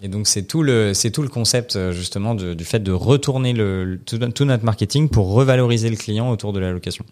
Et 0.00 0.06
donc 0.08 0.28
c'est 0.28 0.44
tout 0.44 0.62
le 0.62 0.94
c'est 0.94 1.10
tout 1.10 1.22
le 1.22 1.28
concept 1.28 1.74
euh, 1.74 1.90
justement 1.92 2.36
de- 2.36 2.54
du 2.54 2.64
fait 2.64 2.78
de 2.78 2.92
retourner 2.92 3.52
le, 3.52 3.84
le- 3.84 3.98
tout, 3.98 4.18
tout 4.18 4.44
notre 4.44 4.64
marketing 4.64 5.08
pour 5.08 5.32
revaloriser 5.32 5.90
le 5.90 5.96
client 5.96 6.30
autour 6.30 6.52
de 6.52 6.60
la 6.60 6.70
location. 6.70 7.04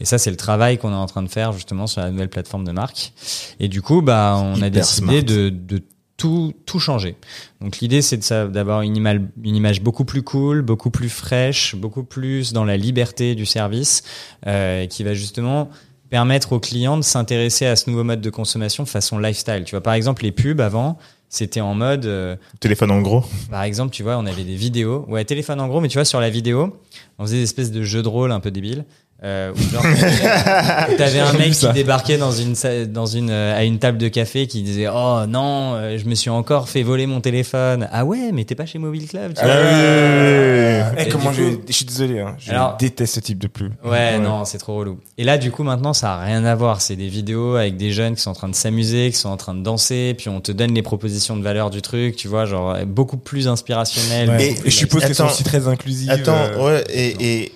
Et 0.00 0.06
ça 0.06 0.16
c'est 0.16 0.30
le 0.30 0.38
travail 0.38 0.78
qu'on 0.78 0.90
est 0.90 0.94
en 0.94 1.04
train 1.06 1.22
de 1.22 1.28
faire 1.28 1.52
justement 1.52 1.86
sur 1.86 2.00
la 2.00 2.10
nouvelle 2.10 2.30
plateforme 2.30 2.64
de 2.64 2.72
marque. 2.72 3.12
Et 3.60 3.68
du 3.68 3.82
coup 3.82 4.00
bah 4.00 4.38
on 4.42 4.62
a 4.62 4.70
décidé 4.70 5.22
de, 5.22 5.50
de 5.50 5.82
tout 6.16 6.54
tout 6.64 6.78
changer. 6.78 7.16
Donc 7.60 7.78
l'idée 7.80 8.00
c'est 8.00 8.32
d'avoir 8.50 8.80
une 8.82 8.96
image 8.96 9.20
une 9.42 9.56
image 9.56 9.82
beaucoup 9.82 10.06
plus 10.06 10.22
cool, 10.22 10.62
beaucoup 10.62 10.90
plus 10.90 11.10
fraîche, 11.10 11.74
beaucoup 11.76 12.04
plus 12.04 12.54
dans 12.54 12.64
la 12.64 12.78
liberté 12.78 13.34
du 13.34 13.44
service, 13.44 14.02
euh, 14.46 14.86
qui 14.86 15.04
va 15.04 15.12
justement 15.12 15.68
permettre 16.08 16.52
aux 16.54 16.58
clients 16.60 16.96
de 16.96 17.02
s'intéresser 17.02 17.66
à 17.66 17.76
ce 17.76 17.88
nouveau 17.90 18.02
mode 18.02 18.20
de 18.22 18.30
consommation 18.30 18.86
façon 18.86 19.18
lifestyle. 19.18 19.64
Tu 19.66 19.72
vois 19.72 19.82
par 19.82 19.92
exemple 19.94 20.22
les 20.22 20.32
pubs 20.32 20.60
avant 20.62 20.96
c'était 21.30 21.60
en 21.60 21.74
mode 21.74 22.04
euh, 22.06 22.36
Téléphone 22.58 22.90
en 22.90 23.00
gros. 23.00 23.24
par 23.50 23.62
exemple, 23.62 23.94
tu 23.94 24.02
vois, 24.02 24.18
on 24.18 24.26
avait 24.26 24.44
des 24.44 24.56
vidéos. 24.56 25.06
Ouais, 25.08 25.24
téléphone 25.24 25.60
en 25.60 25.68
gros, 25.68 25.80
mais 25.80 25.88
tu 25.88 25.96
vois, 25.96 26.04
sur 26.04 26.20
la 26.20 26.28
vidéo, 26.28 26.76
on 27.18 27.24
faisait 27.24 27.36
des 27.38 27.44
espèces 27.44 27.70
de 27.70 27.82
jeux 27.82 28.02
de 28.02 28.08
rôle 28.08 28.32
un 28.32 28.40
peu 28.40 28.50
débiles. 28.50 28.84
Euh, 29.22 29.52
où 29.54 29.58
genre, 29.70 29.82
t'avais- 30.96 31.20
un 31.20 31.32
mec 31.34 31.50
qui 31.52 31.68
débarquait 31.74 32.16
dans 32.16 32.32
une, 32.32 32.54
dans 32.86 33.04
une, 33.04 33.28
euh, 33.28 33.54
à 33.54 33.64
une 33.64 33.78
table 33.78 33.98
de 33.98 34.08
café 34.08 34.46
qui 34.46 34.62
disait 34.62 34.86
Oh 34.88 35.20
non, 35.28 35.74
euh, 35.74 35.98
je 35.98 36.06
me 36.06 36.14
suis 36.14 36.30
encore 36.30 36.70
fait 36.70 36.82
voler 36.82 37.06
mon 37.06 37.20
téléphone. 37.20 37.86
Ah 37.92 38.06
ouais, 38.06 38.30
mais 38.32 38.44
t'es 38.44 38.54
pas 38.54 38.64
chez 38.64 38.78
Mobile 38.78 39.06
Club. 39.08 39.34
Tu 39.34 39.40
Ah 39.42 39.46
vois. 39.46 39.54
oui. 39.56 40.94
Eh, 40.98 41.02
Et 41.02 41.08
comment 41.10 41.32
je, 41.32 41.42
suis 41.70 41.84
désolé, 41.84 42.20
hein, 42.20 42.34
je 42.38 42.50
Alors- 42.50 42.76
déteste 42.78 43.14
ce 43.16 43.20
type 43.20 43.38
de 43.38 43.46
pub. 43.46 43.72
Ouais, 43.84 44.18
non, 44.18 44.44
c'est 44.46 44.56
trop 44.58 44.76
relou. 44.76 44.98
Et 45.18 45.24
là, 45.24 45.36
du 45.36 45.50
coup, 45.50 45.64
maintenant, 45.64 45.92
ça 45.92 46.14
a 46.14 46.24
rien 46.24 46.44
à 46.46 46.54
voir. 46.54 46.80
C'est 46.80 46.96
des 46.96 47.08
vidéos 47.08 47.56
avec 47.56 47.76
des 47.76 47.90
jeunes 47.92 48.14
qui 48.14 48.22
sont 48.22 48.30
en 48.30 48.34
train 48.34 48.48
de 48.48 48.54
s'amuser, 48.54 49.10
qui 49.10 49.18
sont 49.18 49.28
en 49.28 49.36
train 49.36 49.54
de 49.54 49.62
danser, 49.62 50.14
puis 50.16 50.30
on 50.30 50.40
te 50.40 50.50
donne 50.52 50.72
les 50.72 50.82
propositions 50.82 51.36
de 51.36 51.42
valeur 51.42 51.68
du 51.68 51.82
truc, 51.82 52.16
tu 52.16 52.26
vois, 52.28 52.46
genre 52.46 52.74
beaucoup 52.86 53.18
plus 53.18 53.48
inspirationnel. 53.48 54.30
Ouais. 54.30 54.36
beaucoup 54.38 54.50
Et 54.50 54.54
plus 54.60 54.66
Et 54.66 54.70
je 54.70 54.76
suppose 54.76 55.02
sont 55.12 55.24
Attends. 55.24 55.26
aussi 55.32 55.44
très 55.44 55.68
inclusives. 55.68 56.10
Attends, 56.10 56.36
euh, 56.38 56.64
ouais, 56.66 56.84
et, 56.88 57.42
et 57.42 57.52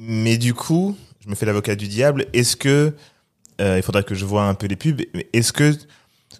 mais 0.00 0.38
du 0.38 0.54
coup, 0.54 0.94
je 1.28 1.30
me 1.30 1.36
fais 1.36 1.44
l'avocat 1.44 1.76
du 1.76 1.88
diable. 1.88 2.24
Est-ce 2.32 2.56
que 2.56 2.94
euh, 3.60 3.76
il 3.76 3.82
faudrait 3.82 4.02
que 4.02 4.14
je 4.14 4.24
vois 4.24 4.44
un 4.44 4.54
peu 4.54 4.66
les 4.66 4.76
pubs 4.76 5.02
Est-ce 5.34 5.52
que 5.52 5.76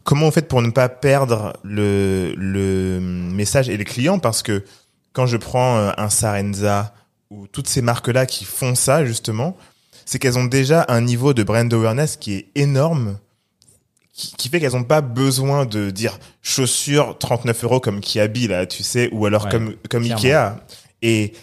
comment 0.02 0.26
on 0.26 0.30
fait 0.30 0.48
pour 0.48 0.62
ne 0.62 0.70
pas 0.70 0.88
perdre 0.88 1.52
le 1.62 2.32
le 2.38 2.98
message 2.98 3.68
et 3.68 3.76
les 3.76 3.84
clients? 3.84 4.18
Parce 4.18 4.42
que 4.42 4.64
quand 5.12 5.26
je 5.26 5.36
prends 5.36 5.76
euh, 5.76 5.90
un 5.98 6.08
Sarenza 6.08 6.94
ou 7.28 7.46
toutes 7.46 7.68
ces 7.68 7.82
marques 7.82 8.08
là 8.08 8.24
qui 8.24 8.46
font 8.46 8.74
ça 8.74 9.04
justement, 9.04 9.58
c'est 10.06 10.18
qu'elles 10.18 10.38
ont 10.38 10.46
déjà 10.46 10.86
un 10.88 11.02
niveau 11.02 11.34
de 11.34 11.42
brand 11.42 11.70
awareness 11.70 12.16
qui 12.16 12.32
est 12.34 12.46
énorme. 12.54 13.18
Qui, 14.14 14.32
qui 14.36 14.48
fait 14.48 14.58
qu'elles 14.58 14.72
n'ont 14.72 14.84
pas 14.84 15.02
besoin 15.02 15.66
de 15.66 15.90
dire 15.90 16.18
chaussures 16.40 17.18
39 17.18 17.64
euros 17.64 17.80
comme 17.80 18.00
Kiabi 18.00 18.48
là, 18.48 18.64
tu 18.64 18.82
sais, 18.82 19.10
ou 19.12 19.26
alors 19.26 19.44
Ouais, 19.44 19.50
comme 19.50 19.74
comme 19.90 20.04
clairement. 20.04 20.24
Ikea. 20.24 20.64
Et 21.02 21.34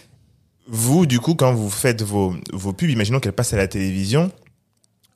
vous, 0.68 1.06
du 1.06 1.20
coup, 1.20 1.34
quand 1.34 1.52
vous 1.54 1.70
faites 1.70 2.02
vos, 2.02 2.34
vos 2.52 2.72
pubs, 2.72 2.90
imaginons 2.90 3.20
qu'elles 3.20 3.32
passent 3.32 3.52
à 3.54 3.56
la 3.56 3.68
télévision, 3.68 4.30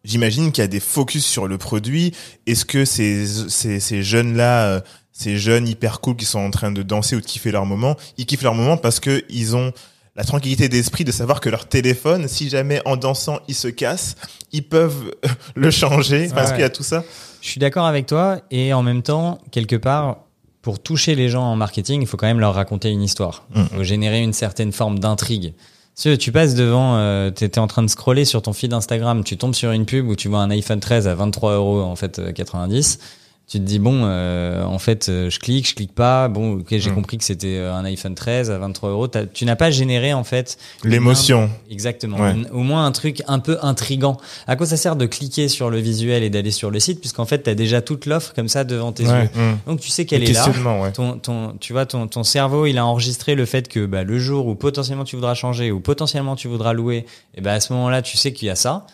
j'imagine 0.05 0.53
qu'il 0.53 0.63
y 0.63 0.65
a 0.65 0.69
des 0.69 0.81
focus 0.81 1.25
sur 1.27 1.47
le 1.47 1.59
produit. 1.59 2.13
Est-ce 2.47 2.65
que 2.65 2.85
ces, 2.85 3.27
ces, 3.49 3.81
ces 3.81 4.03
jeunes-là, 4.03 4.67
euh, 4.67 4.81
ces 5.13 5.37
jeunes 5.39 5.69
hyper 5.69 6.01
cool 6.01 6.17
qui 6.17 6.25
sont 6.25 6.39
en 6.41 6.51
train 6.51 6.71
de 6.73 6.83
danser 6.83 7.17
ou 7.17 7.21
de 7.21 7.27
kiffer 7.27 7.51
leur 7.51 7.67
moment, 7.67 7.97
ils 8.17 8.27
kiffent 8.27 8.43
leur 8.43 8.55
moment 8.55 8.77
parce 8.77 9.01
que 9.01 9.25
ils 9.29 9.57
ont 9.57 9.73
la 10.17 10.25
tranquillité 10.25 10.69
d'esprit 10.69 11.05
de 11.05 11.13
savoir 11.13 11.41
que 11.41 11.49
leur 11.49 11.69
téléphone, 11.69 12.27
si 12.29 12.49
jamais 12.49 12.81
en 12.85 12.97
dansant 12.97 13.39
il 13.49 13.55
se 13.55 13.69
casse, 13.69 14.17
ils 14.53 14.67
peuvent 14.67 15.15
euh, 15.25 15.29
le 15.55 15.71
changer 15.71 16.29
parce 16.35 16.49
Ouais. 16.51 16.57
qu'il 16.57 16.63
y 16.63 16.65
a 16.65 16.71
tout 16.71 16.83
ça. 16.83 17.05
Je 17.43 17.49
suis 17.49 17.61
d'accord 17.61 17.87
avec 17.87 18.07
toi 18.07 18.41
et 18.51 18.73
en 18.73 18.83
même 18.83 19.03
temps, 19.03 19.39
quelque 19.51 19.77
part, 19.77 20.25
pour 20.63 20.79
toucher 20.79 21.15
les 21.15 21.29
gens 21.29 21.45
en 21.45 21.57
marketing, 21.57 22.03
il 22.03 22.07
faut 22.07 22.17
quand 22.17 22.27
même 22.27 22.41
leur 22.41 22.55
raconter 22.55 22.91
une 22.91 23.03
histoire, 23.03 23.45
Mhm. 23.55 23.67
faut 23.77 23.85
générer 23.85 24.21
une 24.23 24.33
certaine 24.33 24.73
forme 24.73 24.99
d'intrigue. 24.99 25.55
Si 25.95 26.17
tu 26.19 26.33
passes 26.33 26.55
devant, 26.55 26.97
euh, 26.97 27.31
t'étais 27.31 27.59
en 27.61 27.67
train 27.67 27.83
de 27.83 27.89
scroller 27.89 28.25
sur 28.25 28.41
ton 28.43 28.53
feed 28.53 28.73
Instagram, 28.73 29.23
tu 29.25 29.37
tombes 29.37 29.55
sur 29.55 29.73
une 29.73 29.85
pub 29.87 30.07
où 30.09 30.17
tu 30.17 30.29
vois 30.29 30.39
un 30.41 30.51
iPhone 30.51 30.81
13 30.81 31.07
à 31.09 31.15
23 31.15 31.55
euros 31.55 31.81
en 31.83 31.97
fait 31.97 32.19
euh, 32.19 32.33
90. 32.33 32.99
Tu 33.51 33.59
te 33.59 33.65
dis 33.65 33.81
bon, 33.81 34.03
euh, 34.05 34.63
en 34.63 34.79
fait, 34.79 35.09
euh, 35.09 35.29
je 35.29 35.41
clique, 35.41 35.69
je 35.69 35.75
clique 35.75 35.93
pas. 35.93 36.29
Bon, 36.29 36.59
ok, 36.61 36.67
j'ai 36.71 36.89
Mhm. 36.91 36.95
compris 36.95 37.19
que 37.19 37.25
c'était 37.25 37.57
euh, 37.57 37.75
un 37.75 37.85
iPhone 37.85 38.15
13 38.15 38.49
à 38.49 38.59
23 38.59 38.91
euros. 38.91 39.09
Tu 39.35 39.45
n'as 39.45 39.57
pas 39.57 39.73
généré 39.73 40.13
en 40.13 40.23
fait 40.23 40.57
L'émotion. 40.85 41.51
Exactement. 41.69 42.17
Ouais. 42.19 42.37
Au 42.53 42.61
moins 42.61 42.87
un 42.87 42.93
truc 42.93 43.25
un 43.27 43.41
peu 43.41 43.59
intrigant. 43.61 44.19
À 44.47 44.55
quoi 44.55 44.67
ça 44.67 44.77
sert 44.77 44.95
de 44.95 45.05
cliquer 45.07 45.49
sur 45.49 45.69
le 45.69 45.79
visuel 45.79 46.23
et 46.23 46.31
d'aller 46.31 46.53
sur 46.53 46.71
le 46.71 46.79
site 46.79 47.01
puisqu'en 47.01 47.25
fait 47.27 47.43
tu 47.43 47.51
as 47.51 47.57
déjà 47.57 47.83
toute 47.83 48.07
l'offre 48.07 48.35
comme 48.35 48.47
ça 48.49 48.63
devant 48.63 48.93
tes 48.93 49.05
Ouais. 49.09 49.23
yeux? 49.23 49.29
Mm. 49.35 49.57
Donc 49.67 49.81
tu 49.81 49.89
sais 49.91 50.03
le 50.03 50.09
qu'elle 50.09 50.23
est 50.23 50.33
là. 50.33 50.47
ouais. 50.81 50.93
Ton, 50.93 51.19
ton, 51.19 51.55
tu 51.59 51.73
vois, 51.73 51.87
ton, 51.87 52.07
ton 52.07 52.23
cerveau, 52.23 52.67
il 52.67 52.79
a 52.79 52.87
enregistré 52.87 53.35
le 53.35 53.47
fait 53.47 53.67
que 53.67 53.85
bah, 53.85 54.05
le 54.05 54.17
jour 54.21 54.47
où 54.47 54.55
potentiellement 54.55 55.03
tu 55.03 55.17
voudras 55.17 55.35
changer 55.35 55.73
ou 55.73 55.81
potentiellement 55.81 56.37
tu 56.37 56.47
voudras 56.47 56.73
louer, 56.73 57.05
et 57.35 57.41
ben 57.41 57.55
à 57.55 57.59
ce 57.61 57.73
moment-là, 57.73 58.01
tu 58.03 58.17
sais 58.17 58.33
qu'il 58.33 58.47
y 58.47 58.51
a 58.53 58.55
ça. 58.55 58.87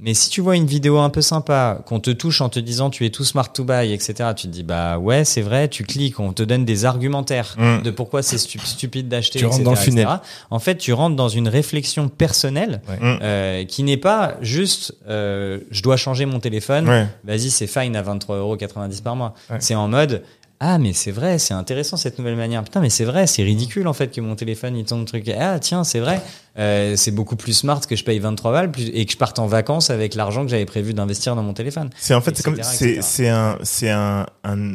Mais 0.00 0.14
si 0.14 0.30
tu 0.30 0.40
vois 0.40 0.54
une 0.54 0.66
vidéo 0.66 0.98
un 0.98 1.10
peu 1.10 1.20
sympa, 1.22 1.82
qu'on 1.84 1.98
te 1.98 2.10
touche 2.10 2.40
en 2.40 2.48
te 2.48 2.60
disant 2.60 2.88
tu 2.88 3.04
es 3.04 3.10
tout 3.10 3.24
smart 3.24 3.52
to 3.52 3.64
buy, 3.64 3.92
etc., 3.92 4.30
tu 4.36 4.46
te 4.46 4.52
dis 4.52 4.62
bah 4.62 4.96
ouais, 4.98 5.24
c'est 5.24 5.40
vrai, 5.42 5.66
tu 5.66 5.82
cliques, 5.82 6.20
on 6.20 6.32
te 6.32 6.44
donne 6.44 6.64
des 6.64 6.84
argumentaires 6.84 7.56
Mm. 7.58 7.82
de 7.82 7.90
pourquoi 7.90 8.22
c'est 8.22 8.38
stu- 8.38 8.60
stupide 8.60 9.08
d'acheter, 9.08 9.40
Tu 9.40 9.44
rentres 9.46 9.56
etc., 9.56 9.64
dans 9.64 9.70
le 9.72 9.76
funnel. 9.76 10.04
etc.. 10.06 10.20
En 10.50 10.60
fait, 10.60 10.76
tu 10.78 10.92
rentres 10.92 11.16
dans 11.16 11.28
une 11.28 11.48
réflexion 11.48 12.08
personnelle 12.08 12.80
Ouais. 12.88 12.96
Mm. 13.00 13.18
euh, 13.22 13.64
qui 13.64 13.82
n'est 13.82 13.96
pas 13.96 14.36
juste 14.40 14.94
euh, 15.08 15.58
je 15.72 15.82
dois 15.82 15.96
changer 15.96 16.26
mon 16.26 16.38
téléphone, 16.38 16.88
Ouais. 16.88 17.06
vas-y, 17.24 17.50
c'est 17.50 17.66
fine 17.66 17.96
à 17.96 18.02
23,90€ 18.02 19.02
par 19.02 19.16
mois. 19.16 19.34
Ouais. 19.50 19.56
C'est 19.58 19.74
en 19.74 19.88
mode 19.88 20.22
ah 20.60 20.78
mais 20.78 20.92
c'est 20.92 21.10
vrai, 21.12 21.38
c'est 21.38 21.54
intéressant 21.54 21.96
cette 21.96 22.18
nouvelle 22.18 22.34
manière. 22.36 22.64
Putain 22.64 22.80
mais 22.80 22.90
c'est 22.90 23.04
vrai, 23.04 23.26
c'est 23.26 23.42
ridicule 23.42 23.86
en 23.86 23.92
fait 23.92 24.08
que 24.14 24.20
mon 24.20 24.34
téléphone 24.36 24.76
il 24.76 24.84
tombe 24.84 25.04
truc. 25.04 25.28
Ah 25.38 25.58
tiens 25.60 25.84
c'est 25.84 26.00
vrai, 26.00 26.20
Euh, 26.58 26.96
c'est 26.96 27.12
beaucoup 27.12 27.36
plus 27.36 27.52
smart 27.52 27.80
que 27.86 27.94
je 27.94 28.02
paye 28.02 28.18
23 28.18 28.50
balles 28.50 28.70
plus- 28.72 28.88
et 28.92 29.06
que 29.06 29.12
je 29.12 29.16
parte 29.16 29.38
en 29.38 29.46
vacances 29.46 29.90
avec 29.90 30.16
l'argent 30.16 30.42
que 30.44 30.50
j'avais 30.50 30.66
prévu 30.66 30.92
d'investir 30.94 31.36
dans 31.36 31.42
mon 31.44 31.52
téléphone. 31.54 31.90
C'est 31.96 32.14
en 32.14 32.20
fait, 32.20 32.36
c'est 32.36 32.42
comme, 32.42 32.60
c'est, 32.62 33.00
c'est 33.02 33.28
un, 33.28 33.58
c'est 33.62 33.90
un, 33.90 34.26
un, 34.42 34.74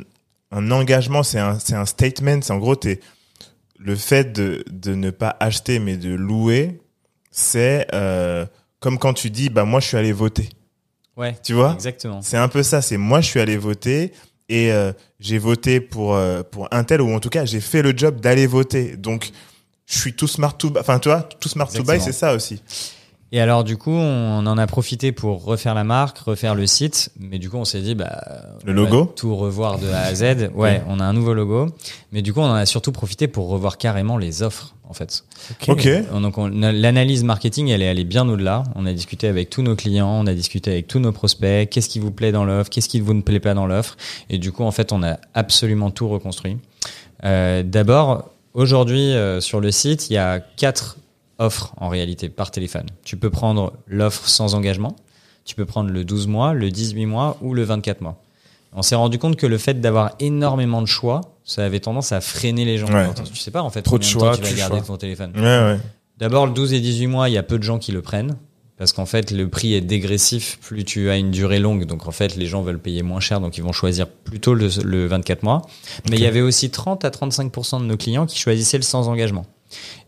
un 0.51 0.71
engagement, 0.71 1.23
c'est 1.23 1.39
un, 1.39 1.59
c'est 1.59 1.75
un 1.75 1.85
statement. 1.85 2.39
C'est 2.41 2.53
en 2.53 2.57
gros, 2.59 2.77
t'es, 2.77 3.01
le 3.77 3.97
fait 3.97 4.31
de, 4.31 4.63
de 4.71 4.95
ne 4.95 5.09
pas 5.09 5.35
acheter 5.41 5.79
mais 5.79 5.97
de 5.97 6.13
louer, 6.13 6.79
c'est, 7.31 7.85
euh, 7.93 8.45
comme 8.79 8.97
quand 8.97 9.13
tu 9.13 9.29
dis, 9.29 9.49
bah, 9.49 9.65
moi, 9.65 9.81
je 9.81 9.87
suis 9.87 9.97
allé 9.97 10.13
voter. 10.13 10.47
Ouais, 11.17 11.35
Tu 11.43 11.53
vois? 11.53 11.73
exactement. 11.73 12.21
C'est 12.21 12.37
un 12.37 12.47
peu 12.47 12.63
ça. 12.63 12.81
C'est 12.81 12.95
moi, 12.97 13.19
je 13.19 13.27
suis 13.27 13.39
allé 13.41 13.57
voter 13.57 14.13
et 14.53 14.71
euh, 14.71 14.93
j'ai 15.19 15.39
voté 15.39 15.79
pour, 15.79 16.13
euh, 16.13 16.43
pour 16.43 16.67
un 16.69 16.83
tel 16.83 17.01
ou 17.01 17.11
en 17.11 17.19
tout 17.19 17.29
cas, 17.29 17.43
j'ai 17.43 17.59
fait 17.59 17.81
le 17.81 17.91
job 17.97 18.21
d'aller 18.21 18.45
voter. 18.45 18.95
Donc, 18.97 19.31
je 19.87 19.97
suis 19.97 20.13
tout 20.13 20.27
smart 20.27 20.55
to 20.55 20.69
buy. 20.69 20.79
Enfin, 20.79 20.99
tu 20.99 21.09
vois, 21.09 21.23
tout 21.23 21.49
smart 21.49 21.65
to 21.67 21.83
buy, 21.83 21.95
Exactement. 21.95 22.05
c'est 22.05 22.11
ça 22.13 22.35
aussi. 22.35 22.61
Et 23.35 23.41
alors 23.41 23.63
du 23.63 23.77
coup, 23.77 23.89
on 23.91 24.45
en 24.45 24.57
a 24.59 24.67
profité 24.67 25.11
pour 25.11 25.43
refaire 25.43 25.73
la 25.73 25.83
marque, 25.83 26.19
refaire 26.19 26.53
le 26.53 26.67
site, 26.67 27.09
mais 27.19 27.39
du 27.39 27.49
coup, 27.49 27.57
on 27.57 27.65
s'est 27.65 27.81
dit 27.81 27.95
bah 27.95 28.21
Le 28.63 28.73
logo 28.73 29.11
tout 29.15 29.35
revoir 29.35 29.79
de 29.79 29.87
A 29.89 30.01
à 30.01 30.13
Z. 30.13 30.51
Ouais, 30.53 30.83
on 30.87 30.99
a 30.99 31.03
un 31.03 31.13
nouveau 31.13 31.33
logo, 31.33 31.65
mais 32.11 32.21
du 32.21 32.31
coup, 32.31 32.41
on 32.41 32.45
en 32.45 32.53
a 32.53 32.67
surtout 32.67 32.91
profité 32.91 33.27
pour 33.27 33.47
revoir 33.49 33.79
carrément 33.79 34.17
les 34.19 34.43
offres 34.43 34.75
en 34.87 34.93
fait. 34.93 35.23
Ok. 35.67 35.89
Donc 36.21 36.37
on- 36.37 36.47
l'analyse 36.47 37.23
marketing, 37.23 37.69
elle 37.69 37.81
est 37.81 37.87
allée 37.89 38.03
bien 38.03 38.29
au-delà. 38.29 38.61
On 38.75 38.85
a 38.85 38.93
discuté 38.93 39.27
avec 39.27 39.49
tous 39.49 39.63
nos 39.63 39.75
clients, 39.75 40.11
on 40.21 40.27
a 40.27 40.33
discuté 40.35 40.69
avec 40.69 40.87
tous 40.87 40.99
nos 40.99 41.11
prospects, 41.11 41.67
qu'est-ce 41.71 41.89
qui 41.89 41.97
vous 41.97 42.11
plaît 42.11 42.31
dans 42.31 42.45
l'offre, 42.45 42.69
qu'est-ce 42.69 42.87
qui 42.89 42.99
vous 42.99 43.15
ne 43.15 43.21
plaît 43.21 43.39
pas 43.39 43.55
dans 43.55 43.65
l'offre, 43.65 43.97
et 44.29 44.37
du 44.37 44.51
coup, 44.51 44.63
en 44.63 44.69
fait, 44.71 44.91
on 44.91 45.01
a 45.01 45.17
absolument 45.33 45.89
tout 45.89 46.07
reconstruit. 46.07 46.57
Euh, 47.23 47.63
D'abord, 47.63 48.29
aujourd'hui 48.53 49.11
euh, 49.15 49.41
sur 49.41 49.59
le 49.59 49.71
site, 49.71 50.11
il 50.11 50.13
y 50.13 50.17
a 50.17 50.39
quatre 50.39 50.97
offres 51.39 51.73
en 51.77 51.89
réalité 51.89 52.29
par 52.29 52.51
téléphone. 52.51 52.85
Tu 53.03 53.17
peux 53.17 53.29
prendre 53.29 53.73
l'offre 53.87 54.27
sans 54.27 54.55
engagement, 54.55 54.95
tu 55.45 55.55
peux 55.55 55.65
prendre 55.65 55.89
le 55.89 56.05
12 56.05 56.27
mois, 56.27 56.53
le 56.53 56.69
18 56.71 57.05
mois 57.05 57.37
ou 57.41 57.53
le 57.53 57.63
24 57.63 58.01
mois. 58.01 58.21
On 58.75 58.81
s'est 58.81 58.95
rendu 58.95 59.19
compte 59.19 59.35
que 59.35 59.45
le 59.45 59.57
fait 59.57 59.79
d'avoir 59.81 60.11
énormément 60.19 60.81
de 60.81 60.87
choix, 60.87 61.21
ça 61.43 61.63
avait 61.63 61.79
tendance 61.79 62.11
à 62.11 62.21
freiner 62.21 62.65
les 62.65 62.77
gens. 62.77 62.87
Ouais. 62.87 63.07
Tu 63.31 63.35
sais 63.35 63.51
pas 63.51 63.61
en 63.61 63.69
fait 63.69 63.81
Trop 63.83 63.99
de 63.99 64.03
choix, 64.03 64.31
temps 64.35 64.41
tu 64.41 64.49
vas 64.49 64.57
garder 64.57 64.77
choix. 64.77 64.87
ton 64.87 64.97
téléphone. 64.97 65.31
Ouais, 65.35 65.41
ouais. 65.41 65.79
D'abord, 66.17 66.47
le 66.47 66.53
12 66.53 66.73
et 66.73 66.79
18 66.79 67.07
mois, 67.07 67.29
il 67.29 67.33
y 67.33 67.37
a 67.37 67.43
peu 67.43 67.57
de 67.57 67.63
gens 67.63 67.77
qui 67.79 67.91
le 67.91 68.01
prennent. 68.01 68.35
Parce 68.75 68.91
qu'en 68.91 69.05
fait, 69.05 69.29
le 69.29 69.47
prix 69.47 69.75
est 69.75 69.81
dégressif 69.81 70.57
plus 70.61 70.83
tu 70.83 71.09
as 71.11 71.17
une 71.17 71.29
durée 71.29 71.59
longue. 71.59 71.85
Donc, 71.85 72.07
en 72.07 72.11
fait, 72.11 72.35
les 72.35 72.47
gens 72.47 72.63
veulent 72.63 72.79
payer 72.79 73.03
moins 73.03 73.19
cher. 73.19 73.39
Donc, 73.39 73.55
ils 73.57 73.63
vont 73.63 73.71
choisir 73.71 74.07
plutôt 74.07 74.55
le, 74.55 74.67
le 74.83 75.05
24 75.05 75.43
mois. 75.43 75.61
Mais 76.09 76.17
il 76.17 76.23
y 76.23 76.25
avait 76.25 76.41
aussi 76.41 76.71
30 76.71 77.05
à 77.05 77.09
35% 77.09 77.79
de 77.79 77.85
nos 77.85 77.97
clients 77.97 78.25
qui 78.25 78.39
choisissaient 78.39 78.77
le 78.77 78.83
sans 78.83 79.07
engagement. 79.07 79.45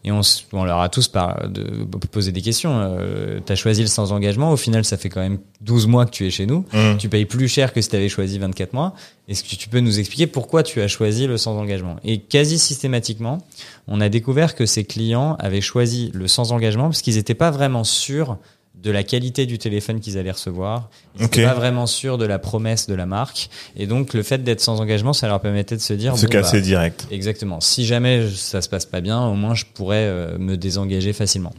Et 0.04 0.12
on, 0.12 0.22
leur 0.64 0.82
a 0.82 0.90
tous 0.90 1.08
par, 1.08 1.50
de, 1.50 1.84
posé 2.12 2.32
des 2.32 2.42
questions. 2.42 2.80
Euh, 2.80 3.40
tu 3.44 3.52
as 3.52 3.56
choisi 3.56 3.82
le 3.82 3.88
sans 3.88 4.12
engagement. 4.12 4.52
Au 4.52 4.58
final, 4.58 4.86
ça 4.86 4.98
fait 4.98 5.10
quand 5.10 5.22
même 5.22 5.40
12 5.62 5.88
mois 5.88 6.06
que 6.06 6.12
tu 6.12 6.28
es 6.28 6.30
chez 6.30 6.46
nous. 6.46 6.64
Mm. 6.74 6.98
Tu 7.00 7.10
payes 7.10 7.26
plus 7.26 7.48
cher 7.48 7.74
que 7.74 7.82
si 7.82 7.90
tu 7.90 7.96
avais 7.96 8.10
choisi 8.10 8.38
24 8.38 8.74
mois. 8.74 8.94
Est-ce 9.28 9.44
que 9.44 9.56
tu 9.56 9.68
peux 9.68 9.80
nous 9.80 10.00
expliquer 10.00 10.28
pourquoi 10.28 10.62
tu 10.62 10.82
as 10.82 10.88
choisi 10.88 11.26
le 11.26 11.38
sans 11.38 11.58
engagement? 11.58 11.96
Et 12.04 12.20
quasi 12.20 12.60
systématiquement, 12.60 13.40
on 13.88 14.00
a 14.00 14.10
découvert 14.10 14.54
que 14.54 14.68
ces 14.68 14.84
clients 14.84 15.36
avaient 15.40 15.62
choisi 15.62 16.12
le 16.14 16.28
sans 16.28 16.52
engagement 16.52 16.84
parce 16.84 17.02
qu'ils 17.02 17.16
n'étaient 17.16 17.34
pas 17.34 17.50
vraiment 17.50 17.84
sûrs 17.84 18.38
de 18.86 18.92
la 18.92 19.04
qualité 19.04 19.48
du 19.48 19.58
téléphone 19.58 20.00
qu'ils 20.00 20.20
allaient 20.20 20.32
recevoir. 20.32 20.90
Ils 21.16 21.24
n'étaient 21.24 21.44
pas 21.44 21.56
vraiment 21.56 21.88
sûrs 21.88 22.20
de 22.20 22.26
la 22.26 22.38
promesse 22.38 22.86
de 22.86 22.94
la 22.94 23.08
marque. 23.08 23.50
Et 23.76 23.88
donc, 23.88 24.14
le 24.14 24.22
fait 24.22 24.44
d'être 24.44 24.62
sans 24.62 24.80
engagement, 24.80 25.12
ça 25.12 25.28
leur 25.28 25.42
permettait 25.42 25.76
de 25.76 25.82
se 25.82 25.94
dire... 25.94 26.16
Se 26.16 26.28
bon, 26.28 26.32
casser 26.32 26.58
bah, 26.58 26.62
direct. 26.62 27.08
Exactement. 27.10 27.60
Si 27.62 27.84
jamais 27.84 28.30
ça 28.30 28.62
se 28.62 28.70
passe 28.70 28.86
pas 28.86 29.02
bien, 29.02 29.26
au 29.26 29.34
moins 29.34 29.56
je 29.56 29.66
pourrais 29.74 30.06
euh, 30.06 30.38
me 30.38 30.56
désengager 30.56 31.14
facilement. 31.14 31.52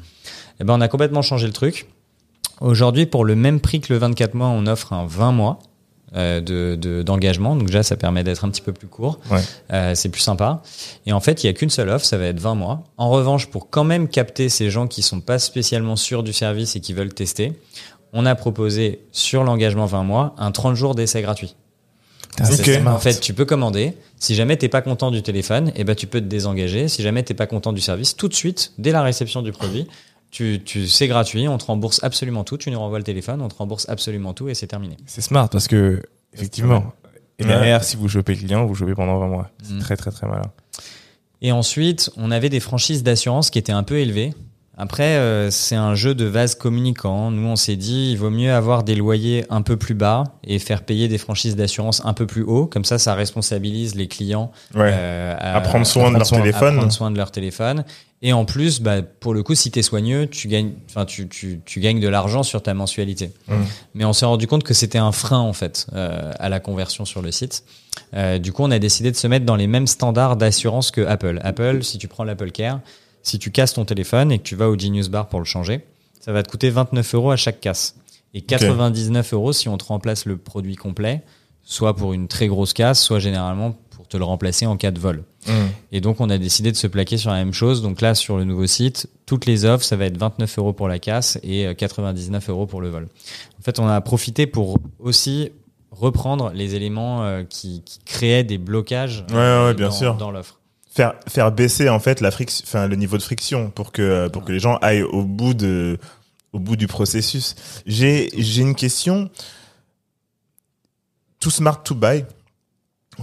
Et 0.61 0.65
ben 0.65 0.75
on 0.75 0.81
a 0.81 0.87
complètement 0.87 1.23
changé 1.23 1.49
le 1.49 1.53
truc. 1.53 1.89
Aujourd'hui, 2.61 3.07
pour 3.07 3.25
le 3.25 3.35
même 3.35 3.59
prix 3.59 3.81
que 3.81 3.93
le 3.93 3.99
24 3.99 4.35
mois, 4.35 4.47
on 4.47 4.67
offre 4.67 4.93
un 4.93 5.05
20 5.05 5.33
mois 5.33 5.59
euh, 6.17 6.41
de 6.41 6.77
de- 6.81 7.03
d'engagement. 7.03 7.55
Donc 7.57 7.67
déjà, 7.67 7.83
ça 7.83 7.97
permet 7.97 8.25
d'être 8.25 8.45
un 8.45 8.49
petit 8.51 8.61
peu 8.63 8.73
plus 8.73 8.87
court. 8.89 9.19
Ouais. 9.31 9.41
Euh, 9.73 9.95
c'est 9.95 10.09
plus 10.09 10.21
sympa. 10.23 10.63
Et 11.07 11.13
en 11.13 11.21
fait, 11.21 11.45
il 11.45 11.47
y 11.47 11.51
a 11.51 11.53
qu'une 11.53 11.71
seule 11.71 11.89
offre, 11.91 12.05
ça 12.05 12.17
va 12.19 12.27
être 12.27 12.41
20 12.41 12.55
mois. 12.55 12.85
En 12.97 13.11
revanche, 13.11 13.47
pour 13.49 13.71
quand 13.71 13.85
même 13.85 14.09
capter 14.09 14.49
ces 14.49 14.71
gens 14.71 14.87
qui 14.87 15.03
sont 15.03 15.21
pas 15.21 15.39
spécialement 15.39 15.97
sûrs 15.97 16.23
du 16.23 16.33
service 16.33 16.77
et 16.77 16.81
qui 16.81 16.93
veulent 16.93 17.15
tester, 17.15 17.53
on 18.13 18.25
a 18.27 18.35
proposé 18.35 19.01
sur 19.13 19.45
l'engagement 19.45 19.87
20 19.87 20.03
mois 20.05 20.35
un 20.39 20.51
30 20.53 20.75
jours 20.75 20.95
d'essai 20.95 21.23
gratuit. 21.23 21.55
Putain, 22.31 22.45
c'est 22.45 22.61
Ok. 22.77 22.81
smart. 22.83 22.95
En 22.95 22.99
fait, 22.99 23.19
tu 23.21 23.33
peux 23.35 23.45
commander. 23.45 23.95
Si 24.19 24.35
jamais 24.35 24.57
t'es 24.57 24.69
pas 24.69 24.83
content 24.83 25.11
du 25.11 25.23
téléphone, 25.23 25.73
eh 25.75 25.85
ben 25.85 25.95
tu 25.95 26.07
peux 26.07 26.21
te 26.21 26.27
désengager. 26.27 26.89
Si 26.89 27.03
jamais 27.03 27.23
t'es 27.23 27.35
pas 27.35 27.47
content 27.47 27.73
du 27.73 27.81
service, 27.81 28.15
tout 28.17 28.29
de 28.29 28.35
suite, 28.35 28.73
dès 28.79 28.91
la 28.93 29.03
réception 29.03 29.43
du 29.43 29.53
produit, 29.53 29.87
tu, 30.31 30.61
tu 30.65 30.87
c'est 30.87 31.09
gratuit. 31.09 31.49
On 31.49 31.59
te 31.59 31.65
rembourse 31.67 32.01
absolument 32.03 32.45
tout. 32.45 32.57
Tu 32.59 32.71
nous 32.71 32.79
renvoies 32.79 32.99
le 32.99 33.05
téléphone, 33.05 33.41
on 33.43 33.49
te 33.49 33.55
rembourse 33.57 33.89
absolument 33.89 34.35
tout 34.35 34.49
et 34.49 34.55
c'est 34.55 34.67
terminé. 34.67 34.97
c'est 35.07 35.21
smart 35.23 35.49
parce 35.49 35.69
que, 35.69 36.03
effectivement, 36.35 36.93
et 37.39 37.43
Ouais. 37.45 37.49
derrière, 37.51 37.85
si 37.85 37.97
vous 37.97 38.09
chopez 38.09 38.35
le 38.35 38.39
client, 38.41 38.65
vous 38.67 38.75
chopez 38.75 38.95
pendant 38.95 39.19
20 39.19 39.27
mois. 39.29 39.51
C'est 39.63 39.75
Mm. 39.75 39.79
très, 39.81 39.97
très, 39.97 40.11
très 40.11 40.27
malin. 40.27 40.51
Et 41.43 41.53
ensuite, 41.53 42.11
on 42.17 42.31
avait 42.31 42.49
des 42.49 42.61
franchises 42.61 43.03
d'assurance 43.03 43.51
qui 43.51 43.59
étaient 43.59 43.73
un 43.73 43.83
peu 43.83 43.99
élevées. 43.99 44.33
Après, 44.79 45.17
euh, 45.17 45.51
c'est 45.51 45.75
un 45.75 45.95
jeu 45.95 46.15
de 46.15 46.27
vase 46.27 46.55
communicant. 46.55 47.31
Nous, 47.31 47.47
on 47.49 47.57
s'est 47.57 47.77
dit, 47.77 48.11
il 48.13 48.19
vaut 48.19 48.29
mieux 48.31 48.53
avoir 48.53 48.85
des 48.85 48.95
loyers 48.95 49.45
un 49.49 49.63
peu 49.63 49.79
plus 49.79 49.95
bas 49.95 50.25
et 50.45 50.59
faire 50.59 50.83
payer 50.83 51.09
des 51.09 51.17
franchises 51.17 51.57
d'assurance 51.57 52.03
un 52.05 52.13
peu 52.13 52.27
plus 52.27 52.43
haut. 52.43 52.67
Comme 52.67 52.85
ça, 52.85 52.99
ça 52.99 53.15
responsabilise 53.15 53.95
les 53.95 54.07
clients 54.07 54.51
Ouais. 54.75 54.91
euh, 54.93 55.35
À 55.39 55.61
prendre 55.63 55.87
soin 55.87 56.11
de 56.11 56.17
leur 56.19 56.27
soin- 56.27 56.41
téléphone. 56.41 56.75
À 56.75 56.79
prendre 56.79 56.93
soin 56.93 57.11
de 57.11 57.17
leur 57.17 57.31
téléphone. 57.31 57.85
Et 58.23 58.33
en 58.33 58.45
plus, 58.45 58.81
bah, 58.81 59.03
pour 59.03 59.35
le 59.35 59.43
coup, 59.43 59.55
si 59.55 59.71
tu 59.71 59.79
es 59.79 59.83
soigneux, 59.83 60.27
tu 60.27 60.49
gagnes, 60.49 60.73
enfin, 60.89 61.05
tu, 61.05 61.29
tu, 61.29 61.61
tu 61.65 61.81
gagnes 61.81 62.01
de 62.01 62.09
l'argent 62.09 62.43
sur 62.43 62.63
ta 62.63 62.73
mensualité. 62.73 63.33
Mm. 63.49 63.55
Mais 63.95 64.05
on 64.05 64.13
s'est 64.13 64.25
rendu 64.25 64.47
compte 64.47 64.65
que 64.65 64.75
c'était 64.75 64.99
un 64.99 65.13
frein, 65.13 65.41
en 65.41 65.53
fait, 65.53 65.87
euh, 65.95 66.33
à 66.39 66.49
la 66.49 66.59
conversion 66.59 67.05
sur 67.05 67.21
le 67.21 67.31
site. 67.31 67.65
Euh, 68.15 68.39
du 68.39 68.53
coup, 68.53 68.63
on 68.63 68.71
a 68.71 68.79
décidé 68.79 69.11
de 69.11 69.17
se 69.17 69.27
mettre 69.27 69.45
dans 69.45 69.57
les 69.57 69.67
mêmes 69.67 69.87
standards 69.87 70.37
d'assurance 70.37 70.91
que 70.91 71.03
Apple. 71.03 71.41
Apple, 71.43 71.83
si 71.83 71.99
tu 71.99 72.09
prends 72.09 72.25
l'Apple 72.25 72.51
Care, 72.51 72.81
si 73.23 73.39
tu 73.39 73.51
casses 73.51 73.75
ton 73.75 73.85
téléphone 73.85 74.33
et 74.33 74.39
que 74.39 74.45
tu 74.45 74.57
vas 74.57 74.69
au 74.71 74.79
Genius 74.79 75.09
Bar 75.09 75.29
pour 75.29 75.41
le 75.41 75.45
changer, 75.45 75.85
ça 76.21 76.33
va 76.33 76.43
te 76.43 76.51
coûter 76.51 76.71
29 76.71 77.15
euros 77.15 77.31
à 77.31 77.37
chaque 77.37 77.61
casse. 77.61 77.97
Et 78.35 78.41
99 78.41 79.33
euros 79.33 79.53
si 79.53 79.69
on 79.69 79.79
te 79.79 79.85
remplace 79.85 80.27
le 80.27 80.37
produit 80.37 80.77
complet, 80.77 81.23
soit 81.63 81.97
pour 81.97 82.13
une 82.13 82.29
très 82.29 82.49
grosse 82.49 82.73
casse, 82.73 83.03
soit 83.03 83.19
généralement 83.19 83.77
pour 83.91 84.07
te 84.09 84.17
le 84.17 84.25
remplacer 84.25 84.67
en 84.67 84.77
cas 84.77 84.91
de 84.91 84.99
vol. 84.99 85.25
Mm. 85.47 85.53
Et 85.93 86.01
donc, 86.01 86.21
on 86.21 86.31
a 86.31 86.39
décidé 86.39 86.73
de 86.73 86.77
se 86.77 86.87
plaquer 86.87 87.17
sur 87.17 87.31
la 87.31 87.37
même 87.37 87.53
chose. 87.53 87.83
Donc 87.83 88.01
là, 88.01 88.15
sur 88.15 88.37
le 88.37 88.45
nouveau 88.45 88.67
site, 88.67 89.09
toutes 89.27 89.47
les 89.47 89.65
offres, 89.65 89.85
ça 89.85 89.97
va 89.97 90.07
être 90.07 90.19
29 90.19 90.59
euros 90.59 90.73
pour 90.73 90.89
la 90.89 90.99
casse 90.99 91.39
et 91.43 91.67
euh, 91.67 91.75
99 91.75 92.49
euros 92.51 92.67
pour 92.67 92.81
le 92.81 92.89
vol. 92.89 93.09
En 93.59 93.63
fait, 93.63 93.79
on 93.79 93.87
a 93.89 94.01
profité 94.01 94.47
pour 94.47 94.79
aussi 94.99 95.51
reprendre 95.91 96.53
les 96.55 96.75
éléments 96.75 97.25
euh, 97.25 97.45
qui, 97.45 97.83
qui 97.85 98.01
créaient 98.05 98.45
des 98.45 98.59
blocages 98.59 99.25
Ouais, 99.31 99.35
ouais, 99.37 99.41
euh, 99.41 99.75
bien 99.75 99.89
dans, 99.89 99.95
sûr. 99.95 100.15
dans 100.17 100.31
l'offre. 100.31 100.61
Faire, 100.95 101.15
faire 101.29 101.53
baisser 101.53 101.89
en 101.89 102.01
fait 102.01 102.21
la 102.21 102.31
friction, 102.31 102.65
enfin 102.67 102.87
le 102.87 102.97
niveau 102.97 103.19
de 103.19 103.23
friction 103.23 103.71
pour 103.71 103.93
que 103.93 104.29
pour 104.29 104.45
que 104.45 104.53
les 104.53 104.59
gens 104.61 104.77
aillent 104.77 105.03
au 105.03 105.25
bout 105.25 105.53
de 105.53 105.99
au 106.55 106.59
bout 106.59 106.77
du 106.77 106.87
processus. 106.87 107.55
J'ai 107.85 108.31
j'ai 108.35 108.63
une 108.63 108.75
question. 108.75 109.29
Too 111.39 111.51
smart 111.51 111.83
to 111.85 111.95
buy. 111.95 112.25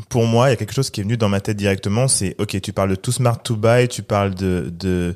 Pour 0.09 0.25
moi, 0.25 0.47
il 0.47 0.51
y 0.51 0.53
a 0.53 0.55
quelque 0.55 0.73
chose 0.73 0.89
qui 0.89 1.01
est 1.01 1.03
venu 1.03 1.17
dans 1.17 1.29
ma 1.29 1.39
tête 1.41 1.57
directement. 1.57 2.07
C'est 2.07 2.35
ok, 2.39 2.59
tu 2.61 2.73
parles 2.73 2.89
de 2.89 2.95
too 2.95 3.11
smart 3.11 3.41
to 3.41 3.55
buy, 3.55 3.87
tu 3.87 4.01
parles 4.03 4.33
de 4.33 4.71
de 4.77 5.15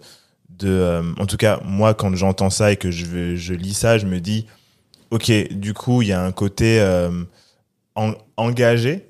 de. 0.50 0.68
euh, 0.70 1.04
en 1.20 1.26
tout 1.26 1.38
cas, 1.38 1.60
moi, 1.66 1.94
quand 1.94 2.16
j'entends 2.16 2.50
ça 2.50 2.72
et 2.72 2.78
que 2.78 2.92
je 2.92 3.36
je 3.36 3.54
lis 3.54 3.74
ça, 3.74 3.98
je 3.98 4.06
me 4.06 4.20
dis 4.20 4.46
ok, 5.12 5.32
du 5.52 5.74
coup, 5.74 6.02
il 6.02 6.10
y 6.10 6.14
a 6.14 6.24
un 6.24 6.32
côté 6.32 6.80
euh, 6.80 7.24
en- 7.96 8.14
engagé. 8.38 9.06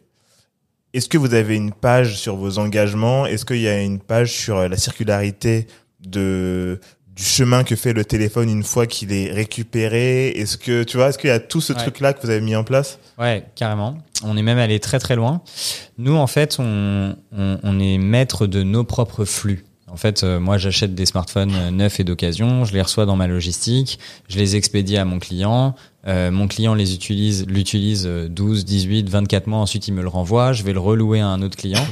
Est-ce 0.93 1.09
que 1.09 1.17
vous 1.17 1.33
avez 1.33 1.55
une 1.55 1.71
page 1.73 2.17
sur 2.17 2.37
vos 2.37 2.59
engagements? 2.59 3.25
Est-ce 3.25 3.45
qu'il 3.45 3.59
y 3.61 3.67
a 3.67 3.81
une 3.81 3.99
page 3.99 4.31
sur 4.31 4.57
euh, 4.57 4.67
la 4.69 4.77
circularité 4.77 5.67
de 5.99 6.79
du 7.17 7.23
chemin 7.23 7.63
que 7.63 7.75
fait 7.75 7.91
le 7.93 8.05
téléphone 8.05 8.49
une 8.49 8.63
fois 8.63 8.87
qu'il 8.87 9.11
est 9.11 9.31
récupéré? 9.31 10.29
Est-ce 10.29 10.57
que 10.57 10.83
tu 10.83 10.97
vois 10.97 11.09
Est-ce 11.09 11.17
qu'il 11.17 11.29
y 11.29 11.33
a 11.33 11.39
tout 11.39 11.59
ce 11.61 11.73
Ouais. 11.73 11.79
truc 11.79 11.99
là 11.99 12.13
que 12.13 12.21
vous 12.21 12.29
avez 12.29 12.41
mis 12.41 12.55
en 12.55 12.63
place? 12.63 12.99
Ouais, 13.19 13.43
carrément. 13.55 13.97
On 14.23 14.37
est 14.37 14.41
même 14.43 14.57
allé 14.59 14.79
très 14.79 14.99
très 14.99 15.15
loin. 15.15 15.41
Nous, 15.97 16.15
en 16.15 16.27
fait, 16.27 16.57
on, 16.59 17.15
on, 17.35 17.59
on 17.63 17.79
est 17.79 17.97
maître 17.97 18.47
de 18.47 18.63
nos 18.63 18.83
propres 18.83 19.25
flux. 19.25 19.65
En 19.89 19.95
fait, 19.95 20.23
euh, 20.23 20.39
moi, 20.39 20.57
j'achète 20.57 20.95
des 20.95 21.05
smartphones 21.05 21.53
euh, 21.55 21.71
neufs 21.71 21.99
et 22.01 22.03
d'occasion, 22.03 22.65
je 22.65 22.73
les 22.73 22.81
reçois 22.81 23.05
dans 23.05 23.15
ma 23.15 23.25
logistique, 23.27 23.99
je 24.27 24.37
les 24.37 24.57
expédie 24.57 24.97
à 24.97 25.05
mon 25.05 25.17
client. 25.17 25.75
Euh, 26.07 26.29
mon 26.29 26.47
client 26.49 26.73
les 26.73 26.93
utilise, 26.93 27.45
l'utilise 27.47 28.03
euh, 28.05 28.27
12, 28.27 28.65
18, 28.65 29.09
24 29.09 29.47
mois. 29.47 29.59
Ensuite, 29.59 29.87
il 29.87 29.93
me 29.93 30.01
le 30.01 30.07
renvoie. 30.09 30.51
Je 30.51 30.63
vais 30.63 30.73
le 30.73 30.79
relouer 30.79 31.21
à 31.21 31.27
un 31.27 31.41
autre 31.41 31.55
client. 31.55 31.85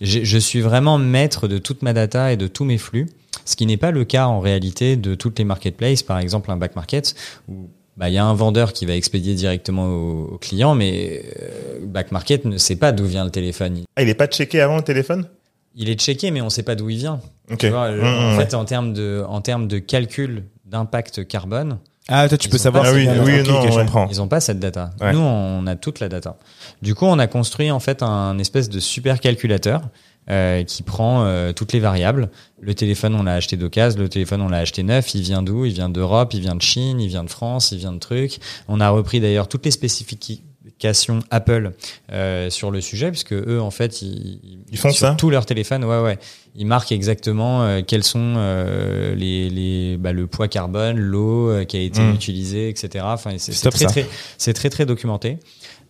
J'ai- 0.00 0.24
Je 0.24 0.38
suis 0.38 0.60
vraiment 0.62 0.96
maître 0.98 1.46
de 1.46 1.58
toute 1.58 1.82
ma 1.82 1.92
data 1.92 2.32
et 2.32 2.36
de 2.38 2.46
tous 2.46 2.64
mes 2.64 2.78
flux. 2.78 3.06
Ce 3.44 3.56
qui 3.56 3.66
n'est 3.66 3.76
pas 3.76 3.90
le 3.90 4.04
cas 4.04 4.26
en 4.26 4.40
réalité 4.40 4.96
de 4.96 5.14
toutes 5.14 5.38
les 5.38 5.44
marketplaces, 5.44 6.02
par 6.02 6.18
exemple 6.18 6.50
un 6.50 6.56
back 6.56 6.76
market, 6.76 7.14
où 7.48 7.68
bah, 7.96 8.08
il 8.08 8.14
y 8.14 8.18
a 8.18 8.24
un 8.24 8.34
vendeur 8.34 8.72
qui 8.72 8.86
va 8.86 8.94
expédier 8.94 9.34
directement 9.34 9.86
au, 9.86 10.30
au 10.34 10.38
client, 10.38 10.74
mais 10.74 11.22
euh, 11.42 11.78
back 11.82 12.10
market 12.12 12.44
ne 12.46 12.56
sait 12.56 12.76
pas 12.76 12.90
d'où 12.92 13.04
vient 13.04 13.24
le 13.24 13.30
téléphone. 13.30 13.78
Il- 13.78 13.84
Ah, 13.96 14.02
il 14.02 14.08
est 14.08 14.14
pas 14.14 14.26
checké 14.26 14.60
avant 14.60 14.76
le 14.76 14.82
téléphone? 14.82 15.26
Il 15.74 15.88
est 15.88 15.98
checké, 16.00 16.30
mais 16.30 16.40
on 16.40 16.46
ne 16.46 16.50
sait 16.50 16.62
pas 16.62 16.74
d'où 16.74 16.88
il 16.90 16.98
vient. 16.98 17.20
Ok. 17.50 17.58
Tu 17.58 17.68
vois, 17.68 17.90
Mmh, 17.90 18.02
en 18.04 18.32
mmh, 18.34 18.38
fait, 18.38 18.54
en 18.54 18.64
termes 18.64 18.92
de, 18.92 19.24
en 19.28 19.40
termes 19.40 19.68
de 19.68 19.78
calcul 19.78 20.44
d'impact 20.66 21.26
carbone, 21.26 21.78
Ah, 22.08 22.28
toi, 22.28 22.36
tu 22.36 22.48
Ils 22.48 22.50
peux 22.50 22.58
savoir 22.58 22.82
bien 22.84 23.22
Oui, 23.22 23.40
ok, 23.40 23.46
non, 23.46 23.62
ouais. 23.62 23.70
comprends. 23.70 24.08
Ils 24.10 24.20
ont 24.20 24.26
pas 24.28 24.40
cette 24.40 24.58
data. 24.58 24.90
Ouais. 25.00 25.12
Nous, 25.12 25.20
on 25.20 25.66
a 25.66 25.76
toute 25.76 26.00
la 26.00 26.08
data. 26.08 26.36
Du 26.82 26.94
coup, 26.94 27.04
on 27.06 27.18
a 27.18 27.26
construit 27.26 27.70
en 27.70 27.78
fait 27.80 28.02
un 28.02 28.38
espèce 28.38 28.68
de 28.68 28.80
super 28.80 29.20
calculateur 29.20 29.82
euh, 30.32 30.64
qui 30.64 30.82
prend 30.82 31.24
euh, 31.24 31.52
toutes 31.52 31.72
les 31.72 31.78
variables. 31.80 32.30
Le 32.60 32.74
téléphone, 32.74 33.14
on 33.14 33.22
l'a 33.22 33.34
acheté 33.34 33.56
d'occasion. 33.56 34.00
Le 34.00 34.08
téléphone, 34.08 34.40
on 34.40 34.48
l'a 34.48 34.58
acheté 34.58 34.82
neuf. 34.82 35.14
Il 35.14 35.22
vient 35.22 35.42
d'où? 35.42 35.64
Il 35.66 35.72
vient 35.74 35.88
d'Europe. 35.88 36.32
Il 36.34 36.40
vient 36.40 36.54
de 36.56 36.62
Chine. 36.62 37.00
Il 37.00 37.08
vient 37.08 37.22
de 37.24 37.30
France. 37.30 37.70
Il 37.72 37.78
vient 37.78 37.92
de 37.92 37.98
trucs. 37.98 38.38
On 38.68 38.80
a 38.80 38.88
repris 38.90 39.20
d'ailleurs 39.20 39.46
toutes 39.48 39.64
les 39.64 39.70
spécifications 39.70 41.20
Apple 41.30 41.72
euh, 42.12 42.50
sur 42.50 42.70
le 42.70 42.80
sujet, 42.80 43.10
puisque 43.10 43.32
eux, 43.34 43.60
en 43.60 43.70
fait, 43.70 44.02
ils, 44.02 44.40
Ils 44.70 44.78
font 44.78 44.90
sur 44.90 45.08
ça? 45.08 45.14
tous 45.16 45.30
leurs 45.30 45.46
téléphones. 45.46 45.84
Ouais, 45.84 46.00
ouais. 46.00 46.18
Ils 46.54 46.66
marquent 46.66 46.92
exactement 46.92 47.62
euh, 47.62 47.80
quels 47.86 48.02
sont 48.04 48.34
euh, 48.36 49.14
les, 49.14 49.48
les 49.48 49.96
bah, 49.96 50.12
le 50.12 50.26
poids 50.26 50.48
carbone, 50.48 50.98
l'eau 50.98 51.50
euh, 51.50 51.64
qui 51.64 51.76
a 51.76 51.80
été 51.80 52.00
Mm. 52.00 52.14
utilisée, 52.14 52.68
etc. 52.68 53.04
Enfin, 53.08 53.32
c'est 53.38 53.70
très, 53.70 53.86
très, 53.86 54.06
c'est 54.38 54.52
très 54.52 54.70
très 54.70 54.84
documenté. 54.86 55.38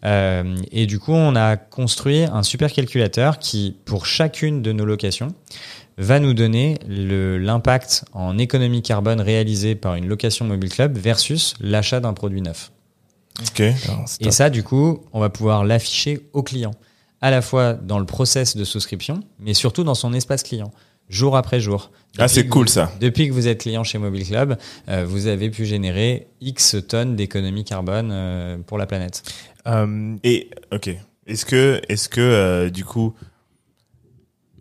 Euh, 0.05 0.57
et 0.73 0.87
du 0.87 0.99
coup, 0.99 1.13
on 1.13 1.37
a 1.37 1.57
construit 1.57 2.23
un 2.25 2.43
super 2.43 2.73
calculateur 2.73 3.39
qui, 3.39 3.77
pour 3.85 4.05
chacune 4.07 4.61
de 4.63 4.73
nos 4.73 4.85
locations, 4.85 5.29
va 5.99 6.19
nous 6.19 6.35
donner 6.35 6.79
l'impact 6.89 8.05
en 8.13 8.39
économie 8.39 8.83
carbone 8.83 9.21
réalisé 9.21 9.75
par 9.75 9.95
une 9.95 10.07
location 10.09 10.45
mobile 10.45 10.71
club 10.71 10.97
versus 10.99 11.55
l'achat 11.61 12.01
d'un 12.01 12.15
produit 12.15 12.43
neuf. 12.43 12.73
Ok. 13.41 13.61
Non, 13.89 14.05
c'est 14.07 14.27
Et 14.27 14.31
ça, 14.31 14.51
du 14.51 14.63
coup, 14.63 15.03
on 15.13 15.21
va 15.21 15.31
pouvoir 15.31 15.65
l'afficher 15.65 16.21
au 16.33 16.43
client, 16.43 16.73
à 17.21 17.31
la 17.31 17.43
fois 17.43 17.75
dans 17.75 17.99
le 17.99 18.07
process 18.07 18.57
de 18.57 18.65
souscription, 18.65 19.21
mais 19.39 19.55
surtout 19.55 19.85
dans 19.85 19.95
son 19.95 20.13
espace 20.13 20.43
client, 20.43 20.71
jour 21.09 21.37
après 21.37 21.61
jour. 21.61 21.91
Ah, 22.19 22.25
Depuis 22.25 22.35
c'est 22.35 22.45
que 22.45 22.51
cool, 22.51 22.67
vous- 22.67 22.73
ça. 22.73 22.93
Depuis 23.01 23.29
que 23.29 23.33
vous 23.33 23.49
êtes 23.49 23.61
client 23.61 23.85
chez 23.85 23.97
Mobile 23.99 24.27
Club, 24.27 24.59
euh, 24.89 25.05
vous 25.07 25.27
avez 25.29 25.49
pu 25.51 25.65
générer 25.65 26.27
X 26.43 26.77
tonnes 26.87 27.17
d'économie 27.17 27.65
carbone 27.65 28.11
euh, 28.13 28.59
pour 28.67 28.77
la 28.77 28.87
planète. 28.87 29.23
Euh, 29.67 30.17
Et 30.25 30.51
ok. 30.73 30.91
Est-ce 31.27 31.45
que 31.47 31.81
est-ce 31.89 32.09
que 32.09 32.21
euh, 32.21 32.71
du 32.71 32.85
coup 32.85 33.15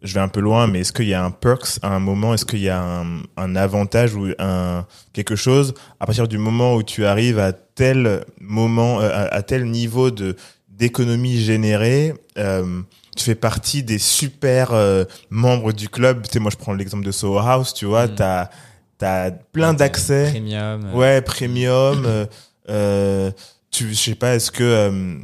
je 0.03 0.13
vais 0.15 0.19
un 0.19 0.27
peu 0.29 0.39
loin, 0.39 0.65
mais 0.65 0.79
est-ce 0.79 0.91
qu'il 0.91 1.07
y 1.07 1.13
a 1.13 1.23
un 1.23 1.29
perks 1.29 1.77
à 1.83 1.89
un 1.93 1.99
moment? 1.99 2.33
Est-ce 2.33 2.45
qu'il 2.45 2.59
y 2.61 2.69
a 2.69 2.81
un, 2.81 3.21
un 3.37 3.55
avantage 3.55 4.15
ou 4.15 4.27
un 4.39 4.85
quelque 5.13 5.35
chose 5.35 5.73
à 5.99 6.05
partir 6.07 6.27
du 6.27 6.37
moment 6.39 6.75
où 6.75 6.81
tu 6.83 7.05
arrives 7.05 7.37
à 7.37 7.53
tel 7.53 8.25
moment, 8.39 8.99
euh, 8.99 9.09
à, 9.09 9.21
à 9.35 9.41
tel 9.43 9.65
niveau 9.65 10.09
de 10.11 10.35
d'économie 10.69 11.37
générée, 11.37 12.15
euh, 12.39 12.81
tu 13.15 13.23
fais 13.23 13.35
partie 13.35 13.83
des 13.83 13.99
super 13.99 14.71
euh, 14.73 15.03
membres 15.29 15.71
du 15.73 15.87
club? 15.89 16.23
Tu 16.25 16.33
sais, 16.33 16.39
moi 16.39 16.49
je 16.51 16.57
prends 16.57 16.73
l'exemple 16.73 17.05
de 17.05 17.11
Soho 17.11 17.37
House, 17.37 17.73
tu 17.75 17.85
vois, 17.85 18.07
Mm. 18.07 18.15
t'as 18.15 18.49
t'as 18.97 19.31
plein 19.31 19.73
d'accès. 19.75 20.29
Premium. 20.31 20.85
euh, 20.85 20.93
Ouais, 20.95 21.21
premium. 21.21 22.03
euh, 22.07 22.25
euh, 22.69 23.31
tu, 23.71 23.89
je 23.89 23.93
sais 23.99 24.15
pas, 24.15 24.35
est-ce 24.35 24.51
que 24.51 24.63
euh, 24.63 25.15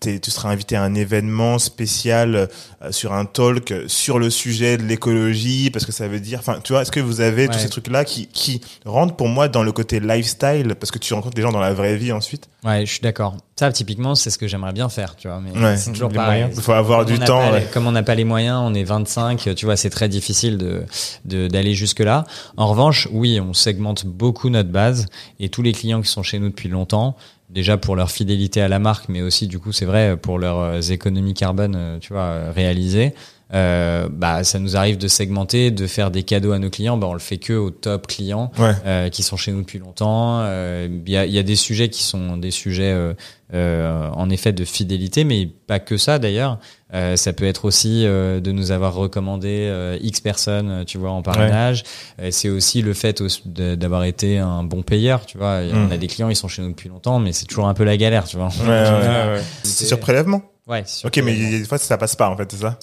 t'es- 0.00 0.18
tu 0.18 0.30
seras 0.30 0.50
invité 0.50 0.76
à 0.76 0.82
un 0.82 0.94
événement 0.94 1.58
spécial 1.58 2.34
euh, 2.82 2.92
sur 2.92 3.12
un 3.14 3.24
talk 3.24 3.72
sur 3.86 4.18
le 4.18 4.30
sujet 4.30 4.76
de 4.76 4.82
l'écologie? 4.82 5.70
Parce 5.70 5.86
que 5.86 5.92
ça 5.92 6.06
veut 6.08 6.20
dire 6.20 6.38
enfin 6.40 6.58
tu 6.62 6.72
vois 6.72 6.82
est-ce 6.82 6.92
que 6.92 7.00
vous 7.00 7.20
avez 7.20 7.48
tous 7.48 7.58
ces 7.58 7.68
trucs 7.70 7.88
là 7.88 8.04
qui 8.04 8.26
qui 8.26 8.60
rentrent 8.84 9.16
pour 9.16 9.28
moi 9.28 9.48
dans 9.48 9.62
le 9.62 9.72
côté 9.72 10.00
lifestyle? 10.00 10.74
Parce 10.78 10.90
que 10.90 10.98
tu 10.98 11.14
rencontres 11.14 11.34
des 11.36 11.42
gens 11.42 11.52
dans 11.52 11.60
la 11.60 11.72
vraie 11.72 11.96
vie 11.96 12.12
ensuite 12.12 12.48
Ouais, 12.64 12.84
je 12.84 12.90
suis 12.90 13.00
d'accord. 13.00 13.36
Ça, 13.58 13.70
typiquement, 13.70 14.16
c'est 14.16 14.28
ce 14.28 14.38
que 14.38 14.48
j'aimerais 14.48 14.72
bien 14.72 14.88
faire, 14.88 15.14
tu 15.14 15.28
vois. 15.28 15.40
Mais 15.40 15.52
Ouais. 15.58 15.76
c'est 15.76 15.92
toujours 15.92 16.08
Les 16.10 16.16
pareil. 16.16 16.46
il 16.52 16.60
faut 16.60 16.72
avoir 16.72 17.06
Comme 17.06 17.14
du 17.16 17.20
temps 17.24 17.38
pas 17.38 17.52
ouais. 17.52 17.60
les- 17.60 17.66
Comme 17.66 17.86
on 17.86 17.92
n'a 17.92 18.02
pas 18.02 18.16
les 18.16 18.24
moyens, 18.24 18.58
on 18.62 18.74
est 18.74 18.82
25, 18.82 19.54
tu 19.54 19.64
vois, 19.66 19.76
c'est 19.76 19.88
très 19.88 20.08
difficile 20.08 20.58
de 20.58 20.82
de- 21.24 21.46
d'aller 21.46 21.74
jusque 21.74 22.00
là. 22.00 22.24
En 22.56 22.66
revanche, 22.66 23.08
oui, 23.12 23.40
on 23.40 23.54
segmente 23.54 24.04
beaucoup 24.04 24.50
notre 24.50 24.70
base 24.70 25.06
et 25.38 25.48
tous 25.48 25.62
les 25.62 25.72
clients 25.72 26.02
qui 26.02 26.08
sont 26.10 26.24
chez 26.24 26.38
nous 26.40 26.48
depuis 26.48 26.68
longtemps, 26.68 27.16
déjà 27.50 27.76
pour 27.76 27.96
leur 27.96 28.10
fidélité 28.10 28.60
à 28.60 28.68
la 28.68 28.78
marque, 28.78 29.08
mais 29.08 29.22
aussi 29.22 29.46
du 29.46 29.58
coup, 29.58 29.72
c'est 29.72 29.84
vrai 29.84 30.16
pour 30.16 30.38
leurs 30.38 30.90
économies 30.90 31.34
carbone, 31.34 31.74
euh, 31.76 31.98
tu 31.98 32.12
vois, 32.12 32.22
euh, 32.22 32.52
réalisées. 32.54 33.14
Euh, 33.54 34.08
bah, 34.10 34.42
ça 34.42 34.58
nous 34.58 34.76
arrive 34.76 34.98
de 34.98 35.06
segmenter, 35.06 35.70
de 35.70 35.86
faire 35.86 36.10
des 36.10 36.24
cadeaux 36.24 36.50
à 36.52 36.58
nos 36.58 36.68
clients. 36.68 36.96
Bah, 36.96 37.06
on 37.08 37.12
le 37.12 37.20
fait 37.20 37.38
que 37.38 37.52
aux 37.52 37.70
top 37.70 38.08
clients 38.08 38.50
ouais 38.58 38.72
euh, 38.84 39.08
qui 39.08 39.22
sont 39.22 39.36
chez 39.36 39.52
nous 39.52 39.60
depuis 39.60 39.78
longtemps. 39.78 40.40
Euh, 40.40 40.88
Il 41.06 41.12
y, 41.12 41.16
a, 41.16 41.26
il 41.26 41.32
y 41.32 41.38
a 41.38 41.44
des 41.44 41.54
sujets 41.54 41.88
qui 41.88 42.02
sont 42.02 42.36
des 42.38 42.50
sujets 42.50 42.90
euh, 42.90 43.14
euh, 43.54 44.08
en 44.12 44.30
effet 44.30 44.52
de 44.52 44.64
fidélité, 44.64 45.22
mais 45.22 45.46
pas 45.46 45.78
que 45.78 45.96
ça 45.96 46.18
d'ailleurs. 46.18 46.58
Euh, 46.94 47.14
ça 47.16 47.32
peut 47.32 47.44
être 47.44 47.64
aussi 47.64 48.04
euh, 48.04 48.40
de 48.40 48.50
nous 48.52 48.70
avoir 48.72 48.94
recommandé 48.94 49.66
euh, 49.70 49.96
X 50.00 50.20
personnes, 50.20 50.70
euh, 50.70 50.84
tu 50.84 50.98
vois, 50.98 51.10
en 51.10 51.22
parrainage. 51.22 51.84
Euh, 52.20 52.28
c'est 52.32 52.48
aussi 52.48 52.82
le 52.82 52.94
fait 52.94 53.22
d'avoir 53.46 54.04
été 54.04 54.38
un 54.38 54.62
bon 54.64 54.82
payeur, 54.82 55.24
tu 55.26 55.38
vois. 55.38 55.62
Mm. 55.62 55.88
On 55.88 55.90
a 55.92 55.96
des 55.96 56.06
clients, 56.08 56.28
ils 56.30 56.36
sont 56.36 56.48
chez 56.48 56.62
nous 56.62 56.70
depuis 56.70 56.88
longtemps, 56.88 57.18
mais 57.20 57.32
c'est 57.32 57.46
toujours 57.46 57.68
un 57.68 57.74
peu 57.74 57.84
la 57.84 57.96
galère, 57.96 58.24
tu 58.24 58.36
vois. 58.36 58.48
Ouais, 58.60 58.68
ouais, 58.68 59.34
ouais. 59.34 59.42
c'est 59.62 59.84
sur 59.84 60.00
prélèvement? 60.00 60.42
Ouais, 60.68 60.82
sur 60.84 61.06
ok 61.06 61.20
mais 61.22 61.32
il 61.32 61.42
y 61.44 61.54
a 61.54 61.58
des 61.60 61.64
fois 61.64 61.78
ça 61.78 61.96
passe 61.96 62.16
pas 62.16 62.28
en 62.28 62.36
fait 62.36 62.50
c'est 62.50 62.58
ça? 62.58 62.76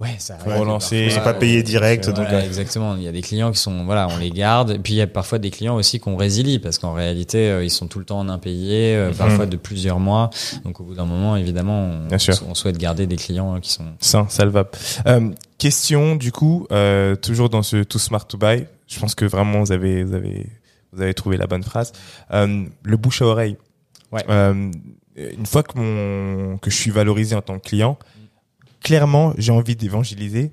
Ouais, 0.00 0.14
ça 0.18 0.36
Faut 0.38 0.50
arrive 0.50 0.62
relancer. 0.62 0.96
ils 0.98 1.10
sont 1.10 1.16
parfois. 1.16 1.32
pas 1.34 1.38
payés 1.38 1.62
direct 1.62 2.06
donc 2.06 2.16
Voilà, 2.16 2.38
ouais. 2.38 2.46
exactement. 2.46 2.96
Il 2.96 3.02
y 3.02 3.08
a 3.08 3.12
des 3.12 3.20
clients 3.22 3.52
qui 3.52 3.58
sont, 3.58 3.84
voilà, 3.84 4.08
on 4.10 4.18
les 4.18 4.30
garde. 4.30 4.70
Et 4.72 4.78
puis 4.78 4.94
il 4.94 4.96
y 4.96 5.00
a 5.02 5.06
parfois 5.06 5.38
des 5.38 5.50
clients 5.50 5.76
aussi 5.76 6.00
qu'on 6.00 6.16
résilie 6.16 6.58
parce 6.58 6.78
qu'en 6.78 6.92
réalité, 6.92 7.50
euh, 7.50 7.64
ils 7.64 7.70
sont 7.70 7.86
tout 7.86 7.98
le 7.98 8.04
temps 8.04 8.18
en 8.18 8.28
impayés, 8.28 8.94
euh, 8.96 9.12
parfois 9.12 9.46
de 9.46 9.56
plusieurs 9.56 10.00
mois. 10.00 10.30
Donc 10.64 10.80
au 10.80 10.84
bout 10.84 10.94
d'un 10.94 11.04
moment, 11.06 11.36
évidemment, 11.36 11.84
on, 11.84 12.08
Bien 12.08 12.18
sûr. 12.18 12.34
on 12.48 12.54
souhaite 12.54 12.78
garder 12.78 13.06
des 13.06 13.16
clients 13.16 13.56
euh, 13.56 13.60
qui 13.60 13.70
sont. 13.72 13.84
Ça, 14.00 14.26
salvable. 14.28 14.70
Euh, 15.06 15.30
question, 15.58 16.16
du 16.16 16.32
coup, 16.32 16.66
euh, 16.72 17.16
toujours 17.16 17.48
dans 17.48 17.62
ce 17.62 17.82
Too 17.82 17.98
Smart 17.98 18.26
to 18.26 18.38
Buy. 18.38 18.66
Je 18.88 18.98
pense 18.98 19.14
que 19.14 19.24
vraiment, 19.24 19.62
vous 19.62 19.72
avez, 19.72 20.02
vous 20.02 20.14
avez, 20.14 20.46
vous 20.92 21.02
avez 21.02 21.14
trouvé 21.14 21.36
la 21.36 21.46
bonne 21.46 21.62
phrase. 21.62 21.92
Euh, 22.32 22.64
le 22.82 22.96
bouche 22.96 23.22
à 23.22 23.26
oreille. 23.26 23.56
Ouais. 24.10 24.24
Euh, 24.28 24.70
une 25.16 25.46
fois 25.46 25.62
que 25.62 25.78
mon, 25.78 26.56
que 26.58 26.70
je 26.70 26.76
suis 26.76 26.90
valorisé 26.90 27.36
en 27.36 27.42
tant 27.42 27.58
que 27.58 27.68
client, 27.68 27.96
clairement, 28.82 29.32
j'ai 29.38 29.52
envie 29.52 29.76
d'évangéliser. 29.76 30.52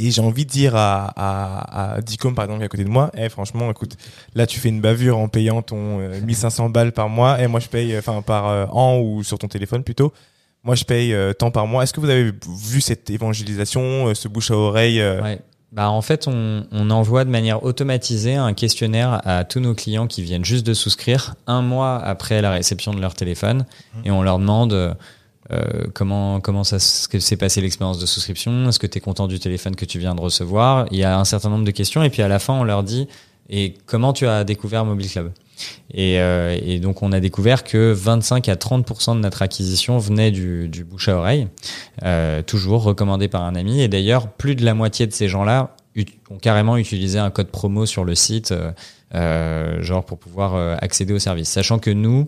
Et 0.00 0.10
j'ai 0.10 0.20
envie 0.20 0.44
de 0.44 0.50
dire 0.50 0.74
à, 0.74 1.04
à, 1.14 1.94
à 1.94 2.00
Dicom, 2.00 2.34
par 2.34 2.46
exemple, 2.46 2.58
qui 2.58 2.62
est 2.64 2.66
à 2.66 2.68
côté 2.68 2.82
de 2.82 2.88
moi, 2.88 3.12
eh, 3.16 3.28
franchement, 3.28 3.70
écoute, 3.70 3.96
là, 4.34 4.44
tu 4.44 4.58
fais 4.58 4.68
une 4.68 4.80
bavure 4.80 5.16
en 5.16 5.28
payant 5.28 5.62
ton 5.62 6.00
euh, 6.00 6.20
1500 6.26 6.70
balles 6.70 6.90
par 6.90 7.08
mois, 7.08 7.40
et 7.40 7.46
moi, 7.46 7.60
je 7.60 7.68
paye, 7.68 7.94
euh, 7.94 8.00
enfin, 8.00 8.20
par 8.20 8.48
euh, 8.48 8.66
an 8.72 8.98
ou 8.98 9.22
sur 9.22 9.38
ton 9.38 9.46
téléphone 9.46 9.84
plutôt. 9.84 10.12
Moi, 10.64 10.74
je 10.74 10.82
paye 10.82 11.14
euh, 11.14 11.32
tant 11.32 11.52
par 11.52 11.68
mois. 11.68 11.84
Est-ce 11.84 11.92
que 11.92 12.00
vous 12.00 12.10
avez 12.10 12.32
vu 12.64 12.80
cette 12.80 13.08
évangélisation, 13.10 14.12
ce 14.12 14.26
bouche 14.26 14.50
à 14.50 14.56
oreille 14.56 15.00
Ouais. 15.00 15.40
Bah 15.70 15.90
en 15.90 16.00
fait, 16.00 16.26
on, 16.26 16.64
on 16.72 16.90
envoie 16.90 17.24
de 17.24 17.30
manière 17.30 17.62
automatisée 17.62 18.34
un 18.34 18.54
questionnaire 18.54 19.20
à 19.24 19.44
tous 19.44 19.60
nos 19.60 19.74
clients 19.74 20.06
qui 20.06 20.22
viennent 20.22 20.44
juste 20.44 20.66
de 20.66 20.74
souscrire 20.74 21.34
un 21.46 21.60
mois 21.60 21.96
après 21.98 22.40
la 22.40 22.50
réception 22.50 22.94
de 22.94 23.00
leur 23.00 23.14
téléphone 23.14 23.66
et 24.04 24.10
on 24.10 24.22
leur 24.22 24.38
demande 24.38 24.96
euh, 25.52 25.86
comment 25.94 26.40
comment 26.40 26.64
ça 26.64 26.78
s'est 26.78 27.36
passé 27.36 27.60
l'expérience 27.60 27.98
de 27.98 28.06
souscription, 28.06 28.68
est-ce 28.68 28.78
que 28.78 28.86
tu 28.86 28.98
es 28.98 29.00
content 29.00 29.28
du 29.28 29.38
téléphone 29.38 29.76
que 29.76 29.84
tu 29.84 29.98
viens 29.98 30.14
de 30.14 30.20
recevoir? 30.20 30.86
Il 30.90 30.98
y 30.98 31.04
a 31.04 31.18
un 31.18 31.24
certain 31.24 31.50
nombre 31.50 31.64
de 31.64 31.70
questions 31.70 32.02
et 32.02 32.10
puis 32.10 32.22
à 32.22 32.28
la 32.28 32.38
fin 32.38 32.54
on 32.54 32.64
leur 32.64 32.82
dit 32.82 33.08
et 33.48 33.74
comment 33.86 34.12
tu 34.12 34.26
as 34.26 34.44
découvert 34.44 34.84
Mobile 34.84 35.08
Club? 35.08 35.32
Et, 35.92 36.20
euh, 36.20 36.58
et 36.60 36.78
donc 36.80 37.02
on 37.02 37.12
a 37.12 37.20
découvert 37.20 37.64
que 37.64 37.92
25 37.92 38.48
à 38.48 38.56
30% 38.56 39.14
de 39.14 39.20
notre 39.20 39.42
acquisition 39.42 39.98
venait 39.98 40.30
du, 40.30 40.68
du 40.68 40.84
bouche 40.84 41.08
à 41.08 41.16
oreille, 41.16 41.48
euh, 42.02 42.42
toujours 42.42 42.82
recommandé 42.82 43.28
par 43.28 43.42
un 43.42 43.54
ami. 43.54 43.80
Et 43.80 43.88
d'ailleurs, 43.88 44.28
plus 44.28 44.54
de 44.54 44.64
la 44.64 44.74
moitié 44.74 45.06
de 45.06 45.12
ces 45.12 45.28
gens-là 45.28 45.74
ont 46.30 46.38
carrément 46.38 46.76
utilisé 46.76 47.18
un 47.18 47.30
code 47.30 47.48
promo 47.48 47.86
sur 47.86 48.04
le 48.04 48.14
site, 48.14 48.52
euh, 48.52 48.70
euh, 49.14 49.80
genre 49.82 50.04
pour 50.04 50.18
pouvoir 50.18 50.76
accéder 50.82 51.14
au 51.14 51.18
service. 51.18 51.48
Sachant 51.48 51.78
que 51.78 51.90
nous, 51.90 52.26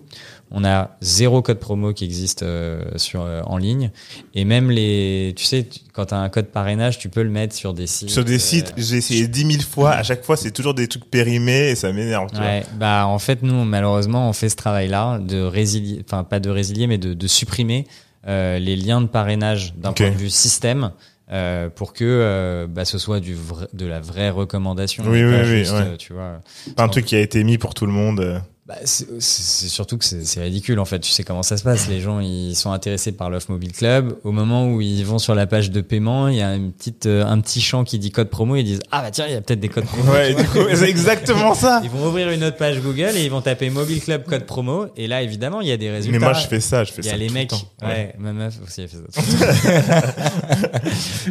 on 0.51 0.65
a 0.65 0.97
zéro 1.01 1.43
code 1.43 1.59
promo 1.59 1.93
qui 1.93 2.05
existe 2.05 2.43
euh, 2.43 2.83
sur 2.97 3.23
euh, 3.23 3.43
en 3.45 3.57
ligne, 3.59 3.91
et 4.35 4.45
même 4.45 4.71
les, 4.71 5.35
tu 5.37 5.45
sais, 5.45 5.65
tu- 5.65 5.81
quand 5.93 6.07
tu 6.07 6.15
as 6.15 6.19
un 6.19 6.29
code 6.29 6.47
parrainage, 6.47 6.99
tu 6.99 7.09
peux 7.09 7.23
le 7.23 7.31
mettre 7.31 7.55
sur 7.55 7.75
des 7.75 7.87
sites. 7.87 8.11
sur 8.11 8.25
des 8.25 8.37
euh, 8.37 8.39
sites 8.39 8.73
j'ai 8.77 8.97
essayé 8.97 9.29
dix 9.29 9.45
mille 9.45 9.63
fois 9.63 9.93
à 9.93 10.03
chaque 10.03 10.25
fois 10.25 10.37
c'est 10.37 10.51
toujours 10.53 10.75
des 10.75 10.89
trucs 10.89 11.05
périmés 11.11 11.71
et 11.71 11.75
ça 11.75 11.93
m'énerve. 11.93 12.31
Ouais, 12.39 12.65
bah 12.79 13.07
en 13.07 13.19
fait 13.19 13.43
nous 13.43 13.65
malheureusement 13.65 14.29
on 14.29 14.33
fait 14.33 14.49
ce 14.49 14.57
travail-là 14.57 15.19
de 15.19 15.43
résilier, 15.43 16.03
enfin 16.05 16.25
pas 16.25 16.41
de 16.41 16.51
résilier 16.51 16.87
mais 16.87 16.99
de, 16.99 17.15
de 17.15 17.27
supprimer 17.27 17.87
euh, 18.27 18.59
les 18.59 18.77
liens 18.77 19.01
de 19.01 19.07
parrainage 19.07 19.75
d'un 19.77 19.93
point 19.93 20.11
de 20.11 20.15
vue 20.17 20.31
système 20.31 20.93
euh, 21.31 21.69
pour 21.69 21.93
que 21.93 22.05
euh, 22.05 22.67
bah, 22.69 22.85
ce 22.87 22.97
soit 22.99 23.21
du 23.21 23.37
de 23.75 23.85
la 23.87 24.01
vraie 24.01 24.31
recommandation. 24.31 25.05
Oui, 25.07 25.23
oui, 25.23 25.31
pas 25.33 25.41
oui, 25.43 25.59
juste, 25.59 25.73
ouais. 25.73 25.79
euh, 25.83 25.97
tu 25.99 26.15
vois. 26.15 26.41
pas 26.75 26.85
un 26.85 26.89
truc 26.89 27.05
qui 27.05 27.17
a 27.17 27.21
été 27.21 27.45
mis 27.45 27.59
pour 27.59 27.75
tout 27.75 27.85
le 27.87 27.93
monde 27.93 28.21
euh. 28.21 28.39
Bah, 28.69 28.75
c'est 28.85 29.07
surtout 29.69 29.97
que 29.97 30.05
c'est 30.05 30.41
ridicule 30.43 30.79
en 30.79 30.85
fait. 30.85 30.99
Tu 31.01 31.11
sais 31.11 31.25
comment 31.25 31.43
ça 31.43 31.57
se 31.57 31.63
passe. 31.63 31.89
Les 31.89 32.03
gens 32.03 32.21
ils 32.21 32.55
sont 32.55 32.71
intéressés 32.71 33.13
par 33.13 33.31
l'offre 33.31 33.51
mobile 33.51 33.73
club. 33.73 34.19
Au 34.25 34.31
moment 34.31 34.67
où 34.69 34.83
ils 34.83 35.07
vont 35.07 35.19
sur 35.19 35.35
la 35.35 35.47
page 35.47 35.71
de 35.71 35.81
paiement, 35.81 36.29
il 36.29 36.37
y 36.37 36.43
a 36.43 36.55
une 36.55 36.73
petite 36.73 37.07
euh, 37.07 37.25
un 37.25 37.41
petit 37.41 37.63
champ 37.63 37.83
qui 37.83 37.99
dit 37.99 38.11
code 38.11 38.29
promo. 38.29 38.57
Ils 38.57 38.65
disent 38.65 38.81
ah 38.91 39.01
bah 39.01 39.11
tiens 39.11 39.25
il 39.27 39.33
y 39.33 39.37
a 39.37 39.41
peut-être 39.41 39.61
des 39.61 39.71
codes 39.71 39.87
promo. 39.87 40.13
ouais 40.13 40.37
c'est 40.75 40.91
exactement 40.91 41.55
ça 41.55 41.81
Ils 41.83 41.89
vont 41.89 42.07
ouvrir 42.09 42.29
une 42.29 42.45
autre 42.45 42.59
page 42.59 42.79
Google 42.83 43.13
et 43.17 43.25
ils 43.25 43.31
vont 43.31 43.41
taper 43.41 43.71
Mobile 43.71 44.03
Club 44.03 44.25
code 44.25 44.45
promo. 44.45 44.89
Et 44.99 45.07
là, 45.07 45.23
évidemment, 45.23 45.63
il 45.63 45.69
y 45.69 45.73
a 45.73 45.79
des 45.79 45.91
résultats. 45.91 46.19
mais 46.19 46.25
moi 46.25 46.35
je 46.35 46.47
fais 46.47 46.61
ça 46.61 46.85
je 46.85 46.93
fais 46.93 47.01
Il 47.01 47.07
y 47.07 47.09
ça 47.09 47.15
a 47.15 47.17
les 47.17 47.29
tout 47.29 47.33
le 47.33 47.39
mecs. 47.41 47.49
temps. 47.49 47.63
Ouais, 47.83 48.15
ma 48.19 48.35
meuf 48.35 48.55
aussi, 48.67 48.83
elle 48.83 48.89
fait 48.89 48.99
ça. 49.11 49.23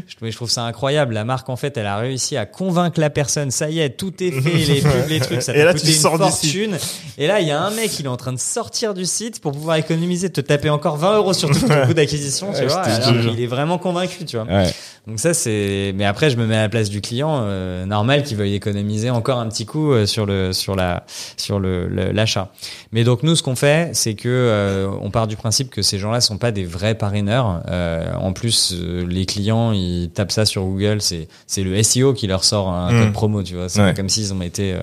je, 0.07 0.15
trouve, 0.15 0.29
je 0.31 0.35
trouve 0.35 0.49
ça 0.49 0.63
incroyable. 0.63 1.13
La 1.13 1.23
marque, 1.23 1.49
en 1.49 1.55
fait, 1.55 1.77
elle 1.77 1.85
a 1.85 1.97
réussi 1.97 2.35
à 2.35 2.47
convaincre 2.47 2.99
la 2.99 3.09
personne. 3.11 3.51
Ça 3.51 3.69
y 3.69 3.79
est, 3.79 3.91
tout 3.91 4.23
est 4.23 4.31
fait, 4.31 4.73
les 4.73 4.81
pubs, 4.81 5.09
les 5.09 5.19
trucs. 5.19 5.41
Ça 5.43 5.55
Et 5.55 5.63
là, 5.63 5.73
tu 5.75 5.85
une 5.85 5.93
sors 5.93 6.17
fortune. 6.17 6.77
Et 7.17 7.26
là, 7.27 7.41
il 7.41 7.47
y 7.47 7.51
a 7.51 7.61
un 7.61 7.71
mec, 7.71 7.99
il 7.99 8.05
est 8.05 8.09
en 8.09 8.17
train 8.17 8.33
de 8.33 8.39
sortir 8.39 8.93
du 8.93 9.05
site 9.05 9.39
pour 9.39 9.51
pouvoir 9.51 9.77
économiser, 9.77 10.29
te 10.29 10.41
taper 10.41 10.69
encore 10.69 10.97
20 10.97 11.17
euros 11.17 11.33
sur 11.33 11.49
tout 11.49 11.67
ton 11.67 11.85
coût 11.87 11.93
d'acquisition, 11.93 12.51
tu 12.53 12.65
vois. 12.65 12.81
Alors, 12.81 13.13
il 13.33 13.41
est 13.41 13.47
vraiment 13.47 13.77
convaincu, 13.77 14.25
tu 14.25 14.37
vois. 14.37 14.45
Ouais. 14.45 14.73
Donc 15.07 15.19
ça 15.21 15.33
c'est 15.33 15.93
mais 15.95 16.03
après 16.03 16.29
je 16.29 16.35
me 16.35 16.45
mets 16.45 16.57
à 16.57 16.63
la 16.63 16.69
place 16.69 16.89
du 16.89 16.99
client 16.99 17.39
euh, 17.43 17.85
normal 17.85 18.23
qui 18.23 18.35
veuille 18.35 18.55
économiser 18.55 19.09
encore 19.09 19.39
un 19.39 19.47
petit 19.47 19.65
coup 19.65 19.93
euh, 19.93 20.05
sur 20.05 20.25
le 20.25 20.51
sur 20.51 20.75
la 20.75 21.05
sur 21.37 21.59
le 21.61 21.87
l'achat. 22.11 22.51
Mais 22.91 23.05
donc 23.05 23.23
nous 23.23 23.35
ce 23.37 23.41
qu'on 23.41 23.55
fait 23.55 23.91
c'est 23.93 24.15
que 24.15 24.27
euh, 24.27 24.89
on 25.01 25.09
part 25.09 25.27
du 25.27 25.37
principe 25.37 25.69
que 25.69 25.81
ces 25.81 25.97
gens-là 25.97 26.19
sont 26.19 26.37
pas 26.37 26.51
des 26.51 26.65
vrais 26.65 26.93
parraineurs. 26.95 27.61
Euh, 27.69 28.13
en 28.19 28.33
plus 28.33 28.73
euh, 28.73 29.05
les 29.07 29.25
clients 29.25 29.71
ils 29.71 30.09
tapent 30.13 30.31
ça 30.33 30.45
sur 30.45 30.63
Google, 30.65 31.01
c'est 31.01 31.29
c'est 31.47 31.63
le 31.63 31.81
SEO 31.83 32.13
qui 32.13 32.27
leur 32.27 32.43
sort 32.43 32.67
un 32.69 32.91
Mm. 32.91 33.03
code 33.05 33.13
promo, 33.13 33.43
tu 33.43 33.55
vois, 33.55 33.69
c'est 33.69 33.81
Ouais. 33.81 33.93
comme 33.93 34.09
s'ils 34.09 34.33
ont 34.33 34.41
été 34.41 34.73
euh, 34.73 34.79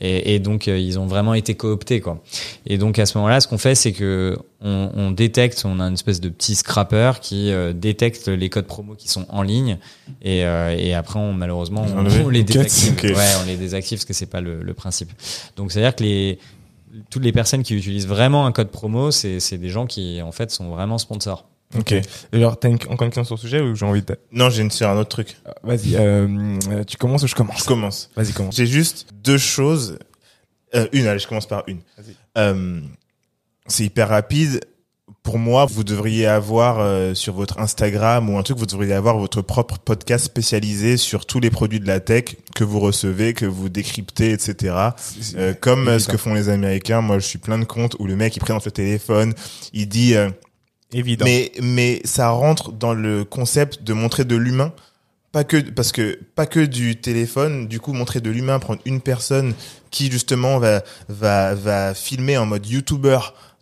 et, 0.00 0.34
et 0.34 0.38
donc 0.38 0.66
ils 0.68 0.98
ont 0.98 1.06
vraiment 1.06 1.34
été 1.34 1.54
cooptés 1.56 2.00
quoi. 2.00 2.22
Et 2.66 2.78
donc 2.78 2.98
à 2.98 3.04
ce 3.04 3.18
moment-là, 3.18 3.40
ce 3.40 3.48
qu'on 3.48 3.58
fait, 3.58 3.74
c'est 3.74 3.92
que 3.92 4.38
on, 4.60 4.90
on 4.94 5.10
détecte, 5.10 5.62
on 5.64 5.78
a 5.80 5.84
une 5.84 5.94
espèce 5.94 6.20
de 6.20 6.28
petit 6.28 6.54
scrapper 6.56 7.12
qui 7.22 7.52
euh, 7.52 7.72
détecte 7.72 8.26
les 8.28 8.48
codes 8.48 8.66
promo 8.66 8.94
qui 8.94 9.08
sont 9.08 9.24
en 9.28 9.42
ligne, 9.42 9.78
et, 10.22 10.44
euh, 10.44 10.74
et 10.76 10.94
après 10.94 11.18
on 11.18 11.32
malheureusement 11.32 11.86
on, 11.94 12.28
les 12.28 12.42
désactive. 12.42 12.96
Ouais, 13.04 13.26
on 13.42 13.46
les 13.46 13.56
désactive 13.56 13.98
parce 13.98 14.04
que 14.04 14.14
c'est 14.14 14.26
pas 14.26 14.40
le, 14.40 14.62
le 14.62 14.74
principe. 14.74 15.10
Donc 15.56 15.70
c'est 15.72 15.78
à 15.78 15.82
dire 15.82 15.96
que 15.96 16.02
les 16.02 16.38
toutes 17.10 17.22
les 17.22 17.32
personnes 17.32 17.62
qui 17.62 17.74
utilisent 17.76 18.08
vraiment 18.08 18.46
un 18.46 18.52
code 18.52 18.70
promo, 18.70 19.10
c'est 19.10 19.40
c'est 19.40 19.58
des 19.58 19.68
gens 19.68 19.86
qui 19.86 20.20
en 20.22 20.32
fait 20.32 20.50
sont 20.50 20.70
vraiment 20.70 20.98
sponsors. 20.98 21.46
Ok. 21.78 21.94
Alors, 22.32 22.58
t'as 22.58 22.70
encore 22.70 23.02
une 23.02 23.10
question 23.10 23.24
sur 23.24 23.34
le 23.34 23.40
sujet 23.40 23.60
ou 23.60 23.74
j'ai 23.76 23.84
envie 23.84 24.00
de. 24.00 24.16
non 24.32 24.48
j'ai 24.48 24.62
une 24.62 24.70
sur 24.70 24.88
un 24.88 24.96
autre 24.96 25.10
truc 25.10 25.36
Euh, 25.46 25.52
Vas-y, 25.62 25.96
euh, 25.96 26.26
euh, 26.70 26.82
tu 26.84 26.96
commences 26.96 27.22
ou 27.24 27.26
je 27.26 27.34
commence? 27.34 27.58
Je 27.60 27.64
commence 27.64 28.10
Vas-y, 28.16 28.32
commence. 28.32 28.56
J'ai 28.56 28.66
juste 28.66 29.08
deux 29.22 29.36
choses. 29.36 29.98
Euh, 30.74 30.88
une, 30.92 31.06
allez, 31.06 31.18
je 31.18 31.28
commence 31.28 31.46
par 31.46 31.64
une. 31.66 31.80
Vas-y. 31.98 32.16
Euh, 32.38 32.80
c'est 33.68 33.84
hyper 33.84 34.08
rapide. 34.08 34.60
Pour 35.22 35.38
moi, 35.38 35.66
vous 35.66 35.84
devriez 35.84 36.26
avoir 36.26 36.80
euh, 36.80 37.14
sur 37.14 37.34
votre 37.34 37.58
Instagram 37.58 38.30
ou 38.30 38.38
un 38.38 38.42
truc, 38.42 38.58
vous 38.58 38.66
devriez 38.66 38.94
avoir 38.94 39.18
votre 39.18 39.42
propre 39.42 39.78
podcast 39.78 40.24
spécialisé 40.24 40.96
sur 40.96 41.26
tous 41.26 41.38
les 41.38 41.50
produits 41.50 41.80
de 41.80 41.86
la 41.86 42.00
tech 42.00 42.36
que 42.54 42.64
vous 42.64 42.80
recevez, 42.80 43.34
que 43.34 43.44
vous 43.44 43.68
décryptez, 43.68 44.32
etc. 44.32 44.74
Euh, 45.36 45.54
comme 45.58 45.88
euh, 45.88 45.98
ce 45.98 46.08
que 46.08 46.16
font 46.16 46.34
les 46.34 46.48
Américains. 46.48 47.02
Moi, 47.02 47.18
je 47.18 47.26
suis 47.26 47.38
plein 47.38 47.58
de 47.58 47.64
comptes 47.64 47.96
où 47.98 48.06
le 48.06 48.16
mec 48.16 48.36
il 48.36 48.40
présente 48.40 48.64
le 48.64 48.70
téléphone, 48.70 49.34
il 49.72 49.88
dit 49.88 50.14
euh, 50.16 50.30
Évident. 50.92 51.26
mais 51.26 51.52
mais 51.60 52.00
ça 52.04 52.30
rentre 52.30 52.72
dans 52.72 52.94
le 52.94 53.24
concept 53.24 53.82
de 53.82 53.92
montrer 53.92 54.24
de 54.24 54.36
l'humain 54.36 54.72
pas 55.32 55.44
que 55.44 55.58
parce 55.58 55.92
que 55.92 56.18
pas 56.34 56.46
que 56.46 56.60
du 56.60 56.96
téléphone 56.96 57.68
du 57.68 57.80
coup 57.80 57.92
montrer 57.92 58.20
de 58.20 58.30
l'humain 58.30 58.58
prendre 58.58 58.80
une 58.86 59.02
personne 59.02 59.52
qui 59.90 60.10
justement 60.10 60.58
va 60.58 60.82
va 61.08 61.54
va 61.54 61.92
filmer 61.92 62.38
en 62.38 62.46
mode 62.46 62.66
youtuber 62.66 63.18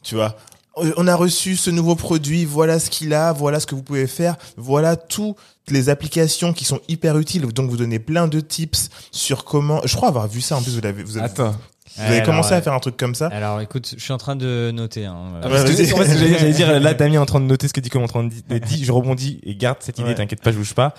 tu 0.06 0.14
vois 0.14 0.36
euh, 0.78 0.92
on 0.98 1.06
a 1.08 1.14
reçu 1.14 1.56
ce 1.56 1.70
nouveau 1.70 1.94
produit, 1.96 2.44
voilà 2.44 2.78
ce 2.78 2.90
qu'il 2.90 3.14
a, 3.14 3.32
voilà 3.32 3.60
ce 3.60 3.66
que 3.66 3.74
vous 3.74 3.82
pouvez 3.82 4.06
faire, 4.06 4.36
voilà 4.58 4.94
toutes 4.96 5.36
les 5.68 5.88
applications 5.88 6.52
qui 6.52 6.66
sont 6.66 6.80
hyper 6.86 7.16
utiles. 7.18 7.46
Donc 7.46 7.70
vous 7.70 7.78
donnez 7.78 7.98
plein 7.98 8.28
de 8.28 8.40
tips 8.40 8.90
sur 9.10 9.44
comment. 9.46 9.80
Je 9.86 9.96
crois 9.96 10.08
avoir 10.08 10.28
vu 10.28 10.42
ça 10.42 10.54
en 10.58 10.62
plus. 10.62 10.74
Vous 10.74 10.82
l'avez, 10.82 11.02
vous 11.02 11.16
avez, 11.16 11.24
Attends. 11.26 11.52
vous 11.96 12.02
avez 12.02 12.16
Alors, 12.16 12.26
commencé 12.26 12.50
ouais. 12.50 12.56
à 12.56 12.62
faire 12.62 12.74
un 12.74 12.78
truc 12.80 12.98
comme 12.98 13.14
ça. 13.14 13.28
Alors 13.28 13.62
écoute, 13.62 13.94
je 13.96 14.02
suis 14.02 14.12
en 14.12 14.18
train 14.18 14.36
de 14.36 14.70
noter. 14.70 15.06
Hein. 15.06 15.40
Ah, 15.42 15.48
que 15.48 15.56
j'allais 15.56 16.52
dire, 16.52 16.54
dire, 16.54 16.78
là, 16.80 16.92
Damien 16.92 17.14
est 17.14 17.18
en 17.18 17.26
train 17.26 17.40
de 17.40 17.46
noter 17.46 17.68
ce 17.68 17.72
que 17.72 17.80
dit 17.80 17.88
comme 17.88 18.02
en 18.02 18.06
train 18.08 18.24
de 18.24 18.28
di- 18.28 18.60
dit, 18.60 18.84
je 18.84 18.92
rebondis 18.92 19.40
et 19.44 19.56
garde 19.56 19.78
cette 19.80 19.98
idée, 19.98 20.08
Ouais. 20.10 20.14
t'inquiète 20.14 20.42
pas, 20.42 20.52
je 20.52 20.58
bouge 20.58 20.74
pas. 20.74 20.92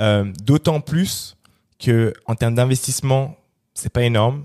Euh, 0.00 0.24
D'autant 0.44 0.80
plus 0.80 1.36
que, 1.80 2.12
en 2.26 2.36
termes 2.36 2.54
d'investissement, 2.54 3.36
c'est 3.74 3.92
pas 3.92 4.02
énorme. 4.04 4.44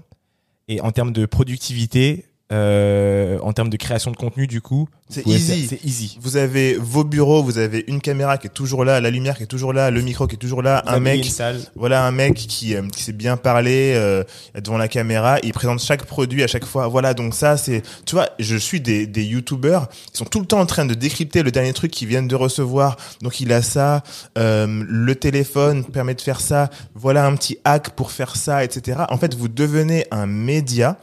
Et 0.68 0.82
en 0.82 0.92
termes 0.92 1.12
de 1.14 1.28
productivité, 1.28 2.26
euh, 2.52 3.38
en 3.42 3.54
termes 3.54 3.70
de 3.70 3.78
création 3.78 4.12
de 4.12 4.18
contenu, 4.18 4.48
du 4.48 4.60
coup, 4.62 4.90
C'est 5.10 5.26
easy. 5.28 5.62
faire- 5.62 5.70
C'est 5.80 5.86
easy. 5.86 6.18
Vous 6.22 6.38
avez 6.38 6.76
vos 6.76 7.04
bureaux, 7.04 7.44
vous 7.44 7.58
avez 7.58 7.84
une 7.88 8.02
caméra 8.02 8.38
qui 8.38 8.48
est 8.48 8.52
toujours 8.54 8.84
là, 8.86 9.00
la 9.00 9.10
lumière 9.12 9.38
qui 9.38 9.44
est 9.44 9.48
toujours 9.48 9.72
là, 9.74 9.92
le 9.92 10.02
micro 10.02 10.26
qui 10.28 10.36
est 10.36 10.40
toujours 10.40 10.62
là, 10.62 10.84
Vous 10.88 10.94
un 10.94 11.00
mec 11.00 11.18
une 11.18 11.24
salle. 11.32 11.60
Voilà 11.76 12.06
un 12.06 12.12
mec 12.12 12.34
qui, 12.36 12.76
euh, 12.76 12.88
qui 12.90 13.04
sait 13.04 13.12
bien 13.14 13.38
parler 13.38 13.94
euh, 13.96 14.24
devant 14.62 14.78
la 14.78 14.88
caméra. 14.88 15.38
Il 15.44 15.54
présente 15.54 15.80
chaque 15.82 16.06
produit 16.06 16.44
à 16.44 16.48
chaque 16.48 16.66
fois. 16.66 16.88
Voilà, 16.88 17.14
donc 17.14 17.34
ça, 17.36 17.56
c'est... 17.58 17.84
Tu 18.06 18.16
vois, 18.16 18.30
je 18.40 18.56
suis 18.56 18.82
des, 18.82 19.06
des 19.08 19.24
youtubeurs 19.24 19.90
qui 19.90 20.18
sont 20.18 20.26
tout 20.26 20.40
le 20.40 20.46
temps 20.46 20.60
en 20.60 20.66
train 20.66 20.86
de 20.86 20.94
décrypter 20.96 21.44
le 21.44 21.52
dernier 21.52 21.74
truc 21.74 21.92
qu'ils 21.92 22.08
viennent 22.08 22.28
de 22.28 22.36
recevoir. 22.36 22.98
Donc 23.22 23.40
il 23.42 23.54
a 23.54 23.62
ça, 23.62 24.04
euh, 24.38 24.84
le 24.88 25.16
téléphone 25.16 25.86
permet 25.86 26.16
de 26.16 26.22
faire 26.22 26.42
ça. 26.42 26.70
Voilà 26.96 27.26
un 27.26 27.36
petit 27.36 27.58
hack 27.64 27.92
pour 27.92 28.12
faire 28.12 28.36
ça, 28.36 28.64
etc. 28.64 29.00
En 29.10 29.18
fait, 29.18 29.36
vous 29.36 29.48
devenez 29.48 30.06
un 30.12 30.26
média 30.26 30.98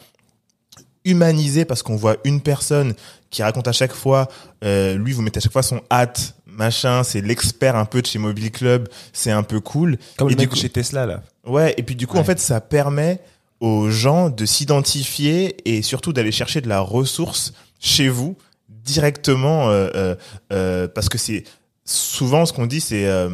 humanisé 1.07 1.65
parce 1.65 1.83
qu'on 1.83 1.97
voit 1.97 2.17
une 2.25 2.41
personne 2.43 2.95
qui 3.31 3.43
raconte 3.43 3.67
à 3.69 3.73
chaque 3.73 3.95
fois, 3.95 4.29
euh, 4.65 4.97
lui 4.97 5.13
vous 5.13 5.23
mettez 5.23 5.39
à 5.39 5.41
chaque 5.41 5.53
fois 5.53 5.63
son 5.63 5.81
hâte, 5.91 6.35
machin, 6.47 7.03
c'est 7.05 7.21
l'expert 7.23 7.77
un 7.77 7.85
peu 7.87 8.03
de 8.03 8.07
chez 8.07 8.19
Mobile 8.19 8.51
Club, 8.51 8.89
c'est 9.13 9.31
un 9.31 9.43
peu 9.43 9.61
cool. 9.61 9.97
Comme 10.19 10.29
Et 10.29 10.33
le 10.33 10.37
du 10.37 10.43
mec 10.43 10.51
coup- 10.51 10.57
chez 10.57 10.69
Tesla, 10.71 11.07
là. 11.07 11.23
Ouais, 11.47 11.75
et 11.79 11.83
puis 11.83 11.95
du 11.97 12.07
coup, 12.07 12.15
Ouais. 12.15 12.21
en 12.21 12.25
fait, 12.25 12.39
ça 12.41 12.61
permet 12.61 13.21
aux 13.61 13.89
gens 13.91 14.29
de 14.29 14.45
s'identifier 14.45 15.57
et 15.65 15.81
surtout 15.83 16.13
d'aller 16.13 16.33
chercher 16.33 16.61
de 16.61 16.69
la 16.69 16.81
ressource 16.81 17.53
chez 17.81 18.09
vous 18.09 18.37
directement 18.69 19.69
euh, 19.71 19.89
euh, 19.95 20.15
euh, 20.53 20.89
parce 20.89 21.09
que 21.09 21.19
c'est 21.19 21.45
souvent 21.85 22.47
ce 22.47 22.53
qu'on 22.53 22.67
dit, 22.67 22.81
c'est 22.81 23.07
euh, 23.07 23.31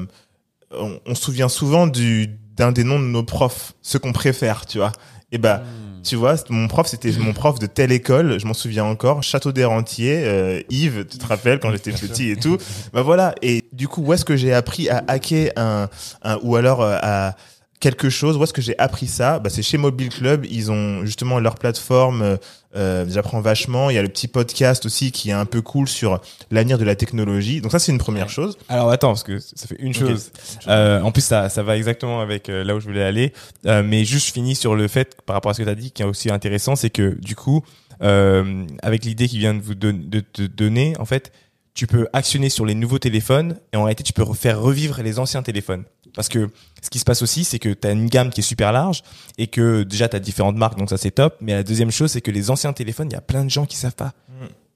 on, 0.72 0.98
on 1.06 1.14
se 1.14 1.22
souvient 1.22 1.48
souvent 1.48 1.86
du 1.86 2.28
d'un 2.56 2.72
des 2.72 2.84
noms 2.84 2.98
de 3.00 3.04
nos 3.06 3.22
profs, 3.22 3.72
ceux 3.82 3.98
qu'on 3.98 4.12
préfère, 4.12 4.66
tu 4.66 4.78
vois. 4.78 4.92
Et 5.30 5.38
bah, 5.38 5.62
Hmm. 5.64 6.02
tu 6.02 6.16
vois, 6.16 6.34
mon 6.50 6.68
prof, 6.68 6.86
c'était 6.88 7.12
mon 7.12 7.32
prof 7.32 7.58
de 7.58 7.66
telle 7.66 7.92
école, 7.92 8.38
je 8.40 8.46
m'en 8.46 8.52
souviens 8.54 8.84
encore, 8.84 9.22
Château 9.22 9.52
des 9.52 9.64
Rentiers, 9.64 10.24
euh, 10.26 10.60
Yves, 10.68 11.06
tu 11.10 11.16
te 11.16 11.26
rappelles 11.26 11.58
quand 11.60 11.70
j'étais 11.70 11.92
petit 11.92 12.30
et 12.30 12.36
tout. 12.36 12.58
Bah 12.92 13.02
voilà. 13.02 13.34
Et 13.40 13.62
du 13.72 13.88
coup, 13.88 14.02
où 14.02 14.12
est-ce 14.12 14.24
que 14.24 14.36
j'ai 14.36 14.52
appris 14.52 14.88
à 14.90 15.02
hacker 15.08 15.52
un, 15.56 15.88
un 16.22 16.38
ou 16.42 16.56
alors 16.56 16.82
euh, 16.82 16.98
à 17.00 17.34
quelque 17.80 18.10
chose 18.10 18.36
Où 18.36 18.42
est-ce 18.44 18.52
que 18.52 18.60
j'ai 18.62 18.78
appris 18.78 19.06
ça? 19.06 19.38
Bah, 19.38 19.48
C'est 19.48 19.62
chez 19.62 19.78
Mobile 19.78 20.08
Club. 20.10 20.44
Ils 20.50 20.70
ont 20.70 21.04
justement 21.06 21.38
leur 21.40 21.54
plateforme. 21.54 22.36
Euh, 22.74 23.04
J'apprends 23.08 23.40
vachement. 23.40 23.90
Il 23.90 23.94
y 23.94 23.98
a 23.98 24.02
le 24.02 24.08
petit 24.08 24.28
podcast 24.28 24.86
aussi 24.86 25.12
qui 25.12 25.30
est 25.30 25.34
un 25.34 25.44
peu 25.44 25.60
cool 25.62 25.88
sur 25.88 26.20
l'avenir 26.50 26.78
de 26.78 26.84
la 26.84 26.96
technologie. 26.96 27.60
Donc 27.60 27.70
ça, 27.72 27.78
c'est 27.78 27.92
une 27.92 27.98
première 27.98 28.28
chose. 28.30 28.56
Alors 28.68 28.90
attends, 28.90 29.08
parce 29.08 29.22
que 29.24 29.38
ça 29.38 29.66
fait 29.66 29.76
une 29.78 29.92
chose. 29.94 30.30
Euh, 30.68 31.00
en 31.02 31.12
plus, 31.12 31.22
ça, 31.22 31.48
ça 31.48 31.62
va 31.62 31.76
exactement 31.76 32.20
avec 32.20 32.48
euh, 32.48 32.64
là 32.64 32.74
où 32.74 32.80
je 32.80 32.86
voulais 32.86 33.02
aller. 33.04 33.32
Euh, 33.66 33.82
mais 33.82 34.04
juste, 34.04 34.28
je 34.28 34.32
finis 34.32 34.54
sur 34.54 34.74
le 34.74 34.88
fait, 34.88 35.16
par 35.26 35.34
rapport 35.34 35.50
à 35.50 35.54
ce 35.54 35.58
que 35.58 35.64
tu 35.64 35.70
as 35.70 35.74
dit, 35.74 35.90
qui 35.90 36.02
est 36.02 36.06
aussi 36.06 36.30
intéressant, 36.30 36.74
c'est 36.76 36.90
que 36.90 37.18
du 37.20 37.36
coup, 37.36 37.62
euh, 38.02 38.64
avec 38.82 39.04
l'idée 39.04 39.28
qui 39.28 39.38
vient 39.38 39.54
de 39.54 39.60
vous 39.60 39.74
don- 39.74 39.92
de 40.02 40.20
te 40.20 40.42
donner, 40.42 40.94
en 40.98 41.04
fait, 41.04 41.30
tu 41.74 41.86
peux 41.86 42.06
actionner 42.12 42.48
sur 42.50 42.66
les 42.66 42.74
nouveaux 42.74 42.98
téléphones 42.98 43.56
et 43.72 43.76
en 43.76 43.84
réalité, 43.84 44.02
tu 44.02 44.12
peux 44.12 44.24
faire 44.34 44.60
revivre 44.60 45.00
les 45.02 45.18
anciens 45.18 45.42
téléphones. 45.42 45.84
Parce 46.14 46.28
que 46.28 46.50
ce 46.82 46.90
qui 46.90 46.98
se 46.98 47.04
passe 47.04 47.22
aussi, 47.22 47.44
c'est 47.44 47.58
que 47.58 47.70
tu 47.70 47.88
as 47.88 47.92
une 47.92 48.06
gamme 48.08 48.30
qui 48.30 48.40
est 48.40 48.44
super 48.44 48.72
large 48.72 49.02
et 49.38 49.46
que 49.46 49.82
déjà, 49.82 50.08
tu 50.08 50.16
as 50.16 50.20
différentes 50.20 50.56
marques, 50.56 50.78
donc 50.78 50.90
ça, 50.90 50.96
c'est 50.98 51.10
top. 51.12 51.36
Mais 51.40 51.52
la 51.54 51.62
deuxième 51.62 51.90
chose, 51.90 52.10
c'est 52.12 52.20
que 52.20 52.30
les 52.30 52.50
anciens 52.50 52.72
téléphones, 52.72 53.08
il 53.10 53.14
y 53.14 53.16
a 53.16 53.20
plein 53.22 53.44
de 53.44 53.50
gens 53.50 53.64
qui 53.66 53.76
savent 53.76 53.94
pas. 53.94 54.12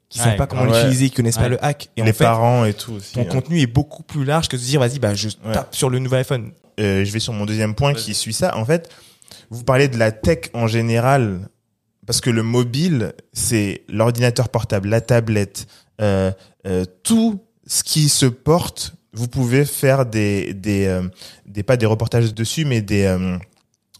Qui 0.08 0.18
savent 0.18 0.28
Ouais, 0.28 0.36
pas 0.36 0.46
comment 0.46 0.62
ouais. 0.62 0.78
l'utiliser, 0.82 1.08
qui 1.10 1.16
connaissent 1.16 1.36
pas 1.36 1.48
le 1.48 1.62
hack. 1.64 1.90
Et 1.96 2.02
les 2.02 2.10
en 2.10 2.14
fait, 2.14 2.24
parents 2.24 2.64
et 2.64 2.74
tout 2.74 2.92
aussi. 2.92 3.12
ton 3.12 3.22
hein. 3.22 3.24
contenu 3.24 3.60
est 3.60 3.66
beaucoup 3.66 4.02
plus 4.04 4.24
large 4.24 4.48
que 4.48 4.56
de 4.56 4.60
se 4.60 4.66
dire 4.66 4.78
vas-y 4.78 4.98
bah 5.00 5.14
je 5.14 5.28
Ouais. 5.44 5.52
tape 5.52 5.74
sur 5.74 5.90
le 5.90 5.98
nouvel 5.98 6.20
iPhone. 6.20 6.52
Euh, 6.78 7.04
je 7.04 7.10
vais 7.10 7.18
sur 7.18 7.32
mon 7.32 7.44
deuxième 7.44 7.74
point 7.74 7.92
qui 7.92 8.14
suit 8.14 8.32
ça. 8.32 8.56
En 8.56 8.64
fait, 8.64 8.88
vous 9.50 9.64
parlez 9.64 9.88
de 9.88 9.98
la 9.98 10.12
tech 10.12 10.50
en 10.54 10.68
général, 10.68 11.48
parce 12.06 12.20
que 12.20 12.30
le 12.30 12.42
mobile, 12.44 13.14
c'est 13.32 13.82
l'ordinateur 13.88 14.48
portable, 14.48 14.88
la 14.88 15.00
tablette, 15.00 15.66
euh, 16.00 16.30
euh, 16.66 16.84
tout 17.02 17.40
ce 17.66 17.82
qui 17.82 18.08
se 18.08 18.26
porte. 18.26 18.94
Vous 19.16 19.28
pouvez 19.28 19.64
faire 19.64 20.06
des, 20.06 20.54
des, 20.54 20.86
euh, 20.86 21.02
des 21.46 21.62
pas 21.62 21.76
des 21.76 21.86
reportages 21.86 22.32
dessus, 22.34 22.64
mais 22.64 22.82
des 22.82 23.04
euh, 23.04 23.36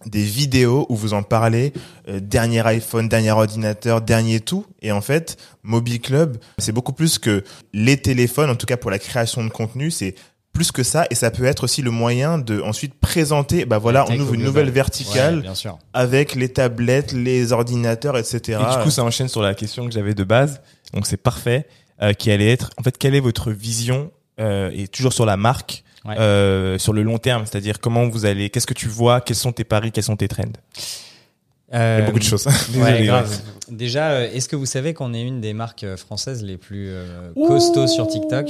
des 0.05 0.23
vidéos 0.23 0.87
où 0.89 0.95
vous 0.95 1.15
en 1.15 1.23
parlez, 1.23 1.73
euh, 2.09 2.21
dernier 2.21 2.65
iPhone, 2.67 3.09
dernier 3.09 3.31
ordinateur, 3.33 4.01
dernier 4.03 4.41
tout. 4.41 4.67
Et 4.83 4.93
en 4.93 5.01
fait, 5.01 5.37
Mobile 5.63 6.01
Club, 6.01 6.37
c'est 6.59 6.73
beaucoup 6.73 6.93
plus 6.93 7.19
que 7.19 7.43
les 7.73 7.97
téléphones, 7.97 8.51
en 8.51 8.57
tout 8.57 8.67
cas 8.67 8.77
pour 8.77 8.91
la 8.91 8.99
création 8.99 9.43
de 9.43 9.49
contenu, 9.49 9.91
c'est 9.91 10.15
plus 10.53 10.71
que 10.71 10.83
ça. 10.83 11.07
Et 11.11 11.15
ça 11.15 11.31
peut 11.31 11.45
être 11.45 11.65
aussi 11.65 11.83
le 11.83 11.91
moyen 11.91 12.39
de 12.39 12.61
ensuite 12.61 12.95
présenter, 12.95 13.65
bah 13.65 13.79
voilà, 13.79 14.05
on 14.09 14.19
ouvre 14.19 14.35
une 14.35 14.45
nouvelle 14.45 14.71
verticale 14.71 15.37
Ouais, 15.37 15.43
bien 15.43 15.55
sûr. 15.55 15.79
avec 15.93 16.35
les 16.35 16.51
tablettes, 16.51 17.13
les 17.13 17.53
ordinateurs, 17.53 18.17
etc. 18.17 18.61
Et 18.61 18.77
du 18.77 18.83
coup 18.85 18.91
ça 18.91 19.03
enchaîne 19.03 19.29
sur 19.29 19.43
la 19.43 19.55
question 19.55 19.87
que 19.87 19.93
j'avais 19.93 20.15
de 20.15 20.25
base, 20.25 20.61
donc 20.95 21.07
c'est 21.07 21.17
parfait, 21.17 21.67
euh, 22.03 22.13
qui 22.13 22.31
allait 22.31 22.51
être 22.53 22.71
en 22.79 22.83
fait 22.83 22.97
quelle 22.97 23.15
est 23.15 23.21
votre 23.21 23.51
vision 23.51 24.11
euh, 24.41 24.71
et 24.75 24.89
toujours 24.89 25.13
sur 25.13 25.27
la 25.27 25.37
marque 25.37 25.83
Ouais. 26.05 26.15
euh, 26.21 26.79
sur 26.79 26.93
le 26.93 27.03
long 27.03 27.19
terme, 27.19 27.47
c'est-à-dire 27.47 27.81
comment 27.81 28.07
vous 28.09 28.27
allez, 28.27 28.49
qu'est-ce 28.49 28.67
que 28.69 28.75
tu 28.75 28.87
vois, 28.87 29.21
quels 29.21 29.35
sont 29.35 29.51
tes 29.51 29.65
paris, 29.65 29.91
quels 29.91 30.05
sont 30.05 30.15
tes 30.17 30.29
trends? 30.29 30.45
Il 31.73 31.77
y 31.77 31.81
a 31.81 32.03
beaucoup 32.03 32.21
de 32.21 32.25
choses. 32.25 32.45
Désolé, 32.69 32.81
Ouais, 33.01 33.05
grave. 33.07 33.41
Déjà, 33.69 34.11
euh, 34.11 34.31
est-ce 34.33 34.49
que 34.49 34.55
vous 34.55 34.67
savez 34.67 34.95
qu'on 34.95 35.13
est 35.15 35.23
une 35.23 35.41
des 35.41 35.53
marques 35.53 35.83
euh, 35.83 35.97
françaises 35.97 36.45
les 36.45 36.57
plus 36.59 36.91
euh, 36.91 37.33
costauds 37.35 37.89
sur 37.89 38.07
TikTok? 38.07 38.49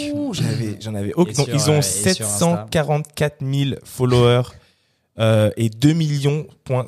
J'en 0.80 0.94
avais 0.94 1.14
aucun. 1.14 1.32
Donc 1.32 1.46
sur, 1.46 1.54
ils 1.54 1.70
euh, 1.70 1.76
ont 1.76 1.78
et 1.78 1.82
sur 1.82 2.26
Insta. 2.26 2.66
744 2.66 3.36
000 3.40 3.70
followers 3.84 4.42
euh, 5.18 5.50
et 5.56 5.68
2 5.70 5.92
millions, 5.92 6.46
point- 6.64 6.86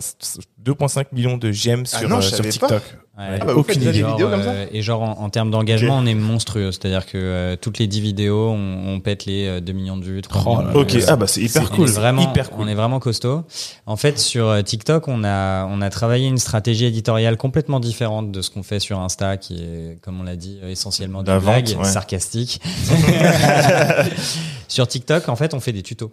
2,5 0.65 1.07
millions 1.13 1.37
de 1.39 1.51
j'aime 1.53 1.85
Ah 1.93 1.99
sur, 2.01 2.09
non, 2.09 2.17
euh, 2.17 2.21
je 2.21 2.29
sur 2.29 2.37
savais 2.39 2.51
TikTok. 2.51 2.83
Ouais. 3.19 3.37
Ah 3.41 3.45
bah, 3.47 3.55
aucune 3.57 3.81
des 3.81 3.89
idée. 3.89 3.99
Genre, 3.99 4.13
vidéos 4.13 4.29
comme 4.29 4.43
ça 4.45 4.51
euh, 4.51 4.67
Et 4.71 4.81
genre 4.81 5.03
en, 5.03 5.19
en 5.25 5.29
termes 5.29 5.51
d'engagement, 5.51 5.99
on 5.99 6.07
est 6.07 6.15
monstrueux. 6.15 6.71
C'est-à-dire 6.71 7.05
que 7.05 7.19
euh, 7.19 7.57
toutes 7.61 7.79
les 7.79 7.89
10 7.89 8.01
vidéos, 8.01 8.51
on, 8.51 8.95
on 8.95 9.01
pète 9.01 9.25
les 9.27 9.47
euh, 9.49 9.61
2 9.61 9.73
millions 9.73 9.97
de 9.97 10.05
vues, 10.05 10.23
3 10.23 10.43
Oh 10.47 10.59
millions 10.61 10.73
de. 10.73 10.79
Ok, 10.79 10.93
vues. 10.93 11.03
ah 11.09 11.17
bah 11.17 11.27
c'est 11.27 11.41
hyper 11.43 11.69
cool. 11.71 11.89
vraiment, 11.89 12.23
Hyper 12.23 12.51
cool. 12.51 12.65
on 12.65 12.69
est 12.69 12.77
vraiment 12.77 13.01
costaud. 13.01 13.43
En 13.87 13.97
fait, 13.97 14.21
sur 14.21 14.47
euh, 14.49 14.63
TikTok, 14.63 15.09
on 15.09 15.25
a, 15.25 15.67
on 15.67 15.81
a 15.83 15.91
travaillé 15.91 16.29
une 16.29 16.39
stratégie 16.39 16.85
éditoriale 16.85 17.37
complètement 17.37 17.81
différente 17.81 18.31
de 18.31 18.41
ce 18.41 18.51
qu'on 18.51 18.63
fait 18.63 18.79
sur 18.79 19.01
Insta, 19.01 19.37
qui 19.37 19.55
est, 19.65 19.99
comme 20.01 20.21
on 20.21 20.23
l'a 20.25 20.37
dit, 20.37 20.61
euh, 20.63 20.71
essentiellement 20.71 21.25
de 21.25 21.33
La 21.33 21.39
ouais. 21.77 21.85
sarcastique. 21.85 22.61
sur 24.69 24.87
TikTok, 24.87 25.29
en 25.29 25.35
fait, 25.37 25.55
on 25.55 25.61
fait 25.61 25.73
des 25.73 25.83
tutos. 25.83 26.13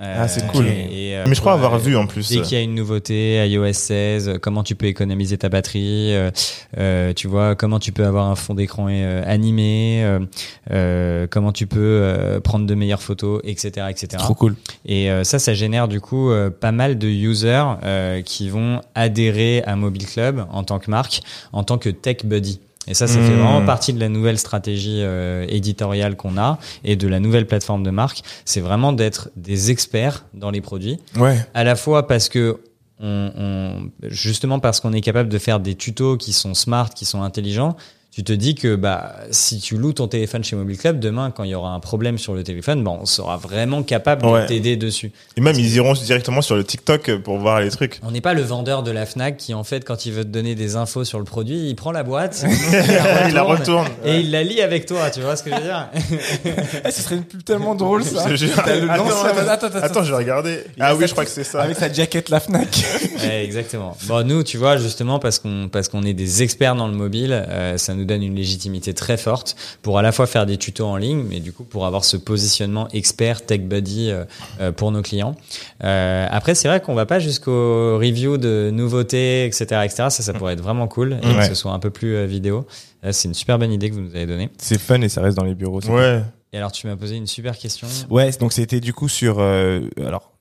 Euh, 0.00 0.14
Ah, 0.16 0.28
c'est 0.28 0.46
cool. 0.46 0.66
et, 0.68 1.16
euh, 1.16 1.24
Mais 1.26 1.34
je 1.34 1.40
crois 1.40 1.54
avoir 1.54 1.74
euh, 1.74 1.78
vu 1.78 1.96
en 1.96 2.06
plus. 2.06 2.28
Dès 2.28 2.40
qu'il 2.42 2.56
y 2.56 2.60
a 2.60 2.62
une 2.62 2.76
nouveauté, 2.76 3.44
iOS 3.48 3.72
16, 3.72 4.28
euh, 4.28 4.38
comment 4.40 4.62
tu 4.62 4.76
peux 4.76 4.86
économiser 4.86 5.36
ta 5.38 5.48
batterie, 5.48 6.14
euh, 6.14 6.30
euh, 6.78 7.12
tu 7.12 7.26
vois, 7.26 7.56
comment 7.56 7.80
tu 7.80 7.90
peux 7.90 8.04
avoir 8.06 8.26
un 8.26 8.36
fond 8.36 8.54
d'écran 8.54 8.86
euh, 8.88 9.22
animé, 9.26 10.04
euh, 10.04 10.20
euh, 10.70 11.26
comment 11.28 11.50
tu 11.50 11.66
peux 11.66 11.80
euh, 11.80 12.38
prendre 12.38 12.64
de 12.64 12.74
meilleures 12.76 13.02
photos, 13.02 13.40
etc., 13.42 13.86
etc. 13.90 14.08
Trop 14.18 14.34
cool. 14.34 14.54
Et 14.86 15.10
euh, 15.10 15.24
ça, 15.24 15.40
ça 15.40 15.52
génère 15.52 15.88
du 15.88 16.00
coup 16.00 16.30
euh, 16.30 16.48
pas 16.48 16.70
mal 16.70 16.96
de 16.96 17.08
users 17.08 17.64
euh, 17.82 18.22
qui 18.22 18.48
vont 18.50 18.80
adhérer 18.94 19.62
à 19.66 19.74
Mobile 19.74 20.06
Club 20.06 20.46
en 20.52 20.62
tant 20.62 20.78
que 20.78 20.90
marque, 20.92 21.22
en 21.52 21.64
tant 21.64 21.76
que 21.78 21.88
tech 21.88 22.18
buddy. 22.24 22.60
Et 22.88 22.94
ça, 22.94 23.06
ça 23.06 23.14
fait 23.20 23.30
Mmh. 23.30 23.40
vraiment 23.40 23.64
partie 23.66 23.92
de 23.92 24.00
la 24.00 24.08
nouvelle 24.08 24.38
stratégie 24.38 25.02
euh, 25.02 25.44
éditoriale 25.48 26.16
qu'on 26.16 26.38
a 26.38 26.58
et 26.84 26.96
de 26.96 27.06
la 27.06 27.20
nouvelle 27.20 27.46
plateforme 27.46 27.82
de 27.82 27.90
marque. 27.90 28.22
C'est 28.46 28.60
vraiment 28.60 28.92
d'être 28.92 29.28
des 29.36 29.70
experts 29.70 30.24
dans 30.34 30.50
les 30.50 30.60
produits 30.62 30.98
Ouais. 31.16 31.36
à 31.54 31.64
la 31.64 31.76
fois 31.76 32.06
parce 32.06 32.28
que 32.30 32.60
on, 33.00 33.30
on- 33.36 33.90
justement 34.08 34.58
parce 34.58 34.80
qu'on 34.80 34.92
est 34.92 35.00
capable 35.02 35.28
de 35.28 35.38
faire 35.38 35.60
des 35.60 35.74
tutos 35.76 36.16
qui 36.16 36.32
sont 36.32 36.54
smart, 36.54 36.88
qui 36.90 37.04
sont 37.04 37.22
intelligents, 37.22 37.76
tu 38.18 38.24
te 38.24 38.32
dis 38.32 38.56
que 38.56 38.74
bah 38.74 39.14
si 39.30 39.60
tu 39.60 39.76
loues 39.76 39.92
ton 39.92 40.08
téléphone 40.08 40.42
chez 40.42 40.56
Mobile 40.56 40.76
Club, 40.76 40.98
demain 40.98 41.30
quand 41.30 41.44
il 41.44 41.50
y 41.50 41.54
aura 41.54 41.70
un 41.70 41.78
problème 41.78 42.18
sur 42.18 42.34
le 42.34 42.42
téléphone, 42.42 42.82
bah, 42.82 42.90
on 43.00 43.06
sera 43.06 43.36
vraiment 43.36 43.84
capable 43.84 44.26
Ouais. 44.26 44.42
de 44.42 44.48
t'aider 44.48 44.76
dessus. 44.76 45.12
Et 45.36 45.40
même 45.40 45.54
ils 45.56 45.72
iront 45.76 45.92
directement 45.92 46.42
sur 46.42 46.56
le 46.56 46.64
TikTok 46.64 47.18
pour 47.18 47.38
voir 47.38 47.60
les 47.60 47.70
trucs. 47.70 48.00
On 48.02 48.10
n'est 48.10 48.20
pas 48.20 48.34
le 48.34 48.42
vendeur 48.42 48.82
de 48.82 48.90
la 48.90 49.06
Fnac 49.06 49.36
qui 49.36 49.54
en 49.54 49.62
fait 49.62 49.84
quand 49.84 50.04
il 50.04 50.12
veut 50.14 50.24
te 50.24 50.30
donner 50.30 50.56
des 50.56 50.74
infos 50.74 51.04
sur 51.04 51.20
le 51.20 51.24
produit, 51.24 51.68
il 51.68 51.76
prend 51.76 51.92
la 51.92 52.02
boîte, 52.02 52.44
il 53.28 53.34
la 53.34 53.42
retourne. 53.44 53.86
et 54.04 54.16
il 54.18 54.32
la 54.32 54.42
lit 54.42 54.62
avec 54.62 54.86
toi, 54.86 55.10
tu 55.10 55.20
vois 55.20 55.36
ce 55.36 55.44
que 55.44 55.50
je 55.50 55.54
veux 55.54 55.62
dire 55.62 55.88
Eh, 56.84 56.90
ce 56.90 57.02
serait 57.02 57.20
tellement 57.44 57.76
drôle 57.76 58.02
ça. 58.02 58.22
Attends, 58.26 58.34
lanceur- 58.34 59.26
attends, 59.26 59.48
attends, 59.50 59.66
attends, 59.68 59.78
Attends, 59.78 60.02
je 60.02 60.10
vais 60.10 60.16
regarder. 60.16 60.64
Ah 60.80 60.96
oui, 60.96 61.04
je 61.06 61.12
crois 61.12 61.24
que 61.24 61.30
c'est 61.30 61.44
ça. 61.44 61.62
Avec 61.62 61.76
sa 61.76 61.92
jaquette 61.92 62.30
la 62.30 62.40
Fnac. 62.40 62.68
Ouais, 63.22 63.44
exactement. 63.44 63.96
Bon, 64.06 64.26
nous, 64.26 64.42
tu 64.42 64.56
vois, 64.58 64.76
justement, 64.76 65.20
parce 65.20 65.38
qu'on 65.38 65.68
parce 65.70 65.88
qu'on 65.88 66.02
est 66.02 66.14
des 66.14 66.42
experts 66.42 66.74
dans 66.74 66.88
le 66.88 66.94
mobile, 66.94 67.44
euh, 67.48 67.76
ça 67.78 67.94
nous 67.94 68.04
donne 68.08 68.24
une 68.24 68.34
légitimité 68.34 68.92
très 68.94 69.16
forte 69.16 69.54
pour 69.82 69.96
à 69.98 70.02
la 70.02 70.10
fois 70.10 70.26
faire 70.26 70.44
des 70.46 70.56
tutos 70.56 70.84
en 70.86 70.96
ligne, 70.96 71.22
mais 71.22 71.38
du 71.38 71.52
coup 71.52 71.62
pour 71.62 71.86
avoir 71.86 72.04
ce 72.04 72.16
positionnement 72.16 72.88
expert 72.88 73.46
tech 73.46 73.60
buddy 73.60 74.10
euh, 74.10 74.24
euh, 74.60 74.72
pour 74.72 74.90
nos 74.90 75.02
clients. 75.02 75.36
Euh, 75.84 76.26
après, 76.28 76.56
c'est 76.56 76.66
vrai 76.66 76.80
qu'on 76.80 76.94
va 76.94 77.06
pas 77.06 77.20
jusqu'au 77.20 77.96
review 77.98 78.36
de 78.38 78.70
nouveautés, 78.72 79.44
etc., 79.44 79.64
etc. 79.84 79.94
Ça, 80.08 80.10
ça 80.10 80.32
pourrait 80.32 80.54
être 80.54 80.60
vraiment 80.62 80.88
cool 80.88 81.18
et 81.22 81.26
Ouais. 81.28 81.38
que 81.38 81.46
ce 81.46 81.54
soit 81.54 81.70
un 81.72 81.78
peu 81.78 81.90
plus 81.90 82.16
euh, 82.16 82.26
vidéo. 82.26 82.66
C'est 83.12 83.28
une 83.28 83.34
super 83.34 83.60
bonne 83.60 83.70
idée 83.72 83.90
que 83.90 83.94
vous 83.94 84.00
nous 84.00 84.16
avez 84.16 84.26
donnée. 84.26 84.50
C'est 84.58 84.80
fun 84.80 85.00
et 85.02 85.08
ça 85.08 85.20
reste 85.20 85.36
dans 85.38 85.44
les 85.44 85.54
bureaux. 85.54 85.80
Ouais. 85.88 86.20
Et 86.52 86.56
alors, 86.58 86.72
tu 86.72 86.86
m'as 86.88 86.96
posé 86.96 87.14
une 87.14 87.28
super 87.28 87.56
question. 87.56 87.86
Ouais, 88.10 88.30
donc 88.40 88.52
c'était 88.52 88.80
du 88.80 88.92
coup 88.92 89.08
sur 89.08 89.36
euh, 89.38 89.82
alors 90.04 90.32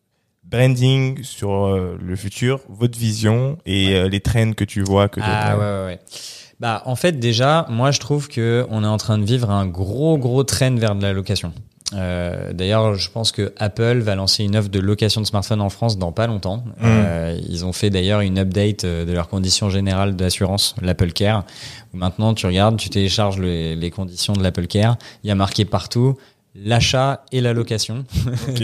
branding 0.43 1.21
sur 1.23 1.65
euh, 1.65 1.97
le 2.01 2.15
futur, 2.15 2.61
votre 2.69 2.97
vision 2.97 3.57
et 3.65 3.93
euh, 3.95 4.07
les 4.07 4.21
trends 4.21 4.53
que 4.53 4.63
tu 4.63 4.81
vois 4.81 5.09
que 5.09 5.19
Ah 5.21 5.51
d'autres- 5.51 5.59
ouais, 5.61 5.65
ouais, 5.65 5.85
ouais. 5.85 5.99
Bah, 6.59 6.81
en 6.85 6.95
fait, 6.95 7.19
déjà, 7.19 7.65
moi, 7.69 7.91
je 7.91 7.99
trouve 7.99 8.27
que 8.27 8.65
on 8.69 8.83
est 8.83 8.87
en 8.87 8.97
train 8.97 9.17
de 9.17 9.25
vivre 9.25 9.51
un 9.51 9.67
gros, 9.67 10.17
gros 10.17 10.43
trend 10.43 10.75
vers 10.75 10.95
de 10.95 11.03
la 11.03 11.13
location. 11.13 11.53
Euh, 11.93 12.51
D'ailleurs, 12.51 12.95
je 12.95 13.09
pense 13.09 13.31
que 13.31 13.53
Apple 13.57 13.99
va 13.99 14.15
lancer 14.15 14.43
une 14.43 14.57
offre 14.57 14.69
de 14.69 14.79
location 14.79 15.21
de 15.21 15.25
smartphone 15.25 15.61
en 15.61 15.69
France 15.69 15.97
dans 15.97 16.11
pas 16.11 16.27
longtemps. 16.27 16.63
Euh, 16.83 17.39
ils 17.47 17.63
ont 17.63 17.73
fait 17.73 17.89
d'ailleurs 17.89 18.21
une 18.21 18.39
update 18.39 18.83
euh, 18.83 19.05
de 19.05 19.13
leurs 19.13 19.29
conditions 19.29 19.69
générales 19.69 20.15
d'assurance, 20.15 20.75
l'Apple 20.81 21.11
Care. 21.11 21.45
Où 21.93 21.97
maintenant, 21.97 22.33
tu 22.33 22.45
regardes, 22.45 22.77
tu 22.77 22.89
télécharges 22.89 23.39
les, 23.39 23.75
les 23.75 23.91
conditions 23.91 24.33
de 24.33 24.43
l'Apple 24.43 24.67
Care. 24.67 24.97
Il 25.23 25.27
y 25.27 25.31
a 25.31 25.35
marqué 25.35 25.63
partout 25.63 26.17
l'achat 26.63 27.23
et 27.31 27.41
la 27.41 27.53
location. 27.53 28.03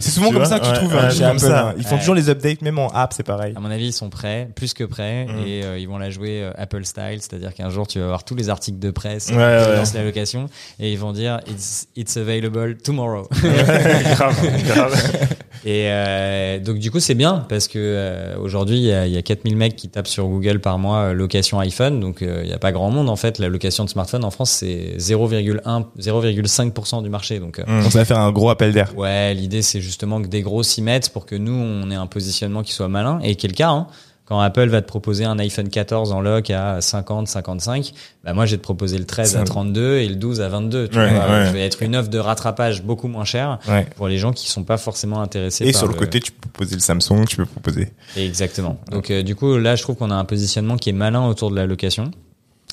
C'est 0.00 0.10
souvent 0.10 0.28
Tu 0.28 0.34
comme 0.34 0.42
vois 0.44 0.46
ça 0.46 0.58
que 0.60 0.64
tu 0.64 0.70
Ouais, 0.70 0.76
trouves 0.76 0.92
ouais, 0.94 0.98
hein, 1.00 1.10
c'est 1.10 1.18
chez 1.18 1.24
comme 1.24 1.38
ça. 1.38 1.74
Ils 1.76 1.84
font 1.84 1.94
Ouais. 1.94 1.98
toujours 2.00 2.14
les 2.14 2.28
updates, 2.30 2.62
même 2.62 2.78
en 2.78 2.88
app, 2.88 3.12
c'est 3.12 3.22
pareil. 3.22 3.52
À 3.56 3.60
mon 3.60 3.70
avis, 3.70 3.86
ils 3.86 3.92
sont 3.92 4.10
prêts, 4.10 4.48
plus 4.54 4.74
que 4.74 4.84
prêts, 4.84 5.26
Mm. 5.26 5.46
et 5.46 5.64
euh, 5.64 5.78
ils 5.78 5.88
vont 5.88 5.98
la 5.98 6.10
jouer 6.10 6.42
euh, 6.42 6.50
Apple 6.56 6.84
style, 6.84 7.18
c'est-à-dire 7.20 7.54
qu'un 7.54 7.70
jour 7.70 7.86
tu 7.86 7.98
vas 7.98 8.04
avoir 8.06 8.24
tous 8.24 8.34
les 8.34 8.48
articles 8.48 8.78
de 8.78 8.90
presse 8.90 9.28
Ouais, 9.28 9.34
qui 9.34 9.70
ouais. 9.70 9.76
lancent 9.76 9.94
la 9.94 10.04
location, 10.04 10.46
et 10.78 10.92
ils 10.92 10.98
vont 10.98 11.12
dire 11.12 11.40
it's, 11.48 11.88
it's 11.96 12.16
available 12.16 12.76
tomorrow. 12.76 13.28
grave, 13.42 14.36
grave. 14.66 15.28
et 15.68 15.90
euh, 15.90 16.58
donc 16.58 16.78
du 16.78 16.90
coup 16.90 16.98
c'est 16.98 17.14
bien 17.14 17.44
parce 17.48 17.68
que 17.68 17.78
euh, 17.78 18.38
aujourd'hui 18.38 18.78
il 18.78 18.84
y 18.84 18.92
a, 18.92 19.06
y 19.06 19.18
a 19.18 19.22
4000 19.22 19.54
mecs 19.54 19.76
qui 19.76 19.88
tapent 19.88 20.08
sur 20.08 20.26
Google 20.26 20.60
par 20.60 20.78
mois 20.78 20.98
euh, 20.98 21.12
location 21.12 21.60
iPhone, 21.60 22.00
donc 22.00 22.22
euh, 22.22 22.40
il 22.42 22.48
y 22.48 22.54
a 22.54 22.58
pas 22.58 22.72
grand 22.72 22.90
monde 22.90 23.08
en 23.08 23.16
fait. 23.16 23.38
La 23.38 23.48
location 23.48 23.84
de 23.84 23.90
smartphone 23.90 24.24
en 24.24 24.30
France 24.30 24.50
c'est 24.50 24.96
0,1 24.98 25.84
0,5% 25.98 27.02
du 27.02 27.10
marché, 27.10 27.38
donc 27.38 27.58
euh, 27.58 27.64
Mm. 27.68 27.82
Donc 27.82 27.92
ça 27.92 27.98
va 27.98 28.04
faire 28.04 28.18
un 28.18 28.32
gros 28.32 28.50
appel 28.50 28.72
d'air. 28.72 28.96
Ouais, 28.96 29.34
l'idée 29.34 29.62
c'est 29.62 29.80
justement 29.80 30.22
que 30.22 30.26
des 30.26 30.42
gros 30.42 30.62
s'y 30.62 30.82
mettent 30.82 31.10
pour 31.10 31.26
que 31.26 31.36
nous 31.36 31.52
on 31.52 31.90
ait 31.90 31.96
un 31.96 32.06
positionnement 32.06 32.62
qui 32.62 32.72
soit 32.72 32.88
malin 32.88 33.20
et 33.22 33.34
qui 33.34 33.46
est 33.46 33.50
le 33.50 33.54
cas. 33.54 33.70
Hein. 33.70 33.86
Quand 34.28 34.40
Apple 34.40 34.68
va 34.68 34.82
te 34.82 34.86
proposer 34.86 35.24
un 35.24 35.38
iPhone 35.38 35.70
14 35.70 36.12
en 36.12 36.20
loc 36.20 36.50
à 36.50 36.82
50, 36.82 37.28
55, 37.28 37.94
bah 38.24 38.34
moi 38.34 38.44
je 38.44 38.50
vais 38.50 38.56
te 38.58 38.62
proposer 38.62 38.98
le 38.98 39.06
13 39.06 39.36
à 39.36 39.38
Ça- 39.38 39.44
32 39.46 39.96
et 39.96 40.06
le 40.06 40.16
12 40.16 40.42
à 40.42 40.50
22. 40.50 40.86
Tu 40.88 40.98
Ouais, 40.98 41.08
vois, 41.14 41.26
ouais. 41.30 41.46
Je 41.46 41.52
vais 41.52 41.64
être 41.64 41.82
une 41.82 41.96
offre 41.96 42.10
de 42.10 42.18
rattrapage 42.18 42.82
beaucoup 42.82 43.08
moins 43.08 43.24
chère 43.24 43.58
Ouais. 43.66 43.86
pour 43.96 44.06
les 44.06 44.18
gens 44.18 44.34
qui 44.34 44.50
sont 44.50 44.64
pas 44.64 44.76
forcément 44.76 45.22
intéressés. 45.22 45.64
Et 45.66 45.72
par 45.72 45.78
sur 45.78 45.88
le 45.88 45.94
côté, 45.94 46.20
tu 46.20 46.32
peux 46.32 46.46
proposer 46.50 46.74
le 46.74 46.82
Samsung, 46.82 47.24
tu 47.26 47.36
peux 47.36 47.46
proposer. 47.46 47.88
Exactement. 48.18 48.78
Donc 48.90 49.10
euh, 49.10 49.22
du 49.22 49.34
coup 49.34 49.56
là 49.56 49.76
je 49.76 49.82
trouve 49.82 49.96
qu'on 49.96 50.10
a 50.10 50.14
un 50.16 50.26
positionnement 50.26 50.76
qui 50.76 50.90
est 50.90 50.92
malin 50.92 51.26
autour 51.26 51.50
de 51.50 51.56
la 51.56 51.64
location. 51.66 52.10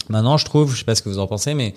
Maintenant 0.09 0.35
je 0.35 0.43
trouve, 0.43 0.73
je 0.73 0.79
sais 0.79 0.83
pas 0.85 0.95
ce 0.95 1.01
que 1.01 1.07
vous 1.07 1.19
en 1.19 1.27
pensez, 1.27 1.53
mais 1.53 1.73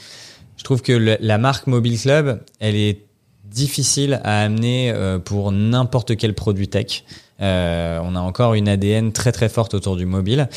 je 0.56 0.64
trouve 0.64 0.82
que 0.82 0.92
le- 0.92 1.18
la 1.20 1.38
marque 1.38 1.68
Mobile 1.68 2.00
Club, 2.00 2.40
elle 2.58 2.74
est 2.74 3.04
difficile 3.44 4.20
à 4.24 4.42
amener 4.42 4.90
euh, 4.90 5.20
pour 5.20 5.52
n'importe 5.52 6.16
quel 6.16 6.34
produit 6.34 6.66
tech. 6.68 7.04
Euh, 7.40 8.00
on 8.02 8.16
a 8.16 8.20
encore 8.20 8.54
une 8.54 8.68
ADN 8.68 9.12
très 9.12 9.32
très 9.32 9.48
forte 9.48 9.74
autour 9.74 9.96
du 9.96 10.06
mobile. 10.06 10.48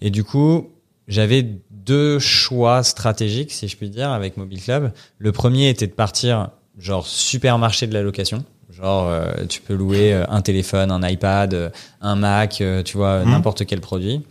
Et 0.00 0.10
du 0.10 0.24
coup, 0.24 0.70
j'avais 1.08 1.46
deux 1.70 2.18
choix 2.18 2.82
stratégiques, 2.82 3.52
si 3.52 3.68
je 3.68 3.76
puis 3.76 3.90
dire, 3.90 4.10
avec 4.10 4.36
Mobile 4.36 4.62
Club. 4.62 4.92
Le 5.18 5.32
premier 5.32 5.68
était 5.68 5.86
de 5.86 5.92
partir 5.92 6.50
genre 6.78 7.06
supermarché 7.06 7.86
de 7.86 7.94
la 7.94 8.02
location. 8.02 8.44
Genre, 8.82 9.08
euh, 9.08 9.30
tu 9.48 9.60
peux 9.60 9.74
louer 9.74 10.12
euh, 10.12 10.24
un 10.28 10.42
téléphone, 10.42 10.90
un 10.90 11.08
iPad, 11.08 11.54
euh, 11.54 11.70
un 12.00 12.16
Mac, 12.16 12.60
euh, 12.60 12.82
tu 12.82 12.96
vois, 12.96 13.20
Mhm. 13.24 13.30
n'importe 13.30 13.64
quel 13.64 13.80
produit. 13.80 14.22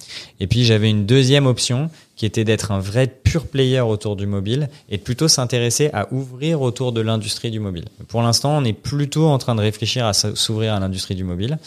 Et 0.41 0.47
puis, 0.47 0.65
j'avais 0.65 0.89
une 0.89 1.05
deuxième 1.05 1.45
option 1.45 1.89
qui 2.17 2.25
était 2.25 2.43
d'être 2.43 2.71
un 2.71 2.79
vrai 2.79 3.07
pure 3.07 3.45
player 3.47 3.79
autour 3.79 4.15
du 4.17 4.27
mobile 4.27 4.67
et 4.89 4.97
de 4.97 5.01
plutôt 5.01 5.29
s'intéresser 5.29 5.89
à 5.93 6.11
ouvrir 6.13 6.61
autour 6.61 6.91
de 6.91 6.99
l'industrie 6.99 7.49
du 7.49 7.59
mobile. 7.61 7.85
Pour 8.09 8.21
l'instant, 8.21 8.57
on 8.57 8.65
est 8.65 8.73
plutôt 8.73 9.27
en 9.27 9.37
train 9.37 9.55
de 9.55 9.61
réfléchir 9.61 10.05
à 10.05 10.11
s'ouvrir 10.13 10.73
à 10.73 10.79
l'industrie 10.81 11.15
du 11.15 11.23
mobile. 11.23 11.57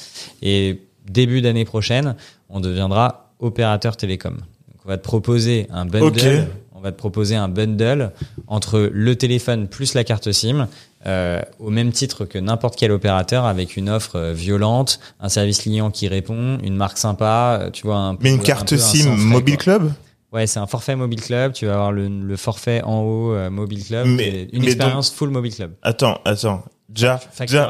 Et 0.42 0.78
début 1.08 1.40
d'année 1.40 1.64
prochaine, 1.64 2.14
on 2.50 2.60
deviendra 2.60 3.32
opérateur 3.40 3.96
télécom. 3.96 4.34
Donc, 4.34 4.80
on 4.84 4.88
va 4.90 4.98
te 4.98 5.02
proposer 5.02 5.66
un 5.72 5.86
bundle. 5.86 6.06
Ok. 6.06 6.48
Va 6.84 6.92
te 6.92 6.96
proposer 6.98 7.34
un 7.34 7.48
bundle 7.48 8.12
entre 8.46 8.90
le 8.92 9.16
téléphone 9.16 9.66
plus 9.68 9.94
la 9.94 10.04
carte 10.04 10.30
SIM, 10.30 10.68
euh, 11.06 11.40
au 11.58 11.70
même 11.70 11.92
titre 11.92 12.26
que 12.26 12.38
n'importe 12.38 12.76
quel 12.78 12.92
opérateur, 12.92 13.46
avec 13.46 13.76
une 13.76 13.88
offre 13.88 14.16
euh, 14.16 14.32
violente, 14.34 15.00
un 15.18 15.28
service 15.30 15.62
client 15.62 15.90
qui 15.90 16.08
répond, 16.08 16.58
une 16.62 16.76
marque 16.76 16.98
sympa, 16.98 17.58
euh, 17.62 17.70
tu 17.70 17.86
vois. 17.86 17.96
Un, 17.96 18.18
Mais 18.20 18.34
une 18.34 18.40
un 18.40 18.42
carte 18.42 18.72
un 18.74 18.76
SIM 18.76 19.14
Mobile 19.16 19.54
quoi. 19.56 19.62
Club? 19.64 19.92
Ouais, 20.32 20.46
c'est 20.46 20.58
un 20.58 20.66
forfait 20.66 20.94
Mobile 20.94 21.22
Club. 21.22 21.52
Tu 21.54 21.64
vas 21.64 21.72
avoir 21.74 21.90
le, 21.92 22.06
le 22.08 22.36
forfait 22.36 22.82
en 22.82 23.00
haut 23.00 23.32
euh, 23.32 23.48
Mobile 23.48 23.82
Club. 23.84 24.06
Mais- 24.08 24.48
une 24.52 24.60
mais 24.60 24.66
expérience 24.66 25.10
full 25.10 25.30
Mobile 25.30 25.54
Club. 25.54 25.72
Attends, 25.82 26.20
attends. 26.24 26.64
Déjà, 26.90 27.18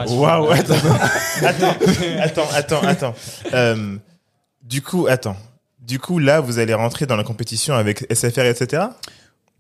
waouh, 0.09 0.51
attends, 0.51 0.75
attends, 1.43 1.77
attends, 2.21 2.49
attends, 2.53 2.83
attends. 2.83 3.15
Euh, 3.53 3.97
du 4.63 4.83
coup, 4.83 5.07
attends. 5.09 5.37
Du 5.87 5.99
coup, 5.99 6.19
là, 6.19 6.41
vous 6.41 6.59
allez 6.59 6.73
rentrer 6.73 7.05
dans 7.05 7.17
la 7.17 7.25
compétition 7.25 7.75
avec 7.75 8.07
SFR, 8.11 8.47
etc. 8.47 8.85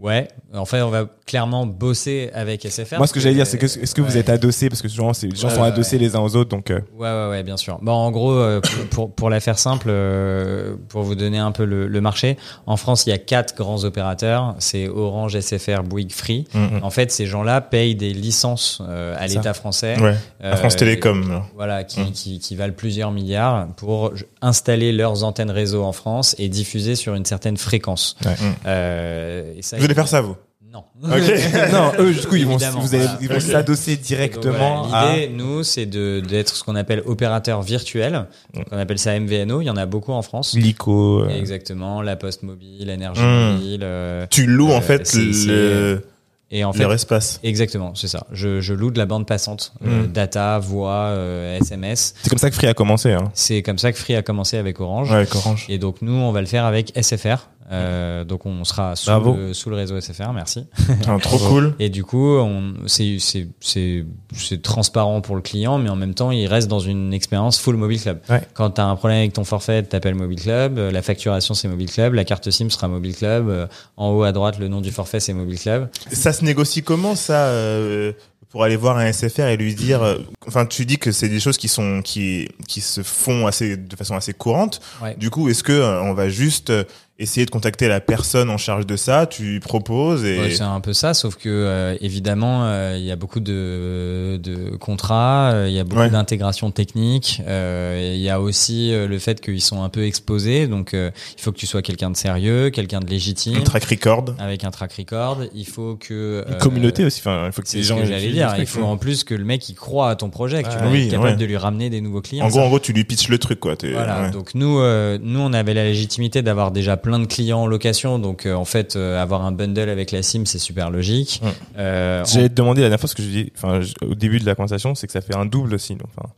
Ouais, 0.00 0.26
en 0.52 0.64
fait, 0.64 0.82
on 0.82 0.90
va 0.90 1.06
clairement 1.24 1.66
bosser 1.66 2.28
avec 2.34 2.66
SFR. 2.68 2.96
Moi, 2.98 3.06
ce 3.06 3.12
que 3.12 3.20
j'allais 3.20 3.36
dire, 3.36 3.46
c'est 3.46 3.58
que 3.58 3.64
est-ce 3.66 3.94
que 3.94 4.02
vous 4.02 4.16
êtes 4.18 4.28
adossés 4.28 4.68
parce 4.68 4.82
que 4.82 4.88
souvent, 4.88 5.12
les 5.22 5.30
gens 5.36 5.48
Ouais, 5.48 5.54
sont 5.54 5.60
ouais, 5.62 5.68
adossés 5.68 5.98
les 5.98 6.16
uns 6.16 6.20
aux 6.20 6.34
autres, 6.34 6.50
donc 6.50 6.70
euh, 6.72 6.80
Ouais, 6.98 7.08
ouais, 7.08 7.28
ouais, 7.30 7.42
bien 7.44 7.56
sûr. 7.56 7.78
Bon, 7.80 7.92
en 7.92 8.10
gros, 8.10 8.32
euh, 8.32 8.60
pour, 8.60 8.86
pour, 8.88 9.14
pour 9.14 9.30
la 9.30 9.38
faire 9.38 9.56
simple, 9.58 9.86
euh, 9.88 10.74
pour 10.88 11.02
vous 11.02 11.14
donner 11.14 11.38
un 11.38 11.52
peu 11.52 11.64
le, 11.64 11.86
le 11.86 12.00
marché, 12.00 12.36
en 12.66 12.76
France, 12.76 13.06
il 13.06 13.10
y 13.10 13.12
a 13.12 13.18
quatre 13.18 13.54
grands 13.56 13.84
opérateurs. 13.84 14.56
C'est 14.58 14.88
Orange, 14.88 15.38
SFR, 15.38 15.84
Bouygues, 15.84 16.12
Free. 16.12 16.44
Mhm. 16.54 16.80
En 16.82 16.90
fait, 16.90 17.12
ces 17.12 17.26
gens-là 17.26 17.60
payent 17.60 17.94
des 17.94 18.12
licences 18.12 18.82
à 19.16 19.26
l'État 19.28 19.54
français. 19.54 19.94
À 20.42 20.56
France 20.56 20.74
Télécom. 20.76 21.28
là. 21.30 21.42
Voilà, 21.54 21.84
qui, 21.84 22.00
Mm. 22.00 22.10
qui, 22.12 22.38
qui 22.40 22.56
valent 22.56 22.74
plusieurs 22.76 23.12
milliards 23.12 23.68
pour 23.76 24.12
installer 24.42 24.90
leurs 24.92 25.22
antennes 25.22 25.52
réseau 25.52 25.84
en 25.84 25.92
France 25.92 26.34
et 26.38 26.48
diffuser 26.48 26.96
sur 26.96 27.14
une 27.14 27.24
certaine 27.24 27.56
fréquence. 27.56 28.16
Ouais. 28.26 28.32
Mm. 28.32 28.54
Euh, 28.66 29.52
et 29.56 29.62
ça, 29.62 29.76
Vous 29.84 29.86
allez 29.86 29.94
faire 29.94 30.08
ça, 30.08 30.20
vous 30.20 30.36
Non. 30.72 30.84
Ok. 31.04 31.10
non, 31.72 31.92
eux, 31.98 32.12
du 32.14 32.26
coup, 32.26 32.36
ils 32.36 32.46
vont, 32.46 32.52
Évidemment, 32.52 32.80
vous 32.80 32.94
allez, 32.94 33.04
voilà. 33.04 33.18
ils 33.20 33.28
vont 33.28 33.34
Ok. 33.36 33.40
s'adosser 33.42 33.96
Donc, 33.96 34.04
directement 34.04 34.82
voilà, 34.84 35.14
L'idée, 35.16 35.28
nous, 35.28 35.62
c'est 35.62 35.86
de- 35.86 36.20
d'être 36.20 36.56
ce 36.56 36.64
qu'on 36.64 36.74
appelle 36.76 37.02
opérateur 37.06 37.62
virtuel. 37.62 38.26
Donc, 38.54 38.64
on 38.72 38.78
appelle 38.78 38.98
ça 38.98 39.12
MVNO. 39.18 39.60
Il 39.60 39.66
y 39.66 39.70
en 39.70 39.76
a 39.76 39.86
beaucoup 39.86 40.12
en 40.12 40.22
France. 40.22 40.54
à 40.56 40.58
l'ICO. 40.58 41.20
euh, 41.24 41.28
Exactement. 41.28 42.02
La 42.02 42.16
Poste 42.16 42.42
Mobile, 42.42 42.88
Énergie 42.90 43.20
Mm. 43.22 43.52
Mobile. 43.52 43.80
euh, 43.82 44.26
Tu 44.30 44.46
loues, 44.46 44.72
en 44.72 44.78
Euh, 44.78 44.80
fait, 44.80 45.06
c'est- 45.06 45.32
c'est- 45.32 45.46
le, 45.48 46.06
et 46.50 46.64
en 46.64 46.72
fait, 46.72 46.80
leur 46.82 46.92
espace. 46.92 47.40
exactement, 47.42 47.94
c'est 47.96 48.06
ça. 48.08 48.26
Je, 48.32 48.60
je 48.60 48.74
loue 48.74 48.90
de 48.92 48.98
la 48.98 49.06
bande 49.06 49.26
passante, 49.26 49.72
euh, 49.84 50.04
Mm. 50.04 50.06
data, 50.12 50.58
voix, 50.60 51.06
euh, 51.08 51.58
SMS. 51.58 52.14
C'est 52.22 52.28
comme 52.30 52.38
ça 52.38 52.48
que 52.50 52.54
Free 52.56 52.66
a 52.68 52.74
commencé. 52.74 53.12
Hein. 53.12 53.30
C'est 53.34 53.62
comme 53.62 53.78
ça 53.78 53.90
que 53.92 53.98
Free 53.98 54.14
a 54.14 54.22
commencé 54.22 54.56
avec 54.56 54.80
Orange. 54.80 55.10
Ouais, 55.10 55.16
avec 55.16 55.34
Orange. 55.34 55.66
Et 55.68 55.78
donc 55.78 55.96
nous, 56.02 56.12
on 56.12 56.30
va 56.32 56.40
le 56.40 56.46
faire 56.46 56.64
avec 56.64 56.92
SFR. 56.96 57.48
Euh, 57.72 58.24
donc 58.24 58.44
on 58.46 58.62
sera 58.64 58.94
sous 58.94 59.10
le, 59.10 59.54
sous 59.54 59.70
le 59.70 59.76
réseau 59.76 59.98
SFR, 59.98 60.32
merci. 60.34 60.66
Ah, 61.08 61.16
trop 61.20 61.38
cool. 61.38 61.74
Et 61.78 61.88
du 61.88 62.04
coup, 62.04 62.36
on- 62.36 62.74
c'est 62.86 64.62
transparent 64.62 65.20
pour 65.20 65.36
le 65.36 65.42
client, 65.42 65.78
mais 65.78 65.88
en 65.90 65.96
même 65.96 66.14
temps, 66.14 66.30
il 66.30 66.46
reste 66.46 66.68
dans 66.68 66.78
une 66.80 67.12
expérience 67.14 67.58
full 67.58 67.76
Mobile 67.76 68.00
Club. 68.00 68.20
Ouais. 68.28 68.42
Quand 68.54 68.70
tu 68.70 68.80
as 68.80 68.84
un 68.86 68.96
problème 68.96 69.18
avec 69.20 69.32
ton 69.32 69.44
forfait, 69.44 69.82
t'appelles 69.82 70.14
Mobile 70.14 70.40
Club. 70.40 70.78
La 70.78 71.02
facturation, 71.02 71.54
c'est 71.54 71.68
Mobile 71.68 71.90
Club. 71.90 72.14
La 72.14 72.24
carte 72.24 72.50
SIM 72.50 72.70
sera 72.70 72.88
Mobile 72.88 73.16
Club. 73.16 73.48
euh, 73.48 73.66
En 73.96 74.10
haut 74.10 74.22
à 74.22 74.32
droite, 74.32 74.58
le 74.58 74.68
nom 74.68 74.80
du 74.80 74.90
forfait, 74.90 75.20
c'est 75.20 75.32
Mobile 75.32 75.58
Club. 75.58 75.88
Ça 76.12 76.32
se 76.32 76.44
négocie 76.44 76.82
comment, 76.82 77.14
ça 77.14 77.46
euh, 77.46 78.12
pour 78.50 78.62
aller 78.62 78.76
voir 78.76 78.98
un 78.98 79.06
SFR 79.12 79.46
et 79.48 79.56
lui 79.56 79.74
dire, 79.74 80.02
euh, 80.02 80.18
enfin, 80.46 80.64
tu 80.66 80.86
dis 80.86 80.98
que 80.98 81.10
c'est 81.10 81.28
des 81.28 81.40
choses 81.40 81.56
qui 81.58 81.66
sont 81.68 82.02
qui 82.02 82.48
qui 82.68 82.80
se 82.80 83.02
font 83.02 83.46
assez 83.48 83.76
de 83.76 83.96
façon 83.96 84.14
assez 84.14 84.32
courante. 84.32 84.80
Ouais. 85.02 85.16
Du 85.16 85.30
coup, 85.30 85.48
est-ce 85.48 85.62
que 85.64 85.82
on 86.02 86.14
va 86.14 86.28
juste 86.28 86.70
euh, 86.70 86.84
essayer 87.18 87.46
de 87.46 87.50
contacter 87.50 87.86
la 87.86 88.00
personne 88.00 88.50
en 88.50 88.58
charge 88.58 88.86
de 88.86 88.96
ça, 88.96 89.26
tu 89.26 89.60
proposes 89.60 90.24
et 90.24 90.38
Ouais, 90.40 90.50
c'est 90.50 90.62
un 90.62 90.80
peu 90.80 90.92
ça, 90.92 91.14
sauf 91.14 91.36
que 91.36 91.48
euh, 91.48 91.96
évidemment, 92.00 92.64
euh, 92.64 92.96
il 92.98 93.04
y 93.04 93.12
a 93.12 93.16
beaucoup 93.16 93.38
de, 93.40 94.36
de 94.42 94.76
contrats, 94.76 95.52
euh, 95.52 95.68
il 95.68 95.74
y 95.74 95.78
a 95.78 95.84
beaucoup 95.84 96.00
Ouais. 96.02 96.10
d'intégration 96.10 96.72
technique, 96.72 97.40
euh, 97.46 98.12
il 98.16 98.20
y 98.20 98.30
a 98.30 98.40
aussi 98.40 98.92
euh, 98.92 99.06
le 99.06 99.18
fait 99.20 99.40
qu'ils 99.40 99.60
sont 99.60 99.84
un 99.84 99.88
peu 99.90 100.04
exposés, 100.04 100.66
donc 100.66 100.92
euh, 100.92 101.12
il 101.38 101.40
faut 101.40 101.52
que 101.52 101.56
tu 101.56 101.66
sois 101.66 101.82
quelqu'un 101.82 102.10
de 102.10 102.16
sérieux, 102.16 102.70
quelqu'un 102.70 102.98
de 102.98 103.06
légitime, 103.06 103.58
un 103.58 103.60
track 103.60 103.84
record. 103.84 104.24
avec 104.40 104.64
un 104.64 104.72
track 104.72 104.92
record. 104.94 105.38
Il 105.54 105.66
faut 105.66 105.94
que 105.94 106.44
Une 106.48 106.58
communauté 106.58 107.04
aussi. 107.04 107.20
Enfin, 107.20 107.44
il 107.46 107.52
faut 107.52 107.62
que 107.62 107.68
C'est 107.68 107.76
les 107.78 107.84
ce 107.84 107.88
gens. 107.90 107.98
que 108.00 108.06
j'allais 108.06 108.30
dire. 108.32 108.54
Il 108.58 108.66
faut 108.66 108.82
en 108.82 108.96
plus 108.96 109.22
que 109.22 109.34
le 109.34 109.44
mec 109.44 109.68
il 109.68 109.74
croit 109.76 110.10
à 110.10 110.16
ton 110.16 110.30
projet, 110.30 110.64
que 110.64 110.68
tu 110.68 110.76
vas 110.78 110.88
Oui, 110.90 111.04
être 111.04 111.12
capable 111.12 111.28
ouais. 111.30 111.36
de 111.36 111.44
lui 111.44 111.56
ramener 111.56 111.90
des 111.90 112.00
nouveaux 112.00 112.22
clients. 112.22 112.46
En 112.46 112.50
Ça, 112.50 112.56
gros, 112.56 112.66
en 112.66 112.68
gros, 112.68 112.80
tu 112.80 112.92
lui 112.92 113.04
pitches 113.04 113.28
le 113.28 113.38
truc, 113.38 113.60
quoi. 113.60 113.76
voilà. 113.80 114.30
Donc 114.30 114.54
nous, 114.54 114.80
euh, 114.80 115.16
nous, 115.22 115.38
on 115.40 115.52
avait 115.52 115.74
la 115.74 115.84
légitimité 115.84 116.42
d'avoir 116.42 116.72
déjà 116.72 116.96
plein 117.04 117.18
de 117.18 117.26
clients 117.26 117.60
en 117.60 117.66
location, 117.66 118.18
donc 118.18 118.46
euh, 118.46 118.54
en 118.54 118.64
fait, 118.64 118.96
euh, 118.96 119.20
avoir 119.20 119.42
un 119.44 119.52
bundle 119.52 119.90
avec 119.90 120.10
la 120.10 120.22
SIM, 120.22 120.46
c'est 120.46 120.58
super 120.58 120.90
logique. 120.90 121.40
Ouais. 121.44 121.52
Euh, 121.76 122.24
J'allais 122.24 122.48
te 122.48 122.54
demander 122.54 122.80
la 122.80 122.86
dernière 122.88 122.98
fois 123.00 123.10
ce 123.10 123.14
que 123.14 123.22
je 123.22 123.28
dis, 123.28 123.52
enfin, 123.56 123.80
au 124.00 124.14
début 124.14 124.40
de 124.40 124.46
la 124.46 124.54
conversation, 124.54 124.94
c'est 124.94 125.06
que 125.06 125.12
ça 125.12 125.20
fait 125.20 125.36
un 125.36 125.44
double 125.44 125.74
aussi. 125.74 125.94
donc, 125.96 126.08
Enfin, 126.16 126.30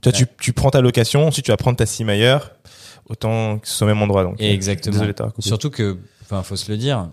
tu, 0.00 0.08
vois, 0.08 0.18
tu, 0.18 0.26
tu 0.40 0.52
prends 0.54 0.70
ta 0.70 0.80
location, 0.80 1.26
ensuite 1.26 1.44
tu 1.44 1.50
vas 1.50 1.58
prendre 1.58 1.76
ta 1.76 1.84
SIM 1.84 2.08
ailleurs, 2.08 2.52
autant 3.10 3.58
que 3.58 3.68
ce 3.68 3.74
soit 3.74 3.86
au 3.86 3.88
même 3.88 4.00
endroit. 4.00 4.24
Donc, 4.24 4.40
euh, 4.40 4.44
Exactement. 4.44 4.94
Désolé. 4.94 5.12
Surtout 5.40 5.68
que, 5.68 5.98
enfin, 6.22 6.42
faut 6.42 6.56
se 6.56 6.72
le 6.72 6.78
dire, 6.78 7.08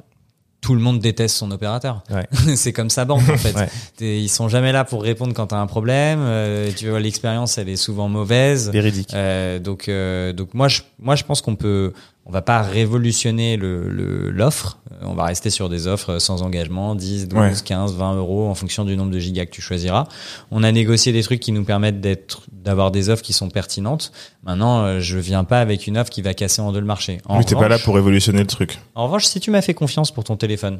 tout 0.63 0.73
le 0.73 0.79
monde 0.79 0.99
déteste 0.99 1.35
son 1.35 1.51
opérateur. 1.51 2.01
Ouais. 2.09 2.25
c'est 2.55 2.71
comme 2.71 2.89
sa 2.89 3.05
banque 3.05 3.27
en 3.29 3.37
fait. 3.37 3.53
Ouais. 3.53 3.67
Ils 3.99 4.29
sont 4.29 4.47
jamais 4.47 4.71
là 4.71 4.85
pour 4.85 5.03
répondre 5.03 5.33
quand 5.33 5.47
t'as 5.47 5.57
un 5.57 5.67
problème. 5.67 6.19
Euh, 6.21 6.71
tu 6.75 6.89
vois, 6.89 7.01
l'expérience 7.01 7.57
elle 7.57 7.69
est 7.69 7.75
souvent 7.75 8.07
mauvaise. 8.07 8.71
Véridique. 8.71 9.13
Euh, 9.13 9.59
donc, 9.59 9.89
euh, 9.89 10.31
donc 10.31 10.53
moi, 10.53 10.69
je, 10.69 10.81
moi, 10.99 11.15
je 11.15 11.25
pense 11.25 11.41
qu'on 11.41 11.55
peut, 11.55 11.91
on 12.25 12.31
va 12.31 12.41
pas 12.41 12.61
révolutionner 12.61 13.57
le 13.57 13.89
le- 13.89 14.29
l'offre. 14.31 14.79
Euh, 14.91 14.95
on 15.05 15.13
va 15.13 15.25
rester 15.25 15.49
sur 15.49 15.67
des 15.69 15.87
offres 15.87 16.19
sans 16.19 16.41
engagement, 16.43 16.95
10, 16.95 17.27
12, 17.27 17.39
Ouais. 17.39 17.51
15, 17.65 17.95
20 17.95 18.15
euros 18.15 18.47
en 18.47 18.55
fonction 18.55 18.85
du 18.85 18.95
nombre 18.95 19.11
de 19.11 19.19
gigas 19.19 19.45
que 19.45 19.51
tu 19.51 19.61
choisiras. 19.61 20.05
On 20.51 20.63
a 20.63 20.71
négocié 20.71 21.11
des 21.11 21.23
trucs 21.23 21.39
qui 21.39 21.51
nous 21.51 21.63
permettent 21.65 21.99
d'être, 22.01 22.43
d'avoir 22.51 22.91
des 22.91 23.09
offres 23.09 23.23
qui 23.23 23.33
sont 23.33 23.49
pertinentes. 23.49 24.11
Maintenant, 24.43 24.83
euh, 24.83 24.99
je 24.99 25.17
viens 25.19 25.43
pas 25.43 25.59
avec 25.59 25.87
une 25.87 25.97
offre 25.97 26.09
qui 26.09 26.21
va 26.21 26.33
casser 26.33 26.61
en 26.61 26.71
deux 26.71 26.79
le 26.79 26.85
marché. 26.85 27.19
En 27.25 27.39
Oui, 27.39 27.45
t'es 27.45 27.55
pas 27.55 27.67
là 27.67 27.77
pour 27.79 27.95
révolutionner 27.95 28.39
le 28.41 28.47
truc. 28.47 28.79
en 28.95 29.05
revanche, 29.05 29.25
si 29.25 29.39
tu 29.39 29.51
m'as 29.51 29.61
fait 29.61 29.73
confiance 29.73 30.11
pour 30.11 30.23
ton 30.23 30.37
téléphone, 30.37 30.79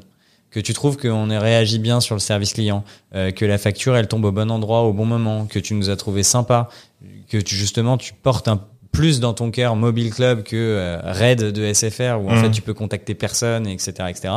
que 0.51 0.59
tu 0.59 0.73
trouves 0.73 0.97
qu'on 0.97 1.31
a 1.31 1.39
réagi 1.39 1.79
bien 1.79 1.99
sur 1.99 2.13
le 2.15 2.19
service 2.19 2.53
client, 2.53 2.83
euh, 3.15 3.31
que 3.31 3.43
la 3.43 3.57
facture 3.57 3.95
elle 3.95 4.07
tombe 4.07 4.23
au 4.25 4.31
bon 4.31 4.51
endroit 4.51 4.83
au 4.83 4.93
bon 4.93 5.05
moment, 5.05 5.45
que 5.47 5.57
tu 5.57 5.73
nous 5.73 5.89
as 5.89 5.95
trouvé 5.95 6.21
sympa, 6.21 6.69
que 7.27 7.37
tu 7.39 7.55
justement 7.55 7.97
tu 7.97 8.13
portes 8.13 8.47
un 8.47 8.61
plus 8.93 9.19
dans 9.19 9.33
ton 9.33 9.51
cœur 9.51 9.75
Mobile 9.75 10.13
Club 10.13 10.43
que 10.43 10.55
euh, 10.55 10.99
Raid 11.03 11.51
de 11.51 11.73
SFR 11.73 12.21
où 12.21 12.29
en 12.29 12.37
fait 12.37 12.51
tu 12.51 12.61
peux 12.61 12.75
contacter 12.75 13.15
personne, 13.15 13.67
etc., 13.67 13.91
etc. 14.07 14.33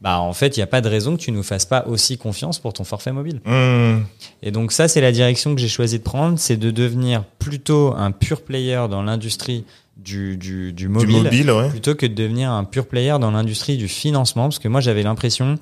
Bah 0.00 0.18
en 0.18 0.32
fait 0.32 0.56
il 0.56 0.60
n'y 0.60 0.64
a 0.64 0.66
pas 0.66 0.80
de 0.80 0.88
raison 0.88 1.16
que 1.16 1.20
tu 1.20 1.30
nous 1.30 1.42
fasses 1.42 1.66
pas 1.66 1.86
aussi 1.86 2.16
confiance 2.16 2.58
pour 2.58 2.72
ton 2.72 2.82
forfait 2.84 3.12
mobile. 3.12 3.42
Mmh. 3.44 3.98
Et 4.42 4.50
donc 4.50 4.72
ça, 4.72 4.88
c'est 4.88 5.02
la 5.02 5.12
direction 5.12 5.54
que 5.54 5.60
j'ai 5.60 5.68
choisi 5.68 5.98
de 5.98 6.02
prendre, 6.02 6.38
c'est 6.38 6.56
de 6.56 6.70
devenir 6.70 7.24
plutôt 7.38 7.94
un 7.94 8.10
pure 8.10 8.40
player 8.40 8.86
dans 8.90 9.02
l'industrie 9.02 9.64
du, 9.98 10.38
du, 10.38 10.72
du 10.72 10.72
Du 10.72 10.88
mobile, 10.88 11.50
ouais. 11.50 11.68
plutôt 11.68 11.94
que 11.94 12.06
de 12.06 12.14
devenir 12.14 12.50
un 12.50 12.64
pure 12.64 12.86
player 12.86 13.16
dans 13.20 13.30
l'industrie 13.30 13.76
du 13.76 13.86
financement, 13.86 14.44
parce 14.44 14.58
que 14.58 14.68
moi 14.68 14.80
j'avais 14.80 15.02
l'impression 15.02 15.58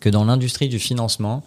que 0.00 0.10
dans 0.10 0.26
l'industrie 0.26 0.68
du 0.68 0.78
financement, 0.78 1.42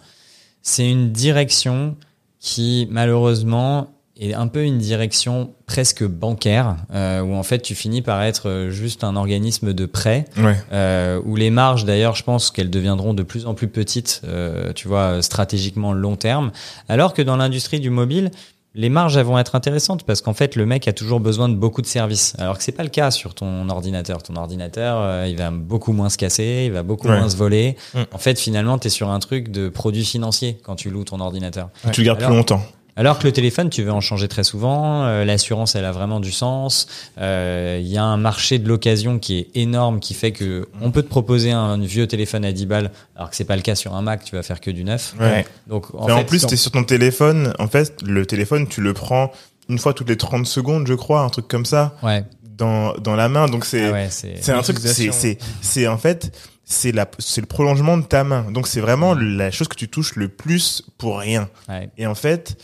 c'est 0.62 0.90
une 0.90 1.12
direction 1.12 1.94
qui 2.40 2.88
malheureusement 2.90 3.88
est 4.18 4.34
un 4.34 4.48
peu 4.48 4.64
une 4.64 4.78
direction 4.78 5.50
presque 5.66 6.04
bancaire, 6.04 6.76
euh, 6.94 7.20
où 7.20 7.34
en 7.34 7.42
fait 7.42 7.60
tu 7.60 7.74
finis 7.74 8.02
par 8.02 8.22
être 8.22 8.48
euh, 8.48 8.70
juste 8.70 9.04
un 9.04 9.16
organisme 9.16 9.72
de 9.72 9.86
prêt, 9.86 10.24
Ouais. 10.36 10.56
euh, 10.72 11.20
où 11.24 11.36
les 11.36 11.50
marges 11.50 11.84
d'ailleurs 11.84 12.14
je 12.16 12.24
pense 12.24 12.50
qu'elles 12.50 12.70
deviendront 12.70 13.14
de 13.14 13.22
plus 13.22 13.46
en 13.46 13.54
plus 13.54 13.68
petites, 13.68 14.22
euh, 14.24 14.72
tu 14.72 14.88
vois, 14.88 15.22
stratégiquement 15.22 15.92
long 15.92 16.16
terme, 16.16 16.50
alors 16.88 17.14
que 17.14 17.22
dans 17.22 17.36
l'industrie 17.36 17.80
du 17.80 17.90
mobile, 17.90 18.30
les 18.74 18.90
marges 18.90 19.16
elles 19.16 19.24
vont 19.24 19.38
être 19.38 19.54
intéressantes 19.54 20.04
parce 20.04 20.20
qu'en 20.20 20.34
fait 20.34 20.54
le 20.54 20.66
mec 20.66 20.86
a 20.88 20.92
toujours 20.92 21.20
besoin 21.20 21.48
de 21.48 21.54
beaucoup 21.54 21.80
de 21.82 21.86
services 21.86 22.34
alors 22.38 22.58
que 22.58 22.62
c'est 22.62 22.70
pas 22.70 22.82
le 22.84 22.90
cas 22.90 23.10
sur 23.10 23.34
ton 23.34 23.68
ordinateur 23.70 24.22
ton 24.22 24.36
ordinateur 24.36 24.98
euh, 25.00 25.26
il 25.26 25.36
va 25.38 25.50
beaucoup 25.50 25.92
moins 25.92 26.10
se 26.10 26.18
casser 26.18 26.64
il 26.66 26.72
va 26.72 26.82
beaucoup 26.82 27.08
Ouais. 27.08 27.18
moins 27.18 27.28
se 27.30 27.36
voler 27.36 27.76
Mm. 27.94 27.98
en 28.12 28.18
fait 28.18 28.38
finalement 28.38 28.78
tu 28.78 28.88
es 28.88 28.90
sur 28.90 29.08
un 29.10 29.18
truc 29.20 29.50
de 29.50 29.68
produit 29.70 30.04
financier 30.04 30.58
quand 30.62 30.76
tu 30.76 30.90
loues 30.90 31.04
ton 31.04 31.18
ordinateur 31.20 31.70
Tu 31.92 32.02
le 32.02 32.06
gardes 32.06 32.18
Alors- 32.18 32.30
plus 32.30 32.36
longtemps. 32.36 32.62
Alors 32.98 33.18
que 33.18 33.24
le 33.24 33.32
téléphone, 33.32 33.70
tu 33.70 33.82
veux 33.82 33.92
en 33.92 34.00
changer 34.00 34.28
très 34.28 34.44
souvent. 34.44 35.04
euh, 35.04 35.24
L'assurance, 35.24 35.74
elle 35.74 35.84
a 35.84 35.92
vraiment 35.92 36.20
du 36.20 36.32
sens. 36.32 36.86
Euh, 37.18 37.78
Il 37.80 37.86
y 37.88 37.96
a 37.96 38.02
un 38.04 38.16
marché 38.16 38.58
de 38.58 38.68
l'occasion 38.68 39.18
qui 39.18 39.38
est 39.38 39.48
énorme, 39.54 40.00
qui 40.00 40.14
fait 40.14 40.32
que 40.32 40.68
on 40.82 40.90
peut 40.90 41.02
te 41.02 41.08
proposer 41.08 41.52
un 41.52 41.78
vieux 41.78 42.06
téléphone 42.06 42.44
à 42.44 42.52
10 42.52 42.66
balles, 42.66 42.90
alors 43.16 43.30
que 43.30 43.36
c'est 43.36 43.44
pas 43.44 43.56
le 43.56 43.62
cas 43.62 43.74
sur 43.74 43.94
un 43.94 44.02
Mac. 44.02 44.24
Tu 44.24 44.34
vas 44.36 44.42
faire 44.42 44.60
que 44.60 44.70
du 44.70 44.84
neuf. 44.84 45.14
Ouais. 45.20 45.46
Donc 45.66 45.94
en 45.94 46.06
Mais 46.06 46.14
fait, 46.14 46.20
en 46.20 46.24
plus, 46.24 46.38
sur- 46.40 46.48
t'es 46.48 46.56
sur 46.56 46.70
ton 46.72 46.84
téléphone. 46.84 47.54
En 47.58 47.68
fait, 47.68 47.94
le 48.02 48.26
téléphone, 48.26 48.66
tu 48.68 48.80
le 48.80 48.92
prends 48.92 49.30
une 49.68 49.78
fois 49.78 49.94
toutes 49.94 50.08
les 50.08 50.16
30 50.16 50.46
secondes, 50.46 50.86
je 50.86 50.94
crois, 50.94 51.20
un 51.22 51.28
truc 51.28 51.46
comme 51.46 51.66
ça, 51.66 51.94
ouais, 52.02 52.24
dans, 52.42 52.94
dans 52.94 53.14
la 53.16 53.28
main. 53.28 53.46
Donc 53.46 53.64
c'est, 53.64 53.86
ah 53.88 53.92
ouais, 53.92 54.08
c'est 54.10 54.50
un 54.50 54.62
truc, 54.62 54.78
c'est, 54.80 55.38
c'est 55.60 55.86
en 55.86 55.98
fait, 55.98 56.36
c'est 56.64 56.90
la, 56.92 57.06
c'est 57.18 57.40
le 57.42 57.46
prolongement 57.46 57.96
de 57.98 58.02
ta 58.04 58.24
main. 58.24 58.50
Donc 58.50 58.66
c'est 58.66 58.80
vraiment 58.80 59.14
la 59.14 59.50
chose 59.50 59.68
que 59.68 59.76
tu 59.76 59.88
touches 59.88 60.16
le 60.16 60.28
plus 60.28 60.82
pour 60.98 61.18
rien. 61.18 61.48
ouais. 61.68 61.90
Et 61.98 62.06
en 62.06 62.14
fait, 62.14 62.56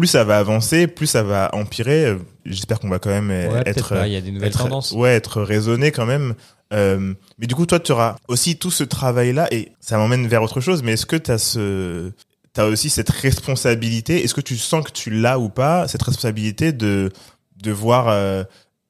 plus 0.00 0.08
ça 0.08 0.24
va 0.24 0.38
avancer, 0.38 0.86
plus 0.86 1.06
ça 1.06 1.22
va 1.22 1.50
empirer. 1.54 2.06
Euh, 2.06 2.18
J'espère 2.44 2.78
qu'on 2.80 2.88
va 2.90 2.98
quand 2.98 3.10
même 3.10 3.30
euh, 3.30 3.50
Ouais, 3.50 3.62
être, 3.64 3.94
il 4.06 4.12
y 4.12 4.16
a 4.16 4.20
des 4.20 4.30
nouvelles 4.30 4.48
être- 4.50 4.64
tendances. 4.64 4.92
Ouais, 4.92 5.14
être 5.14 5.40
raisonné 5.42 5.90
quand 5.92 6.04
même. 6.06 6.34
Euh, 6.72 7.14
mais 7.38 7.46
du 7.46 7.54
coup, 7.54 7.64
toi, 7.66 7.78
tu 7.80 7.92
auras 7.92 8.16
aussi 8.28 8.56
tout 8.56 8.70
ce 8.70 8.84
travail-là 8.84 9.48
et 9.52 9.72
ça 9.80 9.96
m'emmène 9.96 10.26
vers 10.26 10.42
autre 10.42 10.60
chose. 10.60 10.82
Mais 10.82 10.92
est-ce 10.92 11.06
que 11.06 11.16
tu 11.16 11.30
as 11.30 11.38
ce, 11.38 12.10
t'as 12.52 12.66
aussi 12.66 12.90
cette 12.90 13.10
responsabilité? 13.10 14.22
Est-ce 14.24 14.34
que 14.34 14.40
tu 14.40 14.56
sens 14.58 14.84
que 14.84 14.90
tu 14.90 15.10
l'as 15.10 15.38
ou 15.38 15.48
pas 15.48 15.88
cette 15.88 16.02
responsabilité 16.02 16.72
de 16.72 17.10
devoir, 17.62 18.08
euh, 18.08 18.44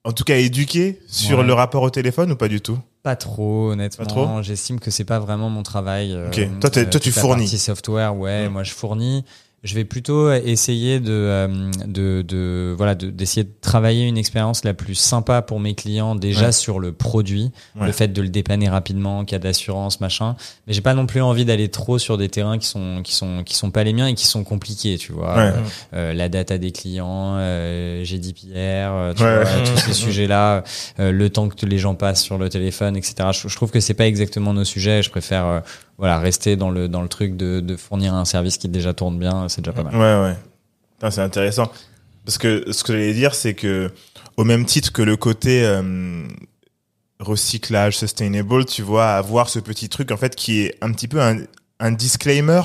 en 0.05 0.13
tout 0.13 0.25
cas, 0.25 0.37
éduquer 0.37 1.01
sur 1.07 1.39
Ouais. 1.39 1.45
le 1.45 1.53
rapport 1.53 1.83
au 1.83 1.91
téléphone 1.91 2.33
ou 2.33 2.37
pas 2.37 2.49
du 2.49 2.61
tout? 2.61 2.79
Pas 3.03 3.17
trop, 3.17 3.71
honnêtement. 3.73 4.05
Pas 4.05 4.11
trop? 4.11 4.43
J'estime 4.43 4.81
que 4.81 4.91
c'est 4.91 5.05
pas 5.05 5.19
vraiment 5.19 5.51
mon 5.51 5.63
travail. 5.63 6.13
euh, 6.13 6.29
Ok. 6.29 6.41
Toi, 6.61 6.71
toi, 6.71 7.01
tu 7.01 7.13
fournis. 7.13 7.43
partie 7.45 7.59
software, 7.59 8.17
ouais, 8.17 8.49
moi 8.49 8.63
je 8.63 8.73
fournis. 8.73 9.25
Je 9.65 9.75
vais 9.75 9.85
plutôt 9.85 10.31
essayer 10.31 11.01
de, 11.01 11.11
euh, 11.11 11.49
de, 11.87 12.23
de 12.23 12.75
voilà, 12.77 12.95
de- 12.95 13.11
d'essayer 13.11 13.45
de, 13.45 13.51
travailler 13.63 14.05
une 14.07 14.19
expérience 14.19 14.63
la 14.63 14.75
plus 14.75 14.95
sympa 14.95 15.41
pour 15.41 15.59
mes 15.59 15.75
clients 15.75 16.15
déjà 16.15 16.47
Ouais. 16.47 16.53
sur 16.53 16.79
le 16.79 16.93
produit, 16.93 17.51
Ouais. 17.75 17.87
le 17.87 17.93
fait 17.93 18.09
de 18.09 18.21
le 18.21 18.29
dépanner 18.29 18.69
rapidement, 18.69 19.25
a 19.25 19.39
d'assurance, 19.39 20.01
machin. 20.01 20.37
Mais 20.67 20.75
j'ai 20.75 20.83
pas 20.83 20.93
non 20.95 21.07
plus 21.07 21.23
envie 21.23 21.45
d'aller 21.47 21.69
trop 21.71 21.99
sur 21.99 22.19
des 22.19 22.29
terrains 22.29 22.59
qui 22.59 22.67
sont 22.69 23.01
qui 23.03 23.15
sont 23.15 23.43
qui 23.43 23.55
sont 23.57 23.71
pas 23.71 23.85
les 23.85 23.93
miens 23.95 24.07
et 24.07 24.15
qui 24.15 24.27
sont 24.27 24.45
compliqués, 24.45 24.99
tu 24.99 25.13
vois. 25.13 25.35
Ouais. 25.35 25.43
Euh, 25.43 25.53
euh, 25.95 26.13
la 26.13 26.29
data 26.29 26.59
des 26.59 26.71
clients, 26.71 27.37
euh, 27.39 28.05
GDPR, 28.05 28.45
euh, 28.55 29.15
tu 29.15 29.23
Ouais, 29.23 29.43
vois, 29.43 29.45
ouais. 29.51 29.65
tous 29.65 29.77
ces 29.87 29.93
sujets-là, 29.95 30.63
euh, 31.01 31.11
le 31.11 31.31
temps 31.31 31.49
que 31.49 31.65
les 31.65 31.79
gens 31.79 31.95
passent 31.95 32.23
sur 32.23 32.37
le 32.39 32.49
téléphone, 32.51 32.97
etc. 32.97 33.15
Je, 33.33 33.49
je 33.49 33.57
trouve 33.57 33.71
que 33.71 33.81
c'est 33.81 33.95
pas 33.95 34.07
exactement 34.07 34.53
nos 34.53 34.65
sujets. 34.65 35.03
Je 35.03 35.09
préfère 35.11 35.47
euh, 35.47 35.61
voilà 35.99 36.19
rester 36.19 36.57
dans 36.57 36.71
le 36.71 36.89
dans 36.89 37.03
le 37.03 37.09
truc 37.09 37.37
de, 37.37 37.77
fournir 37.77 38.15
un 38.15 38.25
service 38.25 38.59
qui 38.59 38.69
déjà 38.69 38.95
tourne 38.95 39.19
bien. 39.19 39.49
C'est 39.49 39.63
déjà 39.63 39.73
pas 39.73 39.83
mal. 39.83 39.95
Ouais, 39.95 40.29
ouais. 40.31 41.11
C'est 41.11 41.21
intéressant. 41.21 41.71
Parce 42.25 42.39
que 42.39 42.73
ce 42.73 42.83
que 42.85 42.93
j'allais 42.93 43.13
dire, 43.13 43.35
c'est 43.35 43.55
que 43.55 43.91
au 44.37 44.45
même 44.45 44.65
titre 44.65 44.93
que 44.93 45.03
le 45.03 45.17
côté 45.17 45.65
euh, 45.65 46.27
recyclage, 47.21 47.99
sustainable, 47.99 48.65
tu 48.65 48.83
vois, 48.83 49.11
avoir 49.13 49.49
ce 49.49 49.59
petit 49.59 49.89
truc, 49.89 50.11
en 50.11 50.17
fait, 50.17 50.35
qui 50.35 50.63
est 50.63 50.77
un 50.81 50.93
petit 50.93 51.09
peu 51.09 51.21
un, 51.21 51.39
un 51.81 51.93
disclaimer, 51.93 52.63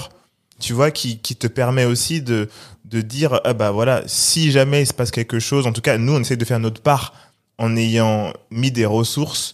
tu 0.59 0.73
vois, 0.73 0.91
qui, 0.91 1.19
qui 1.19 1.35
te 1.35 1.47
permet 1.47 1.85
aussi 1.85 2.21
de, 2.21 2.49
de 2.85 3.01
dire, 3.01 3.41
ah 3.43 3.53
bah 3.53 3.71
voilà, 3.71 4.03
si 4.07 4.51
jamais 4.51 4.83
il 4.83 4.87
se 4.87 4.93
passe 4.93 5.11
quelque 5.11 5.39
chose, 5.39 5.67
en 5.67 5.73
tout 5.73 5.81
cas, 5.81 5.97
nous, 5.97 6.13
on 6.13 6.21
essaie 6.21 6.37
de 6.37 6.45
faire 6.45 6.59
notre 6.59 6.81
part 6.81 7.13
en 7.57 7.75
ayant 7.75 8.33
mis 8.51 8.71
des 8.71 8.85
ressources 8.85 9.53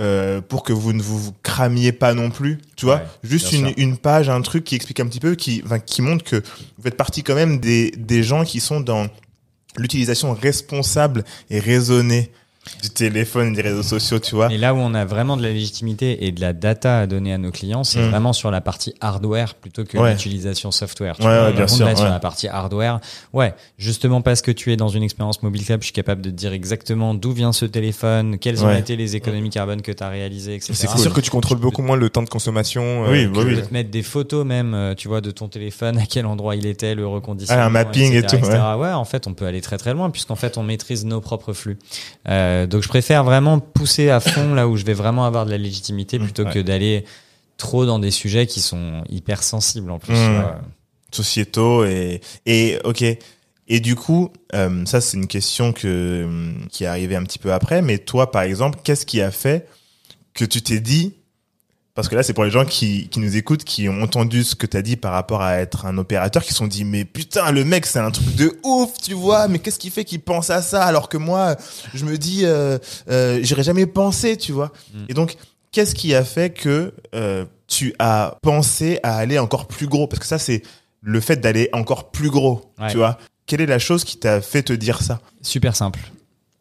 euh, 0.00 0.40
pour 0.40 0.64
que 0.64 0.72
vous 0.72 0.92
ne 0.92 1.00
vous 1.02 1.32
cramiez 1.42 1.92
pas 1.92 2.14
non 2.14 2.30
plus, 2.30 2.58
tu 2.74 2.84
vois. 2.84 2.96
Ouais, 2.96 3.06
Juste 3.22 3.52
une, 3.52 3.72
une 3.76 3.96
page, 3.96 4.28
un 4.28 4.40
truc 4.40 4.64
qui 4.64 4.74
explique 4.74 4.98
un 5.00 5.06
petit 5.06 5.20
peu, 5.20 5.34
qui, 5.36 5.62
enfin, 5.64 5.78
qui 5.78 6.02
montre 6.02 6.24
que 6.24 6.36
vous 6.36 6.82
faites 6.82 6.96
partie 6.96 7.22
quand 7.22 7.36
même 7.36 7.60
des, 7.60 7.92
des 7.92 8.22
gens 8.22 8.44
qui 8.44 8.58
sont 8.60 8.80
dans 8.80 9.06
l'utilisation 9.76 10.34
responsable 10.34 11.24
et 11.50 11.60
raisonnée 11.60 12.30
du 12.82 12.90
téléphone 12.90 13.52
et 13.52 13.56
des 13.56 13.62
réseaux 13.62 13.82
sociaux, 13.82 14.18
tu 14.18 14.34
vois. 14.34 14.52
Et 14.52 14.58
là 14.58 14.74
où 14.74 14.78
on 14.78 14.94
a 14.94 15.04
vraiment 15.04 15.36
de 15.36 15.42
la 15.42 15.50
légitimité 15.50 16.26
et 16.26 16.32
de 16.32 16.40
la 16.40 16.52
data 16.52 17.00
à 17.00 17.06
donner 17.06 17.32
à 17.32 17.38
nos 17.38 17.50
clients, 17.50 17.84
c'est 17.84 18.00
Mm. 18.00 18.08
vraiment 18.10 18.32
sur 18.32 18.50
la 18.50 18.60
partie 18.60 18.94
hardware 19.00 19.54
plutôt 19.54 19.84
que 19.84 19.98
Ouais. 19.98 20.12
l'utilisation 20.12 20.70
software. 20.70 21.16
Ouais, 21.20 21.26
ouais, 21.26 21.32
Par 21.36 21.52
bien 21.52 21.60
contre, 21.66 21.76
sûr, 21.76 21.86
là, 21.86 21.94
sur 21.94 22.04
ouais. 22.04 22.10
la 22.10 22.20
partie 22.20 22.48
hardware, 22.48 23.00
ouais, 23.32 23.54
justement 23.78 24.22
parce 24.22 24.40
que 24.42 24.50
tu 24.50 24.72
es 24.72 24.76
dans 24.76 24.88
une 24.88 25.02
expérience 25.02 25.42
mobile 25.42 25.64
club, 25.64 25.80
je 25.80 25.84
suis 25.86 25.92
capable 25.92 26.22
de 26.22 26.30
te 26.30 26.34
dire 26.34 26.52
exactement 26.52 27.14
d'où 27.14 27.32
vient 27.32 27.52
ce 27.52 27.64
téléphone, 27.66 28.38
quelles 28.38 28.64
ont 28.64 28.68
Ouais. 28.68 28.80
été 28.80 28.96
les 28.96 29.14
économies 29.16 29.50
carbone 29.50 29.82
que 29.82 29.92
tu 29.92 30.02
as 30.02 30.08
réalisées, 30.08 30.54
etc. 30.54 30.72
C'est 30.74 30.98
sûr 30.98 31.12
que 31.12 31.20
tu 31.20 31.30
contrôles 31.30 31.58
beaucoup 31.58 31.82
moins 31.82 31.96
le 31.96 32.08
temps 32.08 32.22
de 32.22 32.28
consommation. 32.30 33.04
euh, 33.06 33.10
Oui, 33.12 33.26
bah 33.26 33.40
oui. 33.44 33.56
peux 33.56 33.62
te 33.62 33.72
mettre 33.72 33.90
des 33.90 34.02
photos 34.02 34.46
même, 34.46 34.74
euh, 34.74 34.94
tu 34.94 35.08
vois, 35.08 35.20
de 35.20 35.30
ton 35.30 35.48
téléphone, 35.48 35.98
à 35.98 36.06
quel 36.06 36.24
endroit 36.26 36.56
il 36.56 36.66
était, 36.66 36.94
le 36.94 37.06
reconditionnement. 37.06 37.62
Ah, 37.62 37.66
un 37.66 37.70
mapping 37.70 38.12
et 38.12 38.18
etc., 38.18 38.38
tout, 38.40 38.46
etc. 38.46 38.62
Ouais, 38.78 38.92
en 38.92 39.04
fait, 39.04 39.26
on 39.26 39.34
peut 39.34 39.44
aller 39.46 39.60
très 39.60 39.76
très 39.76 39.92
loin 39.92 40.10
puisqu'en 40.10 40.36
fait, 40.36 40.56
on 40.56 40.62
maîtrise 40.62 41.04
nos 41.04 41.20
propres 41.20 41.52
flux. 41.52 41.78
Euh, 42.28 42.53
donc, 42.66 42.82
je 42.82 42.88
préfère 42.88 43.24
vraiment 43.24 43.58
pousser 43.60 44.10
à 44.10 44.20
fond 44.20 44.54
là 44.54 44.68
où 44.68 44.76
je 44.76 44.84
vais 44.84 44.94
vraiment 44.94 45.24
avoir 45.26 45.46
de 45.46 45.50
la 45.50 45.58
légitimité 45.58 46.18
plutôt 46.18 46.44
ouais. 46.44 46.52
que 46.52 46.58
d'aller 46.58 47.04
trop 47.56 47.86
dans 47.86 47.98
des 47.98 48.10
sujets 48.10 48.46
qui 48.46 48.60
sont 48.60 49.04
hyper 49.08 49.42
sensibles 49.42 49.90
en 49.90 49.98
plus. 49.98 50.14
Mmh. 50.14 50.44
sociétaux 51.12 51.84
et 51.84 52.20
et 52.46 52.78
ok 52.84 53.04
et 53.68 53.80
du 53.80 53.94
coup 53.94 54.30
euh, 54.54 54.84
ça 54.84 55.00
c'est 55.00 55.16
une 55.16 55.28
question 55.28 55.72
que 55.72 56.28
qui 56.70 56.84
est 56.84 56.88
arrivée 56.88 57.16
un 57.16 57.22
petit 57.22 57.38
peu 57.38 57.52
après 57.52 57.80
mais 57.82 57.98
toi 57.98 58.30
par 58.32 58.42
exemple 58.42 58.80
qu'est-ce 58.82 59.06
qui 59.06 59.20
a 59.20 59.30
fait 59.30 59.68
que 60.34 60.44
tu 60.44 60.60
t'es 60.60 60.80
dit 60.80 61.14
parce 61.94 62.08
que 62.08 62.16
là, 62.16 62.24
c'est 62.24 62.32
pour 62.32 62.44
les 62.44 62.50
gens 62.50 62.64
qui, 62.64 63.08
qui 63.08 63.20
nous 63.20 63.36
écoutent, 63.36 63.62
qui 63.62 63.88
ont 63.88 64.02
entendu 64.02 64.42
ce 64.42 64.56
que 64.56 64.66
tu 64.66 64.76
as 64.76 64.82
dit 64.82 64.96
par 64.96 65.12
rapport 65.12 65.42
à 65.42 65.58
être 65.58 65.86
un 65.86 65.96
opérateur, 65.96 66.42
qui 66.42 66.50
se 66.50 66.56
sont 66.56 66.66
dit, 66.66 66.84
mais 66.84 67.04
putain, 67.04 67.52
le 67.52 67.64
mec, 67.64 67.86
c'est 67.86 68.00
un 68.00 68.10
truc 68.10 68.34
de 68.34 68.58
ouf, 68.64 68.94
tu 69.00 69.14
vois, 69.14 69.46
mais 69.46 69.60
qu'est-ce 69.60 69.78
qui 69.78 69.90
fait 69.90 70.04
qu'il 70.04 70.20
pense 70.20 70.50
à 70.50 70.60
ça 70.60 70.84
alors 70.84 71.08
que 71.08 71.16
moi, 71.16 71.54
je 71.94 72.04
me 72.04 72.18
dis, 72.18 72.40
euh, 72.44 72.78
euh, 73.08 73.38
j'aurais 73.44 73.62
jamais 73.62 73.86
pensé, 73.86 74.36
tu 74.36 74.50
vois. 74.50 74.72
Mm. 74.92 75.04
Et 75.08 75.14
donc, 75.14 75.36
qu'est-ce 75.70 75.94
qui 75.94 76.16
a 76.16 76.24
fait 76.24 76.50
que 76.50 76.92
euh, 77.14 77.44
tu 77.68 77.94
as 78.00 78.38
pensé 78.42 78.98
à 79.04 79.16
aller 79.16 79.38
encore 79.38 79.68
plus 79.68 79.86
gros? 79.86 80.08
Parce 80.08 80.18
que 80.18 80.26
ça, 80.26 80.38
c'est 80.38 80.62
le 81.00 81.20
fait 81.20 81.36
d'aller 81.36 81.68
encore 81.72 82.10
plus 82.10 82.30
gros, 82.30 82.72
Ouais. 82.80 82.90
tu 82.90 82.96
vois. 82.96 83.18
Quelle 83.46 83.60
est 83.60 83.66
la 83.66 83.78
chose 83.78 84.02
qui 84.02 84.16
t'a 84.16 84.40
fait 84.40 84.64
te 84.64 84.72
dire 84.72 85.00
ça? 85.00 85.20
Super 85.42 85.76
simple. 85.76 86.00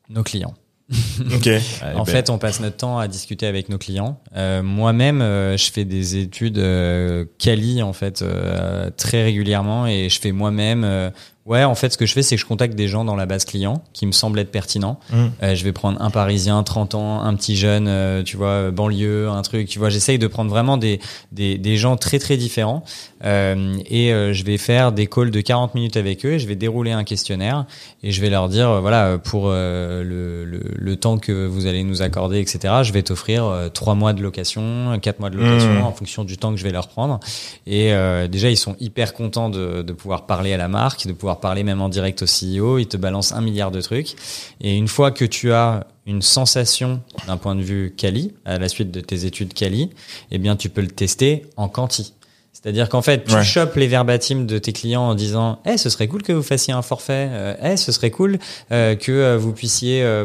Nos 0.09 0.21
clients. 0.21 0.53
Ok. 1.35 1.49
en 1.95 2.05
fait, 2.05 2.29
on 2.29 2.37
passe 2.37 2.59
notre 2.59 2.77
temps 2.77 2.97
à 2.97 3.07
discuter 3.07 3.45
avec 3.45 3.69
nos 3.69 3.77
clients. 3.77 4.19
Euh, 4.35 4.61
Moi-même, 4.63 5.21
euh, 5.21 5.57
je 5.57 5.71
fais 5.71 5.85
des 5.85 6.17
études 6.17 6.57
euh, 6.57 7.25
quali 7.37 7.81
en 7.81 7.93
fait 7.93 8.21
euh, 8.21 8.89
très 8.95 9.23
régulièrement 9.23 9.87
et 9.87 10.09
je 10.09 10.19
fais 10.19 10.31
moi-même. 10.31 11.11
Ouais, 11.45 11.63
en 11.63 11.75
fait, 11.75 11.91
ce 11.91 11.97
que 11.97 12.05
je 12.05 12.13
fais, 12.13 12.21
c'est 12.21 12.35
que 12.35 12.41
je 12.41 12.45
contacte 12.45 12.75
des 12.75 12.87
gens 12.87 13.05
dans 13.05 13.15
la 13.15 13.25
base 13.25 13.45
client 13.45 13.83
qui 13.93 14.05
me 14.05 14.11
semblent 14.11 14.39
être 14.39 14.51
pertinents. 14.51 14.99
Mm. 15.11 15.25
Euh, 15.43 15.55
je 15.55 15.63
vais 15.63 15.71
prendre 15.71 16.01
un 16.01 16.09
Parisien, 16.09 16.63
30 16.63 16.95
ans, 16.95 17.21
un 17.21 17.35
petit 17.35 17.55
jeune, 17.55 17.87
euh, 17.87 18.23
tu 18.23 18.37
vois, 18.37 18.47
euh, 18.47 18.71
banlieue, 18.71 19.29
un 19.29 19.41
truc. 19.41 19.67
Tu 19.67 19.79
vois, 19.79 19.89
j'essaye 19.89 20.19
de 20.19 20.27
prendre 20.27 20.49
vraiment 20.49 20.77
des 20.77 20.99
des, 21.31 21.57
des 21.57 21.77
gens 21.77 21.97
très 21.97 22.19
très 22.19 22.37
différents 22.37 22.83
euh, 23.25 23.77
et 23.89 24.09
je 24.33 24.43
vais 24.43 24.57
faire 24.57 24.91
des 24.91 25.07
calls 25.07 25.31
de 25.31 25.41
40 25.41 25.75
minutes 25.75 25.97
avec 25.97 26.25
eux. 26.25 26.33
Et 26.33 26.39
je 26.39 26.47
vais 26.47 26.55
dérouler 26.55 26.91
un 26.91 27.03
questionnaire 27.03 27.65
et 28.03 28.11
je 28.11 28.21
vais 28.21 28.29
leur 28.29 28.49
dire 28.49 28.81
voilà 28.81 29.17
pour 29.17 29.49
le, 29.49 30.03
le, 30.03 30.61
le 30.75 30.95
temps 30.95 31.17
que 31.17 31.45
vous 31.45 31.65
allez 31.65 31.83
nous 31.83 32.01
accorder 32.01 32.39
etc 32.39 32.75
je 32.83 32.91
vais 32.91 33.03
t'offrir 33.03 33.69
trois 33.73 33.95
mois 33.95 34.13
de 34.13 34.21
location 34.21 34.97
quatre 35.01 35.19
mois 35.19 35.29
de 35.29 35.37
location 35.37 35.73
Mmh. 35.73 35.83
en 35.83 35.91
fonction 35.91 36.23
du 36.23 36.37
temps 36.37 36.51
que 36.51 36.57
je 36.57 36.63
vais 36.63 36.71
leur 36.71 36.87
prendre 36.87 37.19
et 37.65 37.93
déjà 38.29 38.49
ils 38.49 38.57
sont 38.57 38.75
hyper 38.79 39.13
contents 39.13 39.49
de, 39.49 39.81
de 39.81 39.93
pouvoir 39.93 40.25
parler 40.25 40.53
à 40.53 40.57
la 40.57 40.67
marque 40.67 41.07
de 41.07 41.13
pouvoir 41.13 41.32
parler 41.39 41.63
même 41.63 41.81
en 41.81 41.89
direct 41.89 42.21
au 42.21 42.25
CEO 42.25 42.77
ils 42.79 42.87
te 42.87 42.97
balancent 42.97 43.31
un 43.33 43.41
milliard 43.41 43.71
de 43.71 43.81
trucs 43.81 44.15
et 44.61 44.75
une 44.75 44.87
fois 44.87 45.11
que 45.11 45.25
tu 45.25 45.51
as 45.53 45.87
une 46.05 46.21
sensation 46.21 47.01
d'un 47.27 47.37
point 47.37 47.55
de 47.55 47.61
vue 47.61 47.93
quali 47.95 48.33
à 48.45 48.59
la 48.59 48.67
suite 48.69 48.91
de 48.91 48.99
tes 49.01 49.25
études 49.25 49.53
quali 49.53 49.89
eh 50.31 50.37
bien 50.37 50.55
tu 50.55 50.69
peux 50.69 50.81
le 50.81 50.87
tester 50.87 51.43
en 51.57 51.67
quanti 51.69 52.13
c'est-à-dire 52.55 52.87
qu'en 52.87 53.01
fait, 53.01 53.25
tu 53.25 53.33
Ouais. 53.35 53.43
chopes 53.43 53.75
les 53.75 53.87
verbatims 53.87 54.45
de 54.45 54.57
tes 54.57 54.71
clients 54.71 55.01
en 55.01 55.15
disant 55.15 55.59
Eh, 55.65 55.75
ce 55.77 55.89
serait 55.89 56.07
cool 56.07 56.21
que 56.23 56.31
vous 56.31 56.43
fassiez 56.43 56.71
un 56.71 56.81
forfait. 56.83 57.27
Euh, 57.29 57.55
Eh, 57.61 57.75
ce 57.75 57.91
serait 57.91 58.11
cool 58.11 58.39
euh, 58.71 58.95
que 58.95 59.11
euh, 59.11 59.37
vous 59.37 59.51
puissiez 59.51 60.01
euh, 60.01 60.23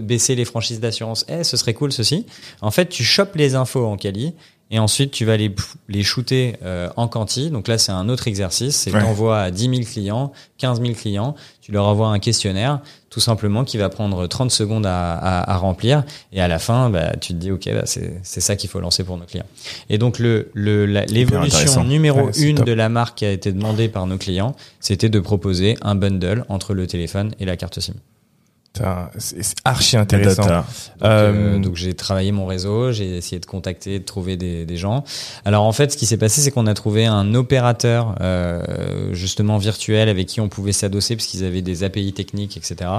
baisser 0.00 0.34
les 0.34 0.46
franchises 0.46 0.80
d'assurance. 0.80 1.26
Eh, 1.28 1.44
ce 1.44 1.58
serait 1.58 1.74
cool 1.74 1.92
ceci. 1.92 2.24
En 2.62 2.70
fait, 2.70 2.86
tu 2.88 3.04
chopes 3.04 3.34
les 3.36 3.54
infos 3.54 3.84
en 3.84 3.98
quali 3.98 4.32
et 4.70 4.78
ensuite 4.78 5.10
tu 5.12 5.24
vas 5.24 5.36
les, 5.36 5.54
les 5.88 6.02
shooter 6.02 6.56
euh, 6.62 6.88
en 6.96 7.08
quanti. 7.08 7.50
Donc 7.50 7.68
là, 7.68 7.78
c'est 7.78 7.92
un 7.92 8.08
autre 8.08 8.28
exercice. 8.28 8.76
C'est 8.76 8.92
Ouais. 8.92 9.00
t'envoies 9.02 9.40
à 9.40 9.50
10 9.50 9.62
000 9.62 9.74
clients, 9.82 10.32
15 10.58 10.80
000 10.80 10.92
clients. 10.94 11.34
Tu 11.60 11.72
leur 11.72 11.86
envoies 11.86 12.08
un 12.08 12.18
questionnaire, 12.18 12.80
tout 13.10 13.20
simplement, 13.20 13.64
qui 13.64 13.76
va 13.76 13.88
prendre 13.90 14.26
30 14.26 14.50
secondes 14.50 14.86
à, 14.86 15.12
à, 15.12 15.52
à 15.52 15.56
remplir. 15.58 16.02
Et 16.32 16.40
à 16.40 16.48
la 16.48 16.58
fin, 16.58 16.88
bah, 16.90 17.14
tu 17.16 17.32
te 17.34 17.38
dis, 17.38 17.50
OK, 17.50 17.68
bah, 17.72 17.82
c'est 17.84 18.40
ça 18.40 18.56
qu'il 18.56 18.70
faut 18.70 18.80
lancer 18.80 19.04
pour 19.04 19.16
nos 19.18 19.24
clients. 19.26 19.44
Et 19.90 19.98
donc, 19.98 20.18
le, 20.18 20.50
le, 20.54 20.86
l'évolution 20.86 21.40
intéressant. 21.58 21.84
numéro 21.84 22.26
Ouais, 22.26 22.38
une 22.40 22.56
top. 22.56 22.66
de 22.66 22.72
la 22.72 22.88
marque 22.88 23.18
qui 23.18 23.24
a 23.26 23.30
été 23.32 23.52
demandée 23.52 23.88
par 23.88 24.06
nos 24.06 24.16
clients, 24.18 24.54
c'était 24.80 25.08
de 25.10 25.20
proposer 25.20 25.76
un 25.82 25.94
bundle 25.94 26.44
entre 26.48 26.72
le 26.74 26.86
téléphone 26.86 27.32
et 27.38 27.44
la 27.44 27.56
carte 27.56 27.80
SIM. 27.80 27.94
C'est 29.18 29.56
archi 29.64 29.96
intéressant. 29.96 30.42
Data. 30.42 30.56
Donc, 30.58 30.66
euh, 31.02 31.32
Euh, 31.32 31.58
donc 31.58 31.76
j'ai 31.76 31.94
travaillé 31.94 32.32
mon 32.32 32.46
réseau, 32.46 32.92
j'ai 32.92 33.16
essayé 33.16 33.40
de 33.40 33.46
contacter, 33.46 33.98
de 33.98 34.04
trouver 34.04 34.36
des, 34.36 34.64
des 34.66 34.76
gens. 34.76 35.04
Alors 35.44 35.64
en 35.64 35.72
fait, 35.72 35.92
ce 35.92 35.96
qui 35.96 36.06
s'est 36.06 36.16
passé, 36.16 36.40
c'est 36.40 36.50
qu'on 36.50 36.66
a 36.66 36.74
trouvé 36.74 37.06
un 37.06 37.34
opérateur 37.34 38.14
euh, 38.20 39.12
justement 39.12 39.58
virtuel 39.58 40.08
avec 40.08 40.26
qui 40.26 40.40
on 40.40 40.48
pouvait 40.48 40.72
s'adosser 40.72 41.16
parce 41.16 41.26
qu'ils 41.26 41.44
avaient 41.44 41.62
des 41.62 41.82
API 41.82 42.12
techniques, 42.12 42.56
etc. 42.56 42.90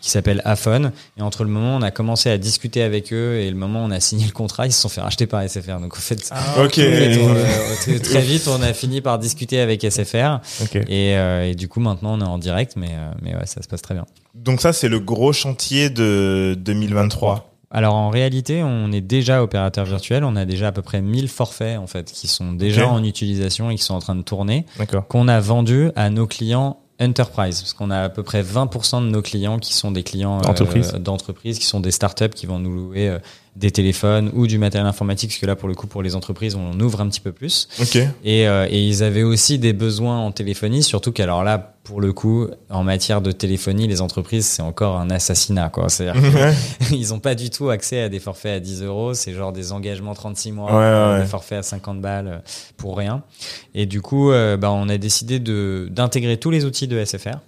qui 0.00 0.10
s'appelle 0.10 0.40
Afon. 0.44 0.92
Et 1.18 1.22
entre 1.22 1.44
le 1.44 1.50
moment 1.50 1.74
où 1.74 1.78
on 1.78 1.82
a 1.82 1.90
commencé 1.90 2.30
à 2.30 2.38
discuter 2.38 2.82
avec 2.82 3.12
eux 3.12 3.36
et 3.40 3.50
le 3.50 3.56
moment 3.56 3.82
où 3.82 3.86
on 3.86 3.90
a 3.90 4.00
signé 4.00 4.24
le 4.26 4.32
contrat, 4.32 4.66
ils 4.66 4.72
se 4.72 4.80
sont 4.80 4.88
fait 4.88 5.00
racheter 5.00 5.26
par 5.26 5.42
SFR. 5.48 5.80
Donc 5.80 5.96
en 5.96 6.00
fait, 6.00 6.28
Ah, 6.30 6.62
Ok. 6.62 6.78
en 6.78 6.82
fait, 6.82 7.18
on, 7.20 7.34
euh, 7.34 7.98
très, 8.02 8.20
vite, 8.22 8.48
on 8.48 8.62
a 8.62 8.72
fini 8.72 9.00
par 9.00 9.18
discuter 9.18 9.60
avec 9.60 9.82
SFR. 9.84 10.40
ok. 10.62 10.76
Et, 10.88 11.16
euh, 11.16 11.48
et 11.50 11.54
du 11.54 11.68
coup, 11.68 11.80
maintenant, 11.80 12.14
on 12.16 12.20
est 12.20 12.24
en 12.28 12.38
direct, 12.38 12.74
mais, 12.76 12.90
euh, 12.92 13.10
mais 13.22 13.34
ouais, 13.34 13.46
ça 13.46 13.62
se 13.62 13.68
passe 13.68 13.82
très 13.82 13.94
bien. 13.94 14.06
Donc 14.34 14.60
ça, 14.60 14.72
c'est 14.72 14.88
le 14.88 15.00
gros 15.00 15.32
chantier 15.32 15.90
de 15.90 16.54
2023. 16.58 17.44
Alors 17.70 17.94
en 17.96 18.08
réalité, 18.08 18.62
on 18.62 18.90
est 18.92 19.02
déjà 19.02 19.42
opérateur 19.42 19.84
virtuel, 19.84 20.24
on 20.24 20.36
a 20.36 20.46
déjà 20.46 20.68
à 20.68 20.72
peu 20.72 20.80
près 20.80 21.02
1000 21.02 21.28
forfaits 21.28 21.78
en 21.78 21.86
fait 21.86 22.10
qui 22.10 22.26
sont 22.26 22.52
déjà 22.52 22.88
en 22.88 23.04
utilisation 23.04 23.68
et 23.70 23.74
qui 23.74 23.82
sont 23.84 23.92
en 23.92 23.98
train 23.98 24.14
de 24.14 24.22
tourner, 24.22 24.64
qu'on 25.10 25.28
a 25.28 25.38
vendus 25.38 25.90
à 25.94 26.08
nos 26.08 26.26
clients 26.26 26.78
enterprise, 27.00 27.60
parce 27.60 27.72
qu'on 27.72 27.90
a 27.90 28.02
à 28.02 28.08
peu 28.08 28.22
près 28.22 28.42
20% 28.42 29.04
de 29.04 29.10
nos 29.10 29.22
clients 29.22 29.58
qui 29.58 29.72
sont 29.74 29.90
des 29.90 30.02
clients 30.02 30.38
euh, 30.38 30.42
D'entreprise. 30.42 30.92
d'entreprise, 30.92 31.58
qui 31.58 31.66
sont 31.66 31.80
des 31.80 31.90
startups 31.92 32.28
qui 32.30 32.46
vont 32.46 32.58
nous 32.58 32.74
louer 32.74 33.08
euh, 33.08 33.18
des 33.58 33.70
téléphones 33.72 34.30
ou 34.34 34.46
du 34.46 34.56
matériel 34.56 34.86
informatique, 34.86 35.30
parce 35.30 35.40
que 35.40 35.46
là 35.46 35.56
pour 35.56 35.68
le 35.68 35.74
coup 35.74 35.86
pour 35.88 36.02
les 36.02 36.14
entreprises 36.14 36.54
on 36.54 36.78
ouvre 36.80 37.00
un 37.00 37.08
petit 37.08 37.20
peu 37.20 37.32
plus. 37.32 37.68
Ok. 37.80 37.96
Et, 38.24 38.46
euh, 38.46 38.66
et 38.70 38.86
ils 38.86 39.02
avaient 39.02 39.24
aussi 39.24 39.58
des 39.58 39.72
besoins 39.72 40.18
en 40.20 40.30
téléphonie, 40.30 40.82
surtout 40.82 41.10
qu'alors 41.12 41.42
là, 41.42 41.74
pour 41.82 42.00
le 42.00 42.12
coup, 42.12 42.46
en 42.70 42.84
matière 42.84 43.20
de 43.22 43.32
téléphonie, 43.32 43.88
les 43.88 44.00
entreprises, 44.02 44.46
c'est 44.46 44.60
encore 44.62 44.98
un 44.98 45.08
assassinat. 45.10 45.70
quoi. 45.70 45.88
C'est-à-dire 45.88 46.22
qu'ils 46.88 47.08
n'ont 47.10 47.18
pas 47.18 47.34
du 47.34 47.48
tout 47.50 47.70
accès 47.70 48.02
à 48.02 48.08
des 48.10 48.20
forfaits 48.20 48.56
à 48.56 48.60
10 48.60 48.82
euros. 48.82 49.14
C'est 49.14 49.32
genre 49.32 49.52
des 49.54 49.72
engagements 49.72 50.12
36 50.14 50.52
mois, 50.52 50.70
Ouais, 50.70 50.76
ouais, 50.76 51.12
ouais. 51.14 51.20
des 51.22 51.26
forfaits 51.26 51.58
à 51.60 51.62
50 51.62 52.00
balles 52.02 52.28
euh, 52.28 52.38
pour 52.76 52.96
rien. 52.98 53.22
Et 53.74 53.86
du 53.86 54.02
coup, 54.02 54.30
euh, 54.30 54.58
bah, 54.58 54.70
on 54.70 54.88
a 54.90 54.98
décidé 54.98 55.38
d'intégrer 55.40 56.36
tous 56.36 56.50
les 56.50 56.66
outils 56.66 56.88
de 56.88 57.02
SFR 57.02 57.38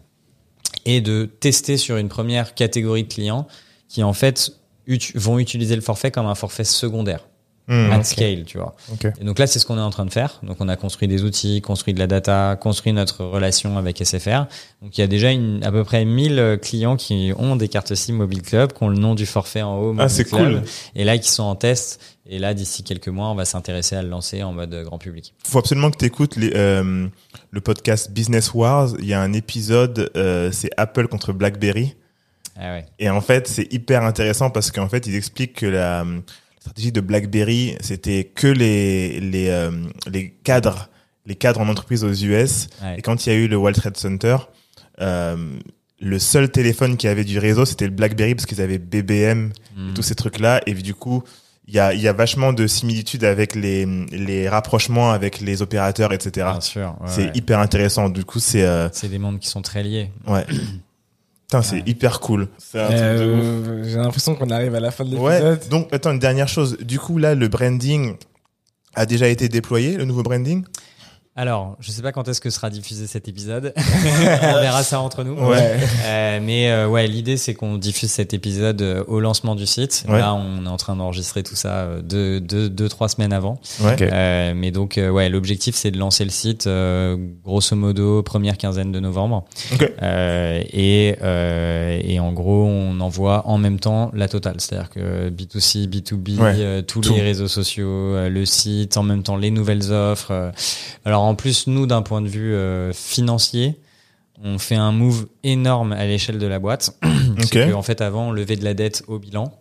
et 0.87 1.03
de 1.03 1.27
tester 1.27 1.77
sur 1.77 1.99
une 1.99 2.09
première 2.09 2.55
catégorie 2.55 3.05
de 3.05 3.13
clients 3.13 3.47
qui 3.89 4.03
en 4.03 4.15
fait 4.15 4.53
ut- 4.91 5.13
vont 5.17 5.39
utiliser 5.39 5.75
le 5.77 5.83
forfait 5.83 6.11
comme 6.11 6.27
un 6.27 6.35
forfait 6.35 6.65
secondaire, 6.65 7.27
Hmm. 7.69 7.93
at 7.93 7.99
ok. 7.99 8.05
scale, 8.05 8.45
tu 8.47 8.59
vois. 8.59 8.75
Ok. 8.93 9.07
Et 9.21 9.25
donc 9.25 9.39
là, 9.39 9.47
c'est 9.47 9.61
ce 9.61 9.67
qu'on 9.67 9.77
est 9.79 9.83
en 9.83 9.91
train 9.91 10.05
de 10.05 10.11
faire. 10.13 10.41
Donc 10.43 10.57
on 10.59 10.69
a 10.69 10.75
construit 10.75 11.07
des 11.07 11.23
outils, 11.23 11.61
construit 11.61 11.95
de 11.95 12.01
la 12.01 12.09
data, 12.09 12.57
construit 12.61 12.93
notre 12.93 13.25
relation 13.25 13.79
avec 13.79 14.01
SFR. 14.05 14.47
Donc 14.83 14.99
il 14.99 15.01
y 15.01 15.05
a 15.05 15.07
déjà 15.07 15.31
une, 15.31 15.63
à 15.63 15.71
peu 15.71 15.85
près 15.85 16.05
1000 16.05 16.59
clients 16.61 16.97
qui 16.97 17.33
ont 17.39 17.55
des 17.55 17.69
cartes 17.69 17.95
SIM 17.95 18.15
Mobile 18.15 18.43
Club, 18.43 18.73
qui 18.73 18.83
ont 18.83 18.89
le 18.89 18.99
nom 18.99 19.15
du 19.15 19.25
forfait 19.25 19.63
en 19.63 19.79
haut. 19.79 19.95
Ah, 20.01 20.09
c'est 20.09 20.25
cool. 20.25 20.63
Et 20.97 21.05
là, 21.05 21.17
qui 21.19 21.29
sont 21.31 21.45
en 21.45 21.55
test. 21.55 22.01
Et 22.27 22.39
là, 22.41 22.55
d'ici 22.55 22.83
quelques 22.83 23.09
mois, 23.09 23.29
on 23.29 23.35
va 23.37 23.45
s'intéresser 23.45 23.95
à 23.95 24.03
le 24.03 24.09
lancer 24.09 24.43
en 24.43 24.53
mode 24.53 24.73
euh, 24.75 24.83
grand 24.85 24.99
public. 24.99 25.35
faut 25.45 25.59
absolument 25.59 25.91
que 25.93 25.97
tu 25.99 26.05
écoutes 26.07 26.37
le 26.37 27.61
podcast 27.63 28.11
Business 28.11 28.53
Wars. 28.55 28.91
Il 28.99 29.07
y 29.07 29.15
a 29.15 29.21
un 29.21 29.33
épisode, 29.33 30.11
euh, 30.17 30.51
c'est 30.53 30.71
Apple 30.77 31.07
contre 31.09 31.33
BlackBerry. 31.33 31.95
Ah 32.61 32.73
ouais. 32.73 32.87
Et 32.99 33.09
en 33.09 33.21
fait, 33.21 33.49
c'est 33.49 33.73
hyper 33.73 34.03
intéressant 34.05 34.51
parce 34.51 34.71
qu'en 34.71 34.89
fait, 34.89 35.07
ils 35.07 35.15
expliquent 35.17 35.55
que 35.55 35.67
la 35.67 36.03
euh, 36.03 36.21
stratégie 36.61 36.93
de 36.93 37.01
BlackBerry, 37.01 37.77
c'était 37.81 38.25
que 38.25 38.47
les 38.49 39.19
les 39.21 39.49
euh, 39.49 39.71
les 40.11 40.31
cadres, 40.45 40.91
les 41.27 41.35
cadres 41.37 41.61
en 41.61 41.69
entreprise 41.69 42.05
aux 42.05 42.13
US. 42.13 42.69
Ouais. 42.83 42.99
Et 42.99 43.03
quand 43.03 43.27
il 43.27 43.33
y 43.33 43.33
a 43.35 43.39
eu 43.39 43.49
le 43.49 43.57
World 43.57 43.77
Trade 43.79 43.97
Center, 43.97 44.37
euh, 45.01 45.37
le 46.03 46.19
seul 46.19 46.51
téléphone 46.51 46.97
qui 46.97 47.09
avait 47.09 47.25
du 47.25 47.39
réseau, 47.39 47.65
c'était 47.65 47.87
le 47.87 47.93
BlackBerry 47.93 48.35
parce 48.35 48.47
qu'ils 48.47 48.61
avaient 48.61 48.79
BBM 48.79 49.51
Hmm. 49.77 49.91
et 49.91 49.95
tous 49.95 50.03
ces 50.03 50.15
trucs-là. 50.17 50.61
Et 50.67 50.75
du 50.75 50.95
coup, 50.95 51.23
il 51.69 51.75
y 51.75 51.79
a, 51.79 51.95
y 51.95 52.09
a 52.09 52.13
vachement 52.13 52.53
de 52.53 52.67
similitudes 52.67 53.23
avec 53.23 53.55
les, 53.55 53.87
les 54.11 54.49
rapprochements 54.49 55.13
avec 55.13 55.41
les 55.41 55.63
opérateurs, 55.63 56.13
etc. 56.13 56.49
Bien 56.51 56.61
sûr. 56.61 56.97
ouais, 57.01 57.07
c'est 57.07 57.25
ouais. 57.27 57.31
hyper 57.35 57.61
intéressant. 57.61 58.09
Du 58.09 58.25
coup, 58.25 58.41
c'est 58.41 58.65
euh, 58.65 58.89
C'est 58.93 59.09
des 59.09 59.19
mondes 59.19 59.39
qui 59.39 59.49
sont 59.49 59.63
très 59.63 59.83
liés. 59.85 60.11
ouais. 60.27 60.45
Putain, 61.51 61.63
c'est 61.63 61.77
Ouais. 61.79 61.83
hyper 61.87 62.21
cool. 62.21 62.47
Euh, 62.77 63.83
J'ai 63.85 63.97
l'impression 63.97 64.37
qu'on 64.37 64.51
arrive 64.51 64.73
à 64.77 64.79
la 64.79 64.93
fin 64.93 65.05
de 65.05 65.17
Ouais. 65.17 65.33
l'épisode. 65.43 65.69
Donc, 65.69 65.89
attends, 65.93 66.13
une 66.13 66.21
dernière 66.21 66.47
chose. 66.47 66.77
Du 66.81 67.01
coup, 67.01 67.19
là, 67.19 67.35
le 67.35 67.49
branding 67.49 68.15
a 68.95 69.05
déjà 69.05 69.27
été 69.27 69.49
déployé, 69.49 69.97
le 69.97 70.05
nouveau 70.05 70.23
branding? 70.23 70.63
Alors, 71.37 71.77
je 71.79 71.93
sais 71.93 72.03
pas 72.03 72.11
quand 72.11 72.27
est-ce 72.29 72.41
que 72.41 72.51
sera 72.51 72.71
diffusé 72.71 73.07
cet 73.07 73.29
épisode. 73.29 73.73
on 73.77 74.61
verra 74.61 74.83
ça 74.83 75.01
entre 75.01 75.23
nous. 75.23 75.35
Ouais. 75.41 75.77
Euh, 76.05 76.41
mais 76.43 76.71
euh, 76.71 76.89
ouais, 76.89 77.07
l'idée 77.07 77.37
c'est 77.37 77.55
qu'on 77.55 77.77
diffuse 77.77 78.11
cet 78.11 78.35
épisode 78.35 78.83
euh, 78.83 79.05
au 79.07 79.21
lancement 79.21 79.55
du 79.55 79.65
site. 79.65 80.05
Ouais. 80.09 80.19
Là, 80.19 80.35
on 80.35 80.67
est 80.67 80.69
en 80.69 80.77
train 80.77 80.97
d'enregistrer 80.97 81.45
tout 81.45 81.55
ça 81.55 81.69
euh, 81.83 82.03
deux, 82.03 82.41
deux, 82.41 82.69
deux, 82.69 82.89
trois 82.89 83.09
semaines 83.09 83.33
avant. 83.33 83.61
Ouais. 83.81 83.97
Euh, 84.03 84.53
mais 84.57 84.73
donc, 84.73 84.99
euh, 84.99 85.09
ouais, 85.09 85.29
l'objectif 85.29 85.77
c'est 85.77 85.93
de 85.93 85.99
lancer 85.99 86.25
le 86.25 86.31
site 86.31 86.67
euh, 86.67 87.17
grosso 87.45 87.77
modo 87.77 88.23
première 88.25 88.59
quinzaine 88.59 88.91
de 88.91 88.99
novembre. 89.01 89.45
Ok. 89.73 89.89
Euh, 90.03 90.61
et, 90.73 91.15
euh, 91.23 92.01
et 92.03 92.19
en 92.19 92.33
gros, 92.33 92.67
on 92.67 93.01
envoie 93.01 93.47
en 93.47 93.57
même 93.57 93.79
temps 93.79 94.11
la 94.15 94.29
totale. 94.29 94.57
C'est-à-dire 94.59 94.91
que 94.91 95.31
B2C, 95.31 95.87
B2B, 95.89 96.39
Ouais, 96.41 96.55
euh, 96.59 96.83
tous 96.83 97.03
tout. 97.03 97.15
les 97.15 97.23
réseaux 97.23 97.49
sociaux, 97.49 97.87
euh, 97.89 98.29
le 98.29 98.45
site, 98.45 98.97
en 98.97 99.05
même 99.05 99.23
temps 99.23 99.37
les 99.37 99.53
nouvelles 99.53 99.93
offres. 99.93 100.33
euh. 100.33 100.51
Alors 101.21 101.29
en 101.29 101.35
plus, 101.35 101.67
nous, 101.67 101.87
d'un 101.87 102.01
point 102.01 102.23
de 102.23 102.29
vue 102.29 102.55
euh, 102.55 102.95
financier, 102.95 103.79
on 104.43 104.59
fait 104.59 104.75
un 104.77 104.91
move 104.91 105.27
énorme 105.45 105.93
à 105.93 106.07
l'échelle 106.07 106.39
de 106.39 106.47
la 106.47 106.59
boîte. 106.59 106.97
Ok. 107.41 107.47
C'est 107.53 107.71
qu'en 107.71 107.83
fait, 107.83 108.01
avant, 108.03 108.29
on 108.29 108.33
levait 108.33 108.57
de 108.57 108.65
la 108.65 108.75
dette 108.75 109.03
au 109.07 109.19
bilan. 109.19 109.53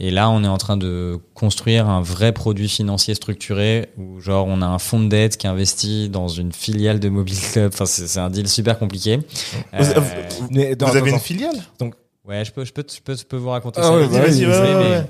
Et 0.00 0.10
là, 0.10 0.30
on 0.30 0.44
est 0.44 0.48
en 0.48 0.56
train 0.56 0.76
de 0.76 1.18
construire 1.34 1.86
un 1.88 2.00
vrai 2.00 2.32
produit 2.32 2.68
financier 2.68 3.14
structuré 3.14 3.88
où, 3.98 4.20
genre, 4.20 4.46
on 4.46 4.62
a 4.62 4.66
un 4.66 4.78
fonds 4.78 5.00
de 5.00 5.08
dette 5.08 5.36
qui 5.36 5.46
investit 5.46 6.08
dans 6.08 6.28
une 6.28 6.52
filiale 6.52 7.00
de 7.00 7.08
Mobile 7.08 7.38
Club. 7.52 7.70
Enfin, 7.74 7.84
c'est 7.86 8.06
c'est 8.06 8.20
un 8.20 8.30
deal 8.30 8.48
super 8.48 8.78
compliqué. 8.78 9.16
Vous- 9.16 9.22
Euh, 9.74 10.00
vous- 10.00 10.48
Mais 10.50 10.74
dans- 10.76 10.86
Vous 10.88 10.96
avez 10.96 11.10
dans- 11.10 11.16
une 11.16 11.22
filiale 11.22 11.56
ouais, 12.26 12.44
je 12.44 12.52
peux, 12.52 12.64
je 12.64 12.72
peux, 12.72 12.84
je 12.88 13.00
peux, 13.02 13.16
je 13.16 13.24
peux 13.24 13.36
vous 13.36 13.50
raconter 13.50 13.80
Ah 13.82 13.88
ça. 13.88 13.90
bah 13.90 14.06
vas-y, 14.06 14.46
mais 14.46 14.48
ouais. 14.56 15.06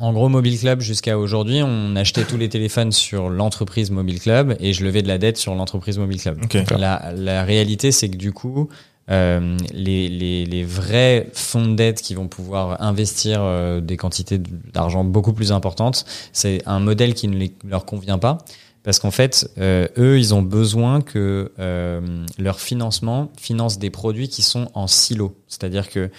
En 0.00 0.12
gros, 0.12 0.28
Mobile 0.28 0.58
Club, 0.58 0.80
jusqu'à 0.80 1.18
aujourd'hui, 1.18 1.60
on 1.62 1.94
achetait 1.94 2.24
tous 2.24 2.36
les 2.36 2.48
téléphones 2.48 2.90
sur 2.90 3.28
l'entreprise 3.30 3.90
Mobile 3.92 4.20
Club 4.20 4.56
et 4.58 4.72
je 4.72 4.84
levais 4.84 5.02
de 5.02 5.08
la 5.08 5.18
dette 5.18 5.36
sur 5.36 5.54
l'entreprise 5.54 5.98
Mobile 5.98 6.20
Club. 6.20 6.40
Ok. 6.42 6.54
La, 6.78 7.12
la 7.16 7.44
réalité, 7.44 7.92
c'est 7.92 8.08
que 8.10 8.16
du 8.16 8.32
coup, 8.32 8.68
euh, 9.10 9.56
les, 9.72 10.08
les, 10.08 10.46
les 10.46 10.64
vrais 10.64 11.28
fonds 11.32 11.66
de 11.66 11.74
dette 11.76 12.02
qui 12.02 12.14
vont 12.14 12.26
pouvoir 12.26 12.82
investir 12.82 13.38
euh, 13.42 13.80
des 13.80 13.96
quantités 13.96 14.38
d'argent 14.38 15.04
beaucoup 15.04 15.32
plus 15.32 15.52
importantes, 15.52 16.04
c'est 16.32 16.60
un 16.66 16.80
modèle 16.80 17.14
qui 17.14 17.28
ne 17.28 17.36
les- 17.36 17.54
leur 17.64 17.84
convient 17.84 18.18
pas. 18.18 18.38
Parce 18.82 18.98
qu'en 18.98 19.10
fait, 19.12 19.48
euh, 19.58 19.86
eux, 19.96 20.18
ils 20.18 20.34
ont 20.34 20.42
besoin 20.42 21.00
que 21.00 21.52
euh, 21.58 22.00
leur 22.38 22.60
financement 22.60 23.30
finance 23.38 23.78
des 23.78 23.88
produits 23.90 24.28
qui 24.28 24.42
sont 24.42 24.68
en 24.74 24.88
silo. 24.88 25.36
C'est-à-dire 25.48 25.88
que 25.88 26.10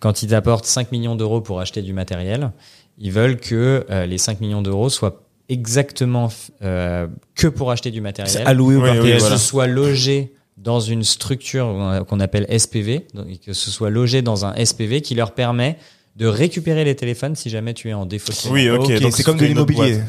quand 0.00 0.22
ils 0.22 0.34
apportent 0.34 0.64
5 0.64 0.90
millions 0.92 1.16
d'euros 1.16 1.42
pour 1.42 1.60
acheter 1.60 1.82
du 1.82 1.92
matériel, 1.92 2.52
ils 2.98 3.12
veulent 3.12 3.38
que 3.38 3.84
euh, 3.90 4.06
les 4.06 4.18
5 4.18 4.40
millions 4.40 4.62
d'euros 4.62 4.88
soient 4.88 5.22
exactement 5.48 6.30
euh, 6.62 7.06
que 7.34 7.46
pour 7.48 7.70
acheter 7.70 7.90
du 7.90 7.98
C'est 7.98 8.02
matériel 8.02 8.42
alloué 8.46 8.76
au 8.76 8.78
Oui, 8.80 8.84
oui, 8.84 8.94
partenaire. 8.96 9.14
que 9.16 9.20
voilà. 9.20 9.36
ce 9.36 9.44
soit 9.46 9.66
logé 9.66 10.32
dans 10.56 10.80
une 10.80 11.02
structure 11.02 11.66
euh, 11.68 12.04
qu'on 12.04 12.20
appelle 12.20 12.46
SPV, 12.58 13.06
donc, 13.14 13.26
et 13.28 13.36
que 13.38 13.52
ce 13.52 13.70
soit 13.70 13.90
logé 13.90 14.22
dans 14.22 14.44
un 14.46 14.54
SPV 14.64 15.00
qui 15.02 15.14
leur 15.14 15.32
permet 15.32 15.76
de 16.16 16.26
récupérer 16.26 16.84
les 16.84 16.94
téléphones 16.94 17.34
si 17.34 17.50
jamais 17.50 17.74
tu 17.74 17.88
es 17.88 17.92
en 17.92 18.06
défaut. 18.06 18.32
de 18.32 18.52
Oui, 18.52 18.70
ok. 18.70 18.82
Ok, 18.88 19.00
donc 19.00 19.12
c'est 19.16 19.24
comme 19.24 19.36
de 19.36 19.46
l'immobilier. 19.46 20.00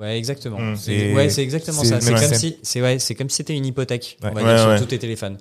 Ouais, 0.00 0.16
exactement. 0.16 0.58
Mm. 0.58 0.76
C'est 0.76 1.12
ouais, 1.14 1.28
c'est 1.28 1.42
exactement 1.42 1.84
ça. 1.84 2.00
C'est 2.00 2.14
comme 2.14 2.34
si 2.34 2.56
c'est 2.62 2.80
ouais, 2.80 2.98
c'est 2.98 3.14
comme 3.14 3.28
si 3.28 3.36
c'était 3.36 3.54
une 3.56 3.66
hypothèque, 3.66 4.16
Ouais. 4.22 4.30
on 4.32 4.34
va 4.34 4.42
Ouais, 4.42 4.54
dire 4.56 4.62
sur 4.76 4.78
tous 4.80 4.86
tes 4.86 4.98
téléphones. 4.98 5.36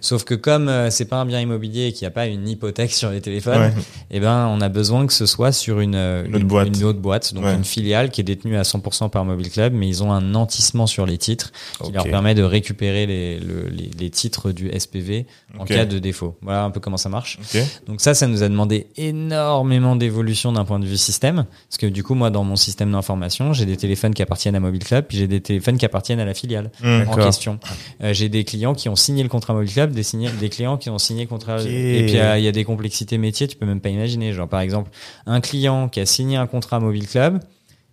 Sauf 0.00 0.24
que 0.24 0.34
comme 0.34 0.68
euh, 0.68 0.90
c'est 0.90 1.04
pas 1.04 1.16
un 1.16 1.26
bien 1.26 1.40
immobilier 1.40 1.86
et 1.86 1.92
qu'il 1.92 2.02
n'y 2.04 2.08
a 2.08 2.10
pas 2.12 2.26
une 2.26 2.48
hypothèque 2.48 2.90
sur 3.00 3.10
les 3.10 3.20
téléphones, 3.20 3.72
eh 4.10 4.18
ben 4.20 4.48
on 4.48 4.60
a 4.60 4.68
besoin 4.68 5.06
que 5.06 5.12
ce 5.12 5.26
soit 5.26 5.52
sur 5.52 5.80
une, 5.80 5.94
euh, 5.94 6.24
Une 6.26 6.36
autre 6.36 6.44
boîte. 6.46 6.68
une 6.68 6.84
autre 6.84 6.98
boîte, 6.98 7.34
donc 7.34 7.44
une 7.44 7.64
filiale 7.64 8.10
qui 8.10 8.20
est 8.20 8.24
détenue 8.24 8.56
à 8.56 8.62
100% 8.62 9.10
par 9.10 9.24
Mobile 9.24 9.50
Club, 9.50 9.72
mais 9.74 9.86
ils 9.88 10.02
ont 10.02 10.12
un 10.12 10.20
nantissement 10.20 10.86
sur 10.86 11.06
les 11.06 11.18
titres 11.18 11.52
qui 11.84 11.92
leur 11.92 12.04
permet 12.04 12.34
de 12.34 12.42
récupérer 12.42 13.06
les, 13.06 13.38
le- 13.38 13.68
les, 13.68 13.90
les 13.98 14.10
titres 14.10 14.50
du 14.50 14.70
SPV 14.76 15.26
en 15.58 15.64
cas 15.64 15.84
de 15.84 15.98
défaut. 16.00 16.36
Voilà 16.42 16.64
un 16.64 16.70
peu 16.70 16.80
comment 16.80 16.96
ça 16.96 17.08
marche. 17.08 17.38
Donc 17.86 18.00
ça, 18.00 18.14
ça 18.14 18.26
nous 18.26 18.42
a 18.42 18.48
demandé 18.48 18.88
énormément 18.96 19.94
d'évolution 19.96 20.52
d'un 20.52 20.64
point 20.64 20.78
de 20.80 20.86
vue 20.86 20.96
système, 20.96 21.44
parce 21.68 21.78
que 21.78 21.86
du 21.86 22.02
coup, 22.02 22.14
moi, 22.14 22.30
dans 22.30 22.42
mon 22.44 22.56
système 22.56 22.90
d'information, 22.92 23.52
j'ai 23.52 23.66
des 23.66 23.76
téléphones 23.76 23.99
qui 24.14 24.22
appartiennent 24.22 24.54
à 24.56 24.60
Mobile 24.60 24.82
Club, 24.84 25.04
puis 25.08 25.18
j'ai 25.18 25.26
des 25.26 25.40
téléphones 25.40 25.76
qui 25.78 25.84
appartiennent 25.84 26.20
à 26.20 26.24
la 26.24 26.34
filiale 26.34 26.70
Hmm. 26.82 27.02
en 27.08 27.16
question. 27.16 27.58
Euh, 28.02 28.12
j'ai 28.14 28.28
des 28.28 28.44
clients 28.44 28.74
qui 28.74 28.88
ont 28.88 28.96
signé 28.96 29.22
le 29.22 29.28
contrat 29.28 29.52
Mobile 29.54 29.72
Club, 29.72 29.92
des, 29.92 30.02
signé- 30.02 30.30
des 30.40 30.48
clients 30.48 30.76
qui 30.78 30.88
ont 30.90 30.98
signé 30.98 31.24
le 31.24 31.28
contrat. 31.28 31.56
Ok. 31.60 31.66
Et 31.66 32.02
puis 32.06 32.12
il 32.14 32.42
y 32.44 32.48
a 32.48 32.52
des 32.52 32.64
complexités 32.64 33.18
métiers, 33.18 33.46
tu 33.48 33.56
peux 33.56 33.66
même 33.66 33.80
pas 33.80 33.90
imaginer. 33.90 34.32
Genre 34.32 34.48
par 34.48 34.60
exemple, 34.60 34.90
un 35.26 35.40
client 35.40 35.88
qui 35.88 36.00
a 36.00 36.06
signé 36.06 36.36
un 36.36 36.46
contrat 36.46 36.80
Mobile 36.80 37.06
Club, 37.06 37.40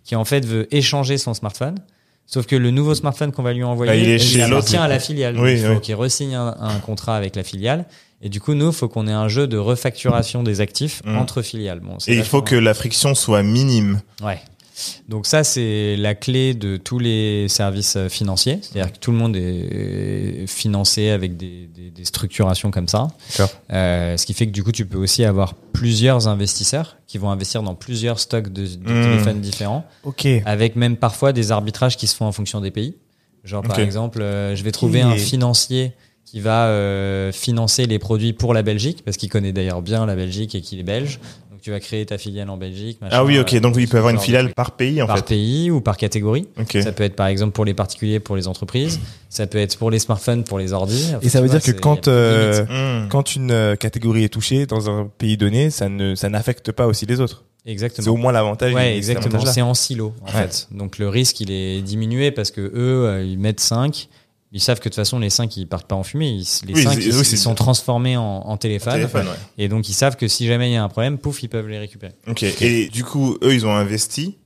qui 0.04 0.16
en 0.16 0.24
fait 0.24 0.44
veut 0.46 0.66
échanger 0.74 1.18
son 1.18 1.34
smartphone. 1.34 1.76
Sauf 2.30 2.44
que 2.46 2.56
le 2.56 2.70
nouveau 2.70 2.94
smartphone 2.94 3.32
qu'on 3.32 3.42
va 3.42 3.54
lui 3.54 3.64
envoyer, 3.64 3.92
Ah, 3.92 3.96
il 3.96 4.08
est 4.10 4.18
chez 4.18 4.42
appartient 4.42 4.76
à 4.76 4.86
la 4.86 4.98
filiale. 4.98 5.38
Oui, 5.40 5.52
il 5.54 5.58
faut 5.64 5.72
oui. 5.74 5.80
qu'il 5.80 5.94
resigne 5.94 6.34
un, 6.34 6.54
un 6.60 6.78
contrat 6.80 7.16
avec 7.16 7.34
la 7.36 7.42
filiale. 7.42 7.86
Et 8.20 8.28
du 8.28 8.38
coup, 8.40 8.52
nous, 8.54 8.70
faut 8.72 8.88
qu'on 8.88 9.06
ait 9.06 9.12
un 9.12 9.28
jeu 9.28 9.46
de 9.46 9.56
refacturation 9.56 10.42
des 10.42 10.60
actifs 10.60 11.00
Mm. 11.06 11.16
entre 11.16 11.40
filiales. 11.40 11.80
Bon, 11.80 11.96
Et 12.06 12.16
il 12.16 12.24
faut 12.24 12.42
que 12.42 12.54
la 12.56 12.74
friction 12.74 13.14
soit 13.14 13.42
minime. 13.42 14.00
Ouais. 14.22 14.40
Donc 15.08 15.26
ça, 15.26 15.44
c'est 15.44 15.96
la 15.96 16.14
clé 16.14 16.54
de 16.54 16.76
tous 16.76 16.98
les 16.98 17.48
services 17.48 17.96
euh, 17.96 18.08
financiers. 18.08 18.58
C'est-à-dire 18.62 18.92
que 18.92 18.98
tout 18.98 19.10
le 19.10 19.16
monde 19.16 19.36
est 19.36 20.46
financé 20.46 21.10
avec 21.10 21.36
des, 21.36 21.68
des- 21.74 21.90
des 21.90 22.04
structurations 22.04 22.70
comme 22.70 22.88
ça. 22.88 23.08
Euh, 23.72 24.16
ce 24.16 24.26
qui 24.26 24.34
fait 24.34 24.46
que 24.46 24.52
du 24.52 24.62
coup, 24.62 24.72
tu 24.72 24.86
peux 24.86 24.98
aussi 24.98 25.24
avoir 25.24 25.54
plusieurs 25.54 26.28
investisseurs 26.28 26.96
qui 27.06 27.18
vont 27.18 27.30
investir 27.30 27.62
dans 27.62 27.74
plusieurs 27.74 28.20
stocks 28.20 28.52
de, 28.52 28.62
de 28.66 28.76
Mm. 28.92 29.02
téléphones 29.02 29.40
différents, 29.40 29.84
avec 30.44 30.76
même 30.76 30.96
parfois 30.96 31.32
des 31.32 31.50
arbitrages 31.52 31.96
qui 31.96 32.06
se 32.06 32.14
font 32.14 32.26
en 32.26 32.32
fonction 32.32 32.60
des 32.60 32.70
pays. 32.70 32.96
Genre 33.44 33.62
par 33.62 33.76
exemple, 33.84 34.20
euh, 34.20 34.54
je 34.56 34.62
vais 34.62 34.72
trouver 34.72 35.00
un 35.00 35.16
financier 35.16 35.92
qui 36.24 36.40
va 36.40 36.66
euh, 36.66 37.32
financer 37.32 37.86
les 37.86 37.98
produits 37.98 38.34
pour 38.34 38.52
la 38.52 38.62
Belgique, 38.62 39.02
parce 39.04 39.16
qu'il 39.16 39.30
connaît 39.30 39.52
d'ailleurs 39.52 39.80
bien 39.80 40.04
la 40.04 40.14
Belgique 40.14 40.54
et 40.54 40.60
qu'il 40.60 40.78
est 40.78 40.82
belge. 40.82 41.20
Donc 41.58 41.62
tu 41.64 41.70
vas 41.72 41.80
créer 41.80 42.06
ta 42.06 42.18
filiale 42.18 42.48
en 42.50 42.56
Belgique. 42.56 43.00
machin, 43.00 43.16
Ah 43.18 43.24
oui, 43.24 43.36
ok. 43.40 43.52
Donc 43.60 43.74
il 43.76 43.88
peut 43.88 43.96
y 43.96 43.98
avoir 43.98 44.14
une 44.14 44.20
filiale 44.20 44.54
par 44.54 44.76
pays 44.76 45.02
en 45.02 45.08
par 45.08 45.16
fait. 45.16 45.24
pays 45.26 45.72
ou 45.72 45.80
par 45.80 45.96
catégorie. 45.96 46.46
Ok. 46.56 46.78
Ça 46.80 46.92
peut 46.92 47.02
être 47.02 47.16
par 47.16 47.26
exemple 47.26 47.50
pour 47.50 47.64
les 47.64 47.74
particuliers, 47.74 48.20
pour 48.20 48.36
les 48.36 48.46
entreprises. 48.46 49.00
Ça 49.28 49.48
peut 49.48 49.58
être 49.58 49.76
pour 49.76 49.90
les 49.90 49.98
smartphones, 49.98 50.44
pour 50.44 50.60
les 50.60 50.72
ordi. 50.72 51.06
Enfin, 51.08 51.18
Et 51.20 51.28
ça 51.28 51.40
veut 51.40 51.48
vois, 51.48 51.56
dire 51.58 51.66
que 51.66 51.72
c'est- 51.72 51.80
quand 51.80 52.06
euh. 52.06 52.64
Hmm. 53.04 53.08
quand 53.08 53.34
une 53.34 53.50
euh, 53.50 53.74
catégorie 53.74 54.22
est 54.22 54.28
touchée 54.28 54.66
dans 54.66 54.88
un 54.88 55.10
pays 55.18 55.36
donné, 55.36 55.70
ça 55.70 55.88
ne 55.88 56.14
ça 56.14 56.28
n'affecte 56.28 56.70
pas 56.70 56.86
aussi 56.86 57.06
les 57.06 57.20
autres. 57.20 57.42
C'est 57.64 57.72
exactement. 57.72 58.12
au 58.12 58.16
moins 58.16 58.30
l'avantage. 58.30 58.72
Ouais, 58.72 58.96
exactement. 58.96 59.44
C'est 59.44 59.60
en 59.60 59.74
silo 59.74 60.14
en 60.22 60.26
Ouais. 60.26 60.42
fait. 60.46 60.68
Donc 60.70 60.98
le 60.98 61.08
risque 61.08 61.40
il 61.40 61.50
est 61.50 61.82
diminué 61.82 62.30
parce 62.30 62.52
que 62.52 62.60
eux 62.60 62.72
euh, 63.06 63.24
ils 63.24 63.36
mettent 63.38 63.58
5 63.58 64.08
Ils 64.52 64.60
savent 64.60 64.78
que 64.78 64.84
de 64.84 64.88
toute 64.90 64.94
façon 64.96 65.18
les 65.18 65.28
5 65.30 65.56
ils 65.58 65.66
partent 65.66 65.86
pas 65.86 65.94
en 65.96 66.02
fumée. 66.02 66.28
Ils- 66.30 66.66
les 66.66 66.74
Oui, 66.74 66.82
5 66.82 66.94
c'est- 67.02 67.32
ils, 67.32 67.38
sont 67.38 67.54
transformés 67.54 68.16
en, 68.16 68.22
en 68.22 68.56
téléphone. 68.56 68.94
Téléphone, 68.94 69.26
ouais. 69.26 69.34
Et 69.58 69.68
donc 69.68 69.88
ils 69.88 69.94
savent 69.94 70.16
que 70.16 70.26
si 70.28 70.46
jamais 70.46 70.70
il 70.70 70.72
y 70.72 70.76
a 70.76 70.82
un 70.82 70.88
problème, 70.88 71.18
pouf, 71.18 71.42
ils 71.42 71.48
peuvent 71.48 71.68
les 71.68 71.78
récupérer. 71.78 72.12
Ok. 72.26 72.42
Et 72.62 72.88
du 72.88 73.04
coup, 73.04 73.36
eux, 73.42 73.52
ils 73.54 73.66
ont 73.66 73.74
investi. 73.74 74.36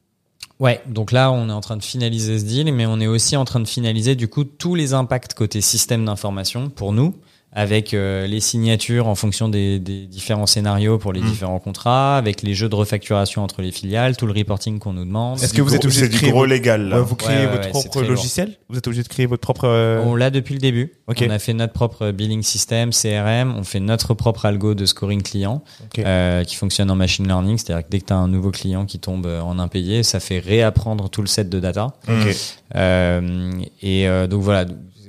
Ouais, 0.58 0.80
donc 0.86 1.10
là, 1.12 1.32
on 1.32 1.48
est 1.48 1.52
en 1.52 1.60
train 1.60 1.76
de 1.76 1.82
finaliser 1.82 2.38
ce 2.38 2.44
deal, 2.44 2.72
mais 2.72 2.86
on 2.86 3.00
est 3.00 3.06
aussi 3.06 3.36
en 3.36 3.44
train 3.44 3.58
de 3.60 3.66
finaliser 3.66 4.14
du 4.14 4.28
coup 4.28 4.44
tous 4.44 4.74
les 4.74 4.92
impacts 4.94 5.34
côté 5.34 5.60
système 5.60 6.04
d'information 6.04 6.68
pour 6.68 6.92
nous, 6.92 7.16
avec 7.54 7.92
euh, 7.92 8.26
les 8.26 8.40
signatures 8.40 9.06
en 9.08 9.14
fonction 9.14 9.48
des, 9.50 9.78
des 9.78 10.06
différents 10.06 10.46
scénarios 10.46 10.96
pour 10.98 11.12
les 11.12 11.20
Mm. 11.20 11.26
différents 11.30 11.58
contrats, 11.58 12.16
avec 12.16 12.42
les 12.42 12.54
jeux 12.54 12.68
de 12.70 12.74
refacturation 12.74 13.42
entre 13.44 13.60
les 13.60 13.72
filiales, 13.72 14.16
tout 14.16 14.26
le 14.26 14.32
reporting 14.32 14.78
qu'on 14.78 14.94
nous 14.94 15.04
demande. 15.04 15.42
Est-ce 15.42 15.52
que 15.52 15.60
vous 15.60 15.74
êtes 15.74 15.84
obligé 15.84 16.08
de 16.08 16.12
du 16.12 16.16
créer 16.18 16.30
gros 16.30 16.46
légal 16.46 16.88
là. 16.88 17.00
Vous 17.00 17.14
créez 17.14 17.40
Ouais, 17.40 17.46
ouais, 17.46 17.52
votre 17.58 17.68
propre 17.68 18.00
lourd. 18.00 18.10
logiciel 18.10 18.56
Vous 18.70 18.78
êtes 18.78 18.86
obligé 18.86 19.02
de 19.02 19.08
créer 19.08 19.26
votre 19.26 19.42
propre. 19.42 19.64
euh, 19.66 20.02
On 20.06 20.14
l'a 20.14 20.30
depuis 20.30 20.54
le 20.54 20.60
début. 20.60 20.92
Ok. 21.08 21.22
On 21.26 21.30
a 21.30 21.38
fait 21.38 21.52
notre 21.52 21.74
propre 21.74 22.10
billing 22.10 22.42
system, 22.42 22.90
CRM, 22.90 23.54
on 23.56 23.64
fait 23.64 23.80
notre 23.80 24.14
propre 24.14 24.46
algo 24.46 24.74
de 24.74 24.86
scoring 24.86 25.20
client 25.22 25.62
Ok. 25.84 25.98
euh, 25.98 26.44
qui 26.44 26.56
fonctionne 26.56 26.90
en 26.90 26.96
machine 26.96 27.26
learning, 27.26 27.58
c'est-à-dire 27.58 27.84
que 27.84 27.90
dès 27.90 28.00
que 28.00 28.06
tu 28.06 28.12
as 28.14 28.16
un 28.16 28.28
nouveau 28.28 28.50
client 28.50 28.86
qui 28.86 28.98
tombe 28.98 29.26
euh, 29.26 29.40
en 29.42 29.58
impayé, 29.58 30.02
ça 30.02 30.20
fait 30.20 30.38
réapprendre 30.38 31.10
tout 31.10 31.20
le 31.20 31.28
set 31.28 31.50
de 31.50 31.60
data. 31.60 31.88
Ok. 32.08 32.34
Euh, 32.76 33.50
et 33.82 34.08
euh, 34.08 34.26
donc 34.26 34.42
voilà, 34.42 34.64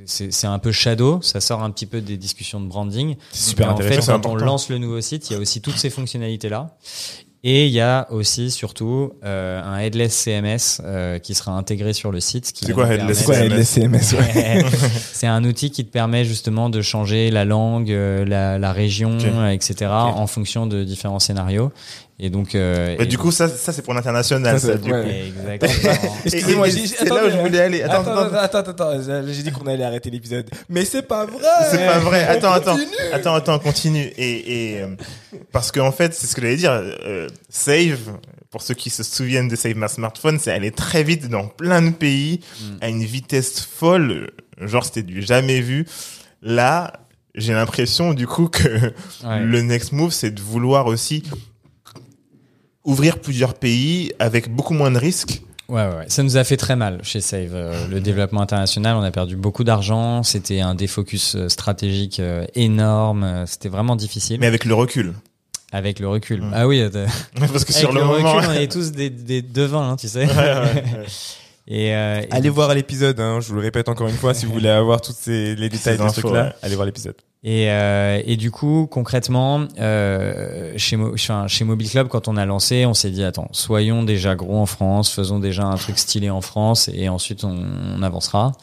c'est 0.06 0.48
un 0.48 0.60
peu 0.60 0.72
shadow, 0.72 1.22
ça 1.22 1.42
sort 1.42 1.64
un 1.64 1.72
petit 1.72 1.86
peu 1.86 2.02
des 2.02 2.18
discussions 2.18 2.60
de 2.62 2.68
branding. 2.68 3.16
C'est 3.32 3.50
super 3.50 3.68
Mais 3.68 3.74
en 3.74 3.76
intéressant. 3.76 4.16
fait, 4.16 4.22
quand 4.22 4.30
on 4.30 4.36
lance 4.36 4.70
le 4.70 4.78
nouveau 4.78 5.02
site, 5.02 5.30
il 5.30 5.34
y 5.34 5.36
a 5.36 5.40
aussi 5.40 5.62
toutes 5.62 5.78
ces 5.78 5.90
fonctionnalités-là. 5.90 6.78
Et 7.46 7.68
il 7.68 7.74
y 7.74 7.82
a 7.82 8.08
aussi, 8.10 8.52
surtout, 8.52 9.12
euh, 9.26 9.62
un 9.62 9.78
headless 9.80 10.14
CMS 10.14 10.80
euh, 10.86 11.20
qui 11.20 11.36
sera 11.36 11.52
intégré 11.52 11.92
sur 11.92 12.10
le 12.10 12.22
site. 12.22 12.54
C'est 12.56 12.72
quoi, 12.72 12.88
headless 12.94 13.24
quoi 13.24 13.38
les 13.38 13.66
CMS 13.66 14.14
ouais. 14.14 14.64
c'est 15.12 15.28
un 15.28 15.44
outil 15.44 15.70
qui 15.70 15.84
te 15.84 15.92
permet 15.92 16.24
justement 16.24 16.70
de 16.70 16.82
changer 16.82 17.32
la 17.32 17.44
langue, 17.44 17.92
euh, 17.92 18.24
la, 18.24 18.58
la 18.60 18.72
région, 18.72 19.18
etc. 19.50 19.92
en 19.92 20.26
fonction 20.26 20.68
de 20.68 20.86
différents 20.86 21.20
scénarios. 21.20 21.74
Et 22.26 22.30
donc, 22.30 22.56
euh, 22.56 22.96
Bah, 22.96 23.04
et 23.04 23.06
du 23.06 23.18
coup, 23.18 23.32
ça, 23.32 23.50
ça 23.50 23.74
c'est 23.74 23.82
pour 23.82 23.94
l'international. 23.94 24.58
Ça, 24.58 24.68
Ça, 24.70 24.78
du 24.78 24.90
ouais. 24.94 25.04
coup. 25.04 25.10
Exactement. 25.60 26.16
Excusez-moi, 26.26 26.68
c'est 26.70 27.10
là 27.10 27.26
où 27.26 27.30
je 27.30 27.38
voulais 27.38 27.60
aller. 27.60 27.82
Attends, 27.82 28.00
Attends, 28.00 28.12
attends, 28.18 28.38
attends, 28.38 28.58
attends, 28.72 28.90
attends, 28.90 29.24
j'ai 29.28 29.44
dit 29.44 29.52
qu'on 29.52 29.68
allait 29.68 29.84
arrêter 29.84 30.10
l'épisode. 30.10 30.50
Mais 30.70 30.86
c'est 30.86 31.02
pas 31.02 31.26
vrai 31.26 31.42
C'est 31.70 31.86
pas 31.86 32.00
vrai. 32.00 32.24
Attends, 32.24 32.54
attends, 32.54 32.76
continue. 32.78 32.96
attends, 33.12 33.36
attends, 33.36 33.60
continue. 33.60 34.06
Et, 34.18 34.72
et 34.76 34.82
euh, 34.84 34.96
parce 35.52 35.74
qu'en 35.74 35.92
fait, 35.92 36.14
c'est 36.14 36.28
ce 36.28 36.34
que 36.36 36.42
j'allais 36.42 36.56
dire. 36.56 36.72
euh, 36.72 37.28
Save, 37.50 38.00
pour 38.52 38.62
ceux 38.62 38.74
qui 38.74 38.90
se 38.90 39.04
souviennent 39.04 39.50
de 39.50 39.58
Save 39.58 39.76
My 39.76 39.90
Smartphone, 39.90 40.40
c'est 40.40 40.52
aller 40.52 40.72
très 40.72 41.04
vite 41.04 41.28
dans 41.28 41.48
plein 41.48 41.82
de 41.82 41.90
pays 41.92 42.40
Mm. 42.62 42.78
à 42.80 42.88
une 42.88 43.04
vitesse 43.04 43.60
folle. 43.60 44.32
Genre, 44.62 44.86
c'était 44.86 45.04
du 45.04 45.22
jamais 45.22 45.60
vu. 45.60 45.86
Là, 46.42 46.94
j'ai 47.36 47.52
l'impression 47.54 48.14
du 48.14 48.28
coup 48.28 48.48
que 48.48 48.68
Ouais. 49.26 49.40
le 49.42 49.62
next 49.62 49.92
move, 49.92 50.12
c'est 50.14 50.32
de 50.32 50.40
vouloir 50.42 50.86
aussi 50.86 51.24
ouvrir 52.84 53.20
plusieurs 53.20 53.54
pays 53.54 54.12
avec 54.20 54.54
beaucoup 54.54 54.74
moins 54.74 54.92
de 54.92 54.98
risques. 54.98 55.42
Ouais, 55.70 55.88
ouais, 55.88 55.96
ouais. 55.96 56.06
Ça 56.08 56.24
nous 56.24 56.36
a 56.38 56.44
fait 56.44 56.58
très 56.58 56.76
mal 56.76 57.00
chez 57.04 57.22
Save. 57.22 57.52
Euh, 57.54 57.88
le 57.88 58.02
développement 58.02 58.42
international, 58.42 58.98
on 58.98 59.02
a 59.04 59.12
perdu 59.12 59.36
beaucoup 59.38 59.64
d'argent. 59.64 60.22
C'était 60.24 60.60
un 60.60 60.76
défocus 60.76 61.36
euh, 61.36 61.48
stratégique 61.50 62.20
euh, 62.20 62.46
énorme. 62.56 63.46
C'était 63.48 63.70
vraiment 63.70 63.96
difficile. 63.96 64.40
Mais 64.42 64.48
avec 64.48 64.66
le 64.66 64.74
recul. 64.74 65.14
avec 65.72 66.00
le 66.00 66.10
recul. 66.10 66.44
Ah 66.54 66.68
oui, 66.68 66.82
euh, 66.82 66.90
Parce 67.40 67.64
que 67.64 67.72
avec 67.72 67.82
sur 67.82 67.94
le, 67.94 68.02
le, 68.02 68.06
moment. 68.06 68.34
recul, 68.34 68.50
on 68.50 68.54
est 68.54 68.72
tous 68.72 68.92
des, 68.92 69.10
des 69.10 69.42
devins, 69.42 69.92
hein, 69.92 69.96
tu 69.96 70.10
sais. 70.10 70.26
Ouais, 70.26 70.36
ouais, 70.36 70.62
ouais. 70.76 70.84
Et, 71.66 71.96
euh, 71.96 72.20
et 72.20 72.28
Allez 72.32 72.50
voir 72.50 72.74
l'épisode, 72.76 73.18
hein, 73.22 73.40
je 73.40 73.48
vous 73.48 73.56
le 73.56 73.62
répète 73.62 73.88
encore 73.88 74.10
une 74.10 74.18
fois, 74.18 74.34
si 74.34 74.46
vous 74.46 74.52
voulez 74.52 74.68
avoir 74.68 75.00
tous 75.00 75.16
les 75.28 75.56
détails 75.70 75.98
de 75.98 76.06
ce 76.10 76.20
truc-là, 76.20 76.44
ouais. 76.44 76.54
allez 76.62 76.76
voir 76.76 76.86
l'épisode. 76.86 77.16
Et, 77.46 77.70
euh, 77.70 78.22
et 78.26 78.38
du 78.38 78.52
coup, 78.52 78.88
concrètement, 78.90 79.68
euh, 79.80 80.74
chez, 80.78 80.96
Mobile 80.96 81.90
Club, 81.90 82.08
quand 82.08 82.30
on 82.30 82.38
a 82.38 82.46
lancé, 82.46 82.86
on 82.86 82.94
s'est 82.94 83.12
dit 83.12 83.24
attends, 83.24 83.50
soyons 83.52 84.04
déjà 84.04 84.36
gros 84.36 84.58
en 84.58 84.66
France, 84.66 85.12
faisons 85.12 85.40
déjà 85.40 85.66
un 85.66 85.76
truc 85.76 86.00
stylé 86.00 86.30
en 86.30 86.40
France, 86.40 86.90
et 86.94 87.10
ensuite 87.10 87.44
on, 87.44 87.66
on 87.98 88.02
avancera. 88.02 88.54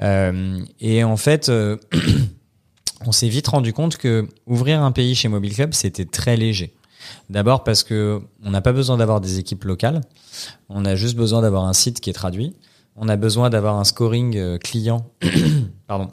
Euh, 0.00 0.58
et 0.80 1.04
en 1.04 1.18
fait, 1.18 1.50
euh, 1.50 1.76
on 3.06 3.12
s'est 3.12 3.28
vite 3.28 3.48
rendu 3.48 3.72
compte 3.72 3.98
que 3.98 4.26
ouvrir 4.46 4.82
un 4.82 4.92
pays 4.92 5.14
chez 5.14 5.28
Mobile 5.28 5.54
Club, 5.54 5.74
c'était 5.74 6.06
très 6.06 6.36
léger. 6.36 6.74
D'abord 7.28 7.64
parce 7.64 7.82
que 7.82 8.22
on 8.42 8.50
n'a 8.50 8.62
pas 8.62 8.72
besoin 8.72 8.96
d'avoir 8.96 9.20
des 9.20 9.38
équipes 9.38 9.64
locales, 9.64 10.00
on 10.68 10.86
a 10.86 10.94
juste 10.94 11.16
besoin 11.16 11.42
d'avoir 11.42 11.66
un 11.66 11.74
site 11.74 12.00
qui 12.00 12.10
est 12.10 12.14
traduit. 12.14 12.56
On 12.96 13.08
a 13.08 13.16
besoin 13.16 13.50
d'avoir 13.50 13.76
un 13.76 13.84
scoring 13.84 14.36
euh, 14.36 14.56
client. 14.58 15.10
Pardon. 15.86 16.10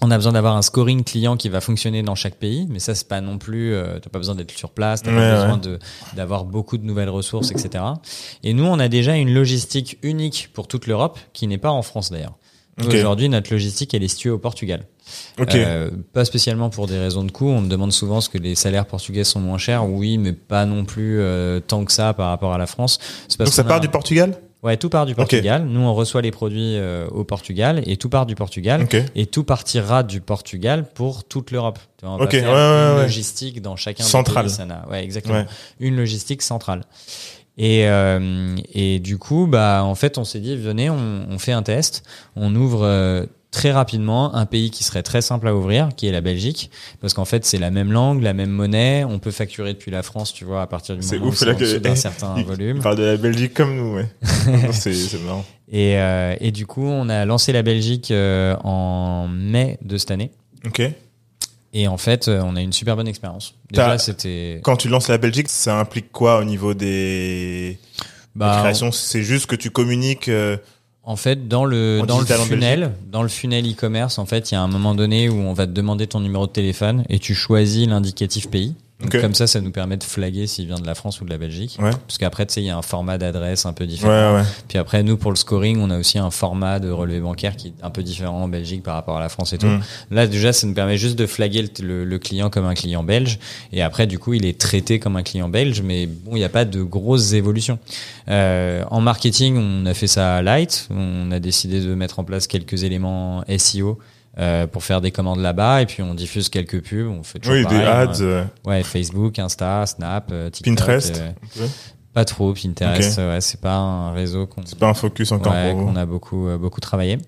On 0.00 0.10
a 0.12 0.16
besoin 0.16 0.32
d'avoir 0.32 0.56
un 0.56 0.62
scoring 0.62 1.02
client 1.02 1.36
qui 1.36 1.48
va 1.48 1.60
fonctionner 1.60 2.02
dans 2.02 2.14
chaque 2.14 2.36
pays, 2.36 2.66
mais 2.70 2.78
ça 2.78 2.94
c'est 2.94 3.08
pas 3.08 3.20
non 3.20 3.38
plus. 3.38 3.74
Euh, 3.74 3.98
t'as 3.98 4.10
pas 4.10 4.18
besoin 4.18 4.36
d'être 4.36 4.52
sur 4.52 4.70
place, 4.70 5.02
t'as 5.02 5.10
Ouais, 5.10 5.16
pas 5.16 5.56
besoin 5.56 5.78
d'avoir 6.14 6.44
beaucoup 6.44 6.78
de 6.78 6.84
nouvelles 6.84 7.08
ressources, 7.10 7.50
etc. 7.50 7.82
Et 8.44 8.54
nous, 8.54 8.64
on 8.64 8.78
a 8.78 8.88
déjà 8.88 9.16
une 9.16 9.34
logistique 9.34 9.98
unique 10.02 10.50
pour 10.52 10.68
toute 10.68 10.86
l'Europe, 10.86 11.18
qui 11.32 11.46
n'est 11.48 11.58
pas 11.58 11.70
en 11.70 11.82
France 11.82 12.10
d'ailleurs. 12.12 12.36
Aujourd'hui, 12.86 13.28
notre 13.28 13.52
logistique 13.52 13.92
elle 13.92 14.04
est 14.04 14.08
située 14.08 14.30
au 14.30 14.38
Portugal. 14.38 14.84
Ok. 15.40 15.54
Euh, 15.56 15.90
pas 16.12 16.24
spécialement 16.24 16.70
pour 16.70 16.86
des 16.86 16.96
raisons 16.98 17.24
de 17.24 17.32
coût. 17.32 17.48
On 17.48 17.60
me 17.62 17.68
demande 17.68 17.90
souvent 17.92 18.20
ce 18.20 18.28
que 18.28 18.38
les 18.38 18.54
salaires 18.54 18.86
portugais 18.86 19.24
sont 19.24 19.40
moins 19.40 19.58
chers. 19.58 19.84
Oui, 19.88 20.16
mais 20.16 20.32
pas 20.32 20.64
non 20.64 20.84
plus 20.84 21.18
euh, 21.18 21.58
tant 21.58 21.84
que 21.84 21.90
ça 21.90 22.14
par 22.14 22.28
rapport 22.28 22.52
à 22.54 22.58
la 22.58 22.66
France. 22.68 22.98
Parce 23.36 23.36
Donc 23.36 23.48
ça 23.48 23.64
part 23.64 23.78
a- 23.78 23.80
du 23.80 23.88
Portugal? 23.88 24.36
Ouais, 24.64 24.76
tout 24.76 24.88
part 24.88 25.06
du 25.06 25.14
Portugal. 25.14 25.64
Nous, 25.66 25.80
on 25.80 25.94
reçoit 25.94 26.20
les 26.20 26.32
produits 26.32 26.76
euh, 26.76 27.06
au 27.10 27.22
Portugal 27.22 27.80
et 27.86 27.96
tout 27.96 28.08
part 28.08 28.26
du 28.26 28.34
Portugal. 28.34 28.82
Ok. 28.82 28.96
Et 29.14 29.26
tout 29.26 29.44
partira 29.44 30.02
du 30.02 30.20
Portugal 30.20 30.84
pour 30.94 31.22
toute 31.22 31.52
l'Europe. 31.52 31.78
Tu 31.96 32.04
vois, 32.04 32.14
On 32.16 32.18
Ok, 32.18 32.34
va 32.34 32.40
faire 32.40 32.48
ouais, 32.48 32.54
ouais, 32.54 32.90
une 32.92 32.96
ouais. 32.96 33.02
logistique 33.02 33.62
dans 33.62 33.76
chacun 33.76 34.02
des 34.02 34.10
Centrale. 34.10 34.46
pays. 34.46 34.66
N'a- 34.66 34.84
ouais, 34.90 35.04
exactement. 35.04 35.44
Une 35.78 35.96
logistique 35.96 36.42
centrale. 36.42 36.82
Et, 37.56 37.86
euh, 37.88 38.56
et 38.74 38.98
du 38.98 39.16
coup, 39.18 39.46
bah, 39.46 39.82
en 39.84 39.94
fait, 39.94 40.18
on 40.18 40.24
s'est 40.24 40.40
dit, 40.40 40.56
venez, 40.56 40.90
on, 40.90 41.26
on 41.30 41.38
fait 41.38 41.52
un 41.52 41.62
test. 41.62 42.02
On 42.34 42.54
ouvre 42.56 42.84
euh, 42.84 43.26
très 43.50 43.72
rapidement 43.72 44.34
un 44.34 44.44
pays 44.46 44.70
qui 44.70 44.84
serait 44.84 45.02
très 45.02 45.22
simple 45.22 45.48
à 45.48 45.54
ouvrir, 45.54 45.88
qui 45.96 46.06
est 46.06 46.12
la 46.12 46.20
Belgique. 46.20 46.70
Parce 47.00 47.14
qu'en 47.14 47.24
fait, 47.24 47.44
c'est 47.46 47.58
la 47.58 47.70
même 47.70 47.90
langue, 47.92 48.22
la 48.22 48.34
même 48.34 48.50
monnaie. 48.50 49.04
On 49.04 49.18
peut 49.18 49.30
facturer 49.30 49.72
depuis 49.72 49.90
la 49.90 50.02
France, 50.02 50.32
tu 50.34 50.44
vois, 50.44 50.62
à 50.62 50.66
partir 50.66 50.96
du 50.96 51.06
moment 51.06 51.26
où 51.28 51.32
c'est 51.34 51.80
d'un 51.80 51.94
certain 51.94 52.34
Il- 52.38 52.44
volume. 52.44 52.76
Il 52.76 52.82
parle 52.82 52.96
de 52.96 53.04
la 53.04 53.16
Belgique 53.16 53.54
comme 53.54 53.74
nous, 53.76 53.94
ouais. 53.94 54.06
C'est 54.72 55.22
marrant. 55.24 55.44
Et, 55.70 55.96
euh, 55.98 56.34
et 56.40 56.50
du 56.50 56.66
coup, 56.66 56.84
on 56.86 57.08
a 57.08 57.24
lancé 57.24 57.52
la 57.52 57.62
Belgique 57.62 58.10
euh, 58.10 58.56
en 58.64 59.28
mai 59.28 59.78
de 59.82 59.96
cette 59.98 60.10
année. 60.10 60.30
Ok. 60.66 60.82
Et 61.74 61.86
en 61.88 61.98
fait, 61.98 62.28
euh, 62.28 62.40
on 62.44 62.56
a 62.56 62.62
une 62.62 62.72
super 62.72 62.96
bonne 62.96 63.08
expérience. 63.08 63.54
Déjà, 63.70 63.98
c'était. 63.98 64.60
Quand 64.62 64.76
tu 64.76 64.88
lances 64.88 65.08
la 65.08 65.18
Belgique, 65.18 65.48
ça 65.50 65.78
implique 65.78 66.10
quoi 66.10 66.38
au 66.38 66.44
niveau 66.44 66.72
des, 66.74 67.78
Bah, 68.34 68.54
des 68.56 68.60
créations? 68.62 68.90
C'est 68.92 69.22
juste 69.22 69.44
que 69.46 69.56
tu 69.56 69.70
communiques. 69.70 70.28
euh, 70.28 70.56
En 71.08 71.16
fait, 71.16 71.48
dans 71.48 71.64
le 71.64 72.00
En 72.02 72.04
dans 72.04 72.18
le 72.18 72.24
digital 72.24 72.42
en 72.42 72.44
funnel, 72.44 72.92
dans 73.10 73.22
le 73.22 73.30
funnel 73.30 73.64
e-commerce, 73.66 74.18
en 74.18 74.26
fait, 74.26 74.50
il 74.50 74.54
y 74.54 74.58
a 74.58 74.60
un 74.60 74.68
moment 74.68 74.94
donné 74.94 75.30
où 75.30 75.36
on 75.36 75.54
va 75.54 75.66
te 75.66 75.72
demander 75.72 76.06
ton 76.06 76.20
numéro 76.20 76.46
de 76.46 76.52
téléphone 76.52 77.02
et 77.08 77.18
tu 77.18 77.34
choisis 77.34 77.88
l'indicatif 77.88 78.50
pays. 78.50 78.74
Donc. 79.00 79.20
Comme 79.20 79.32
ça, 79.34 79.46
ça 79.46 79.60
nous 79.60 79.70
permet 79.70 79.96
de 79.96 80.02
flaguer 80.02 80.48
s'il 80.48 80.66
vient 80.66 80.74
de 80.80 80.84
la 80.86 80.96
France 80.96 81.20
ou 81.20 81.24
de 81.24 81.30
la 81.30 81.38
Belgique. 81.38 81.76
Ouais. 81.80 81.92
Parce 82.08 82.18
qu'après, 82.18 82.46
tu 82.46 82.54
sais, 82.54 82.62
il 82.62 82.66
y 82.66 82.70
a 82.70 82.76
un 82.76 82.82
format 82.82 83.16
d'adresse 83.16 83.64
un 83.64 83.72
peu 83.72 83.86
différent. 83.86 84.32
Ouais, 84.34 84.40
ouais. 84.40 84.46
Puis 84.66 84.76
après, 84.76 85.04
nous, 85.04 85.16
pour 85.16 85.30
le 85.30 85.36
scoring, 85.36 85.78
on 85.80 85.90
a 85.90 85.98
aussi 85.98 86.18
un 86.18 86.32
format 86.32 86.80
de 86.80 86.90
relevé 86.90 87.20
bancaire 87.20 87.54
qui 87.54 87.68
est 87.68 87.72
un 87.84 87.90
peu 87.90 88.02
différent 88.02 88.42
en 88.42 88.48
Belgique 88.48 88.82
par 88.82 88.94
rapport 88.94 89.16
à 89.16 89.20
la 89.20 89.28
France 89.28 89.52
et 89.52 89.58
tout. 89.58 89.68
Mm. 89.68 89.80
Là, 90.10 90.26
déjà, 90.26 90.52
ça 90.52 90.66
nous 90.66 90.74
permet 90.74 90.96
juste 90.96 91.16
de 91.16 91.26
flaguer 91.26 91.62
le, 91.62 91.84
le- 91.86 92.04
le 92.04 92.18
client 92.18 92.50
comme 92.50 92.66
un 92.66 92.74
client 92.74 93.04
belge. 93.04 93.38
Et 93.72 93.82
après, 93.82 94.08
du 94.08 94.18
coup, 94.18 94.34
il 94.34 94.44
est 94.44 94.58
traité 94.58 94.98
comme 94.98 95.14
un 95.14 95.22
client 95.22 95.48
belge, 95.48 95.80
mais 95.80 96.06
bon, 96.06 96.32
il 96.32 96.38
n'y 96.40 96.44
a 96.44 96.48
pas 96.48 96.64
de 96.64 96.82
grosses 96.82 97.34
évolutions. 97.34 97.78
Euh, 98.28 98.82
en 98.90 99.00
marketing, 99.00 99.56
on 99.58 99.86
a 99.86 99.94
fait 99.94 100.08
ça 100.08 100.42
light. 100.42 100.88
On 100.90 101.30
a 101.30 101.38
décidé 101.38 101.80
de 101.80 101.94
mettre 101.94 102.18
en 102.18 102.24
place 102.24 102.48
quelques 102.48 102.82
éléments 102.82 103.44
SEO. 103.58 104.00
Euh, 104.38 104.66
pour 104.66 104.84
faire 104.84 105.00
des 105.00 105.10
commandes 105.10 105.40
là-bas 105.40 105.82
et 105.82 105.86
puis 105.86 106.02
on 106.02 106.14
diffuse 106.14 106.48
quelques 106.48 106.80
pubs 106.82 107.08
on 107.08 107.22
fait 107.22 107.38
toujours 107.40 107.56
Oui, 107.56 107.66
des 107.66 107.76
ads. 107.84 108.04
hein. 108.06 108.20
euh, 108.20 108.44
ouais 108.66 108.82
Facebook 108.82 109.38
Insta 109.38 109.84
Snap 109.86 110.28
euh, 110.32 110.48
TikTok, 110.50 110.76
Pinterest. 110.76 111.22
euh, 111.60 111.66
pas 112.14 112.24
trop 112.24 112.52
Pinterest 112.54 113.18
ouais 113.18 113.40
c'est 113.40 113.60
pas 113.60 113.74
un 113.74 114.12
réseau 114.12 114.46
qu'on 114.46 114.62
C'est 114.64 114.78
pas 114.78 114.88
un 114.88 114.94
focus 114.94 115.32
encore 115.32 115.52
ouais, 115.52 115.72
qu'on 115.74 115.96
a 115.96 116.06
beaucoup 116.06 116.46
euh, 116.48 116.56
beaucoup 116.58 116.80
travaillé. 116.80 117.18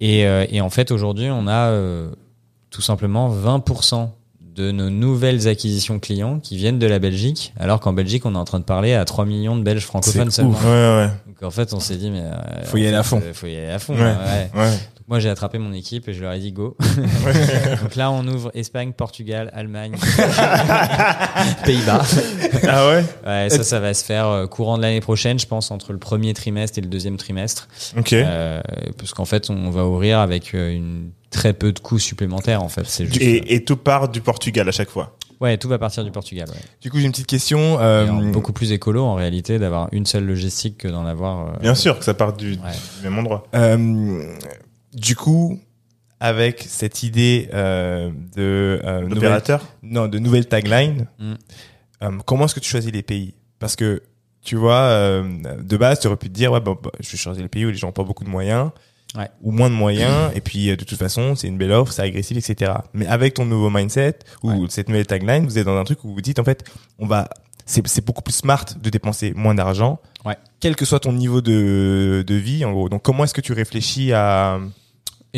Et, 0.00 0.26
euh, 0.26 0.44
et 0.50 0.60
en 0.60 0.70
fait 0.70 0.90
aujourd'hui 0.90 1.28
on 1.30 1.46
a 1.46 1.68
euh, 1.70 2.10
tout 2.70 2.82
simplement 2.82 3.30
20% 3.34 4.08
de 4.54 4.70
nos 4.70 4.88
nouvelles 4.90 5.48
acquisitions 5.48 5.98
clients 5.98 6.38
qui 6.40 6.56
viennent 6.56 6.78
de 6.78 6.86
la 6.86 6.98
Belgique, 6.98 7.52
alors 7.60 7.78
qu'en 7.78 7.92
Belgique 7.92 8.24
on 8.24 8.34
est 8.34 8.38
en 8.38 8.44
train 8.46 8.58
de 8.58 8.64
parler 8.64 8.94
à 8.94 9.04
3 9.04 9.26
millions 9.26 9.54
de 9.54 9.62
Belges 9.62 9.84
francophones 9.84 10.30
seulement. 10.30 10.58
Ouais, 10.64 10.66
ouais. 10.96 11.10
Donc 11.26 11.42
en 11.42 11.50
fait 11.50 11.74
on 11.74 11.80
s'est 11.80 11.96
dit 11.96 12.10
mais 12.10 12.22
euh, 12.22 12.64
Faut 12.64 12.78
y 12.78 12.86
aller 12.86 12.96
à 12.96 13.02
fait, 13.02 13.08
fond. 13.10 13.22
euh, 13.22 13.34
Faut 13.34 13.46
y 13.46 13.54
aller 13.56 13.70
à 13.70 13.78
fond. 13.78 13.94
Ouais. 13.94 14.00
ouais. 14.02 14.50
ouais. 14.54 14.70
Donc 14.70 14.95
moi 15.08 15.20
j'ai 15.20 15.28
attrapé 15.28 15.58
mon 15.58 15.72
équipe 15.72 16.08
et 16.08 16.12
je 16.12 16.22
leur 16.22 16.32
ai 16.32 16.38
dit 16.40 16.52
go. 16.52 16.76
Donc 17.82 17.94
là 17.96 18.10
on 18.10 18.26
ouvre 18.26 18.50
Espagne, 18.54 18.92
Portugal, 18.92 19.50
Allemagne, 19.54 19.94
Pays-Bas. 21.64 22.02
ah 22.68 22.88
ouais? 22.88 23.04
Ouais, 23.26 23.48
ça, 23.50 23.62
ça 23.62 23.80
va 23.80 23.94
se 23.94 24.04
faire 24.04 24.26
euh, 24.26 24.46
courant 24.46 24.76
de 24.76 24.82
l'année 24.82 25.00
prochaine, 25.00 25.38
je 25.38 25.46
pense, 25.46 25.70
entre 25.70 25.92
le 25.92 25.98
premier 25.98 26.34
trimestre 26.34 26.78
et 26.78 26.82
le 26.82 26.88
deuxième 26.88 27.16
trimestre. 27.16 27.68
Ok. 27.96 28.12
Euh, 28.12 28.60
parce 28.98 29.12
qu'en 29.14 29.24
fait, 29.24 29.50
on 29.50 29.70
va 29.70 29.84
ouvrir 29.84 30.18
avec 30.20 30.54
euh, 30.54 30.72
une 30.74 31.10
très 31.30 31.52
peu 31.52 31.72
de 31.72 31.78
coûts 31.78 31.98
supplémentaires, 31.98 32.62
en 32.62 32.68
fait. 32.68 32.84
Juste. 33.04 33.16
et, 33.20 33.54
et 33.54 33.64
tout 33.64 33.76
part 33.76 34.08
du 34.08 34.20
Portugal 34.20 34.68
à 34.68 34.72
chaque 34.72 34.90
fois? 34.90 35.16
Ouais, 35.38 35.58
tout 35.58 35.68
va 35.68 35.78
partir 35.78 36.02
du 36.02 36.10
Portugal. 36.10 36.48
Ouais. 36.48 36.56
Du 36.80 36.90
coup, 36.90 36.98
j'ai 36.98 37.04
une 37.04 37.10
petite 37.12 37.26
question. 37.26 37.78
Euh, 37.80 38.08
en- 38.08 38.30
beaucoup 38.30 38.54
plus 38.54 38.72
écolo, 38.72 39.04
en 39.04 39.14
réalité, 39.14 39.58
d'avoir 39.58 39.88
une 39.92 40.06
seule 40.06 40.24
logistique 40.24 40.78
que 40.78 40.88
d'en 40.88 41.04
avoir. 41.04 41.48
euh, 41.48 41.58
Bien 41.60 41.74
sûr 41.74 41.98
que 41.98 42.04
ça 42.06 42.14
part 42.14 42.32
du, 42.32 42.52
Ouais. 42.52 42.56
du 42.98 43.04
même 43.04 43.18
endroit. 43.18 43.46
euh, 43.54 44.22
du 44.96 45.14
coup, 45.14 45.60
avec 46.18 46.64
cette 46.66 47.02
idée 47.04 47.48
euh, 47.54 48.10
de 48.34 48.80
euh, 48.84 49.02
nouvelle, 49.06 49.40
non, 49.82 50.08
de 50.08 50.18
nouvelle 50.18 50.46
tagline, 50.48 51.06
Mm. 51.18 51.34
euh, 52.02 52.10
comment 52.24 52.46
est-ce 52.46 52.54
que 52.54 52.60
tu 52.60 52.68
choisis 52.70 52.90
les 52.92 53.02
pays? 53.02 53.34
Parce 53.58 53.76
que 53.76 54.02
tu 54.42 54.56
vois, 54.56 54.80
euh, 54.80 55.22
de 55.62 55.76
base, 55.76 56.00
tu 56.00 56.06
aurais 56.06 56.16
pu 56.16 56.28
te 56.28 56.34
dire, 56.34 56.52
ouais, 56.52 56.60
bah, 56.60 56.74
bah, 56.82 56.90
je 57.00 57.10
vais 57.10 57.18
choisir 57.18 57.42
les 57.42 57.48
pays 57.48 57.64
où 57.66 57.68
les 57.70 57.74
gens 57.76 57.88
n'ont 57.88 57.92
pas 57.92 58.04
beaucoup 58.04 58.24
de 58.24 58.30
moyens. 58.30 58.70
Ouais. 59.16 59.28
ou 59.40 59.50
moins 59.52 59.70
de 59.70 59.74
moyens 59.74 60.32
et 60.34 60.40
puis 60.42 60.68
euh, 60.68 60.76
de 60.76 60.84
toute 60.84 60.98
façon 60.98 61.36
c'est 61.36 61.46
une 61.46 61.56
belle 61.56 61.70
offre 61.72 61.90
c'est 61.92 62.02
agressif 62.02 62.36
etc 62.36 62.72
mais 62.92 63.06
avec 63.06 63.34
ton 63.34 63.46
nouveau 63.46 63.70
mindset 63.70 64.18
ou 64.42 64.50
Ouais. 64.50 64.66
cette 64.68 64.88
nouvelle 64.88 65.06
tagline 65.06 65.44
vous 65.46 65.56
êtes 65.58 65.64
dans 65.64 65.76
un 65.78 65.84
truc 65.84 66.02
où 66.04 66.12
vous 66.12 66.20
dites 66.20 66.38
en 66.40 66.44
fait 66.44 66.64
on 66.98 67.06
va 67.06 67.28
c'est 67.64 67.86
c'est 67.86 68.04
beaucoup 68.04 68.20
plus 68.20 68.34
smart 68.34 68.64
de 68.78 68.90
dépenser 68.90 69.32
moins 69.34 69.54
d'argent 69.54 70.00
Ouais. 70.26 70.36
quel 70.60 70.74
que 70.76 70.84
soit 70.84 70.98
ton 71.00 71.12
niveau 71.12 71.40
de, 71.40 72.24
de 72.26 72.34
vie 72.34 72.64
en 72.64 72.72
gros 72.72 72.88
donc 72.90 73.02
comment 73.04 73.24
est-ce 73.24 73.32
que 73.32 73.40
tu 73.40 73.52
réfléchis 73.54 74.12
à 74.12 74.58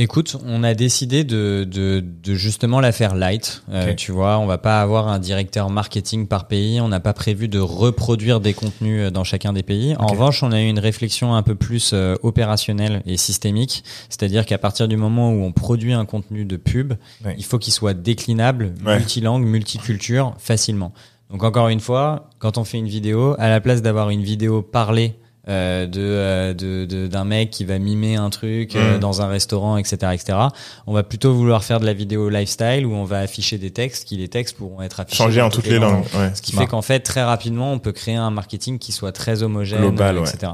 Écoute, 0.01 0.37
on 0.47 0.63
a 0.63 0.75
décidé 0.75 1.25
de, 1.25 1.67
de, 1.69 2.05
de 2.23 2.35
justement 2.35 2.79
la 2.79 2.93
faire 2.93 3.17
light. 3.17 3.65
Euh. 3.73 3.95
Tu 3.97 4.13
vois, 4.13 4.39
on 4.39 4.47
va 4.47 4.57
pas 4.57 4.81
avoir 4.81 5.09
un 5.09 5.19
directeur 5.19 5.71
marketing 5.71 6.29
par 6.29 6.47
pays. 6.47 6.81
On 6.81 6.87
n'a 6.87 7.01
pas 7.01 7.13
prévu 7.13 7.49
de 7.49 7.59
reproduire 7.59 8.39
des 8.39 8.55
contenus 8.55 9.07
euh, 9.07 9.11
dans 9.11 9.25
chacun 9.25 9.53
des 9.53 9.65
pays. 9.65 9.97
En 9.99 10.07
revanche, 10.07 10.45
on 10.45 10.53
a 10.53 10.63
eu 10.63 10.69
une 10.69 10.79
réflexion 10.79 11.35
un 11.35 11.43
peu 11.43 11.57
plus 11.57 11.91
euh, 11.95 12.15
opérationnelle 12.23 13.03
et 13.07 13.17
systémique. 13.17 13.83
C'est-à-dire 14.09 14.47
qu'à 14.47 14.57
partir 14.59 14.87
du 14.87 14.97
moment 14.97 15.33
où 15.33 15.43
on 15.43 15.51
produit 15.51 15.95
un 15.95 16.05
contenu 16.05 16.45
de 16.45 16.57
pub, 16.57 16.95
Ouais. 17.25 17.35
il 17.37 17.45
faut 17.45 17.59
qu'il 17.59 17.73
soit 17.73 17.95
déclinable, 17.95 18.75
Ouais. 18.87 18.99
multilangue, 18.99 19.45
multiculture, 19.45 20.35
facilement. 20.39 20.93
Donc 21.33 21.43
encore 21.43 21.71
une 21.71 21.81
fois, 21.81 22.31
quand 22.39 22.57
on 22.57 22.63
fait 22.63 22.79
une 22.79 22.87
vidéo, 22.87 23.35
à 23.41 23.49
la 23.49 23.61
place 23.61 23.83
d'avoir 23.83 24.11
une 24.11 24.23
vidéo 24.23 24.63
parlée 24.63 25.17
euh, 25.49 25.87
de 25.87 26.01
euh, 26.03 26.53
de- 26.55 26.85
de- 26.85 27.07
d'un 27.07 27.25
mec 27.25 27.51
qui 27.51 27.65
va 27.65 27.79
mimer 27.79 28.17
un 28.17 28.31
truc 28.31 28.77
euh, 28.77 28.97
Mm. 28.97 29.01
dans 29.01 29.23
un 29.23 29.29
restaurant, 29.29 29.77
etc., 29.77 29.97
etc. 30.13 30.39
On 30.87 30.93
va 30.93 31.03
plutôt 31.03 31.33
vouloir 31.33 31.65
faire 31.65 31.81
de 31.81 31.87
la 31.87 31.95
vidéo 31.95 32.29
lifestyle 32.29 32.85
où 32.87 32.93
on 32.95 33.05
va 33.05 33.21
afficher 33.21 33.57
des 33.59 33.71
textes, 33.71 34.07
qui 34.07 34.17
les 34.17 34.29
textes 34.29 34.57
pourront 34.57 34.83
être 34.83 35.01
affichés 35.01 35.17
Changer 35.23 35.41
en 35.43 35.51
toutes 35.51 35.67
les 35.67 35.79
langues. 35.79 36.05
Ouais. 36.15 36.31
ce 36.35 36.43
qui 36.43 36.53
fait 36.53 36.67
qu'en 36.67 36.83
fait 36.83 37.01
très 37.01 37.23
rapidement 37.23 37.73
on 37.73 37.79
peut 37.79 37.93
créer 37.93 38.17
un 38.17 38.31
marketing 38.31 38.79
qui 38.79 38.93
soit 38.93 39.13
très 39.13 39.43
homogène, 39.43 39.81
Global, 39.81 40.17
euh, 40.19 40.21
ouais. 40.23 40.29
etc. 40.29 40.53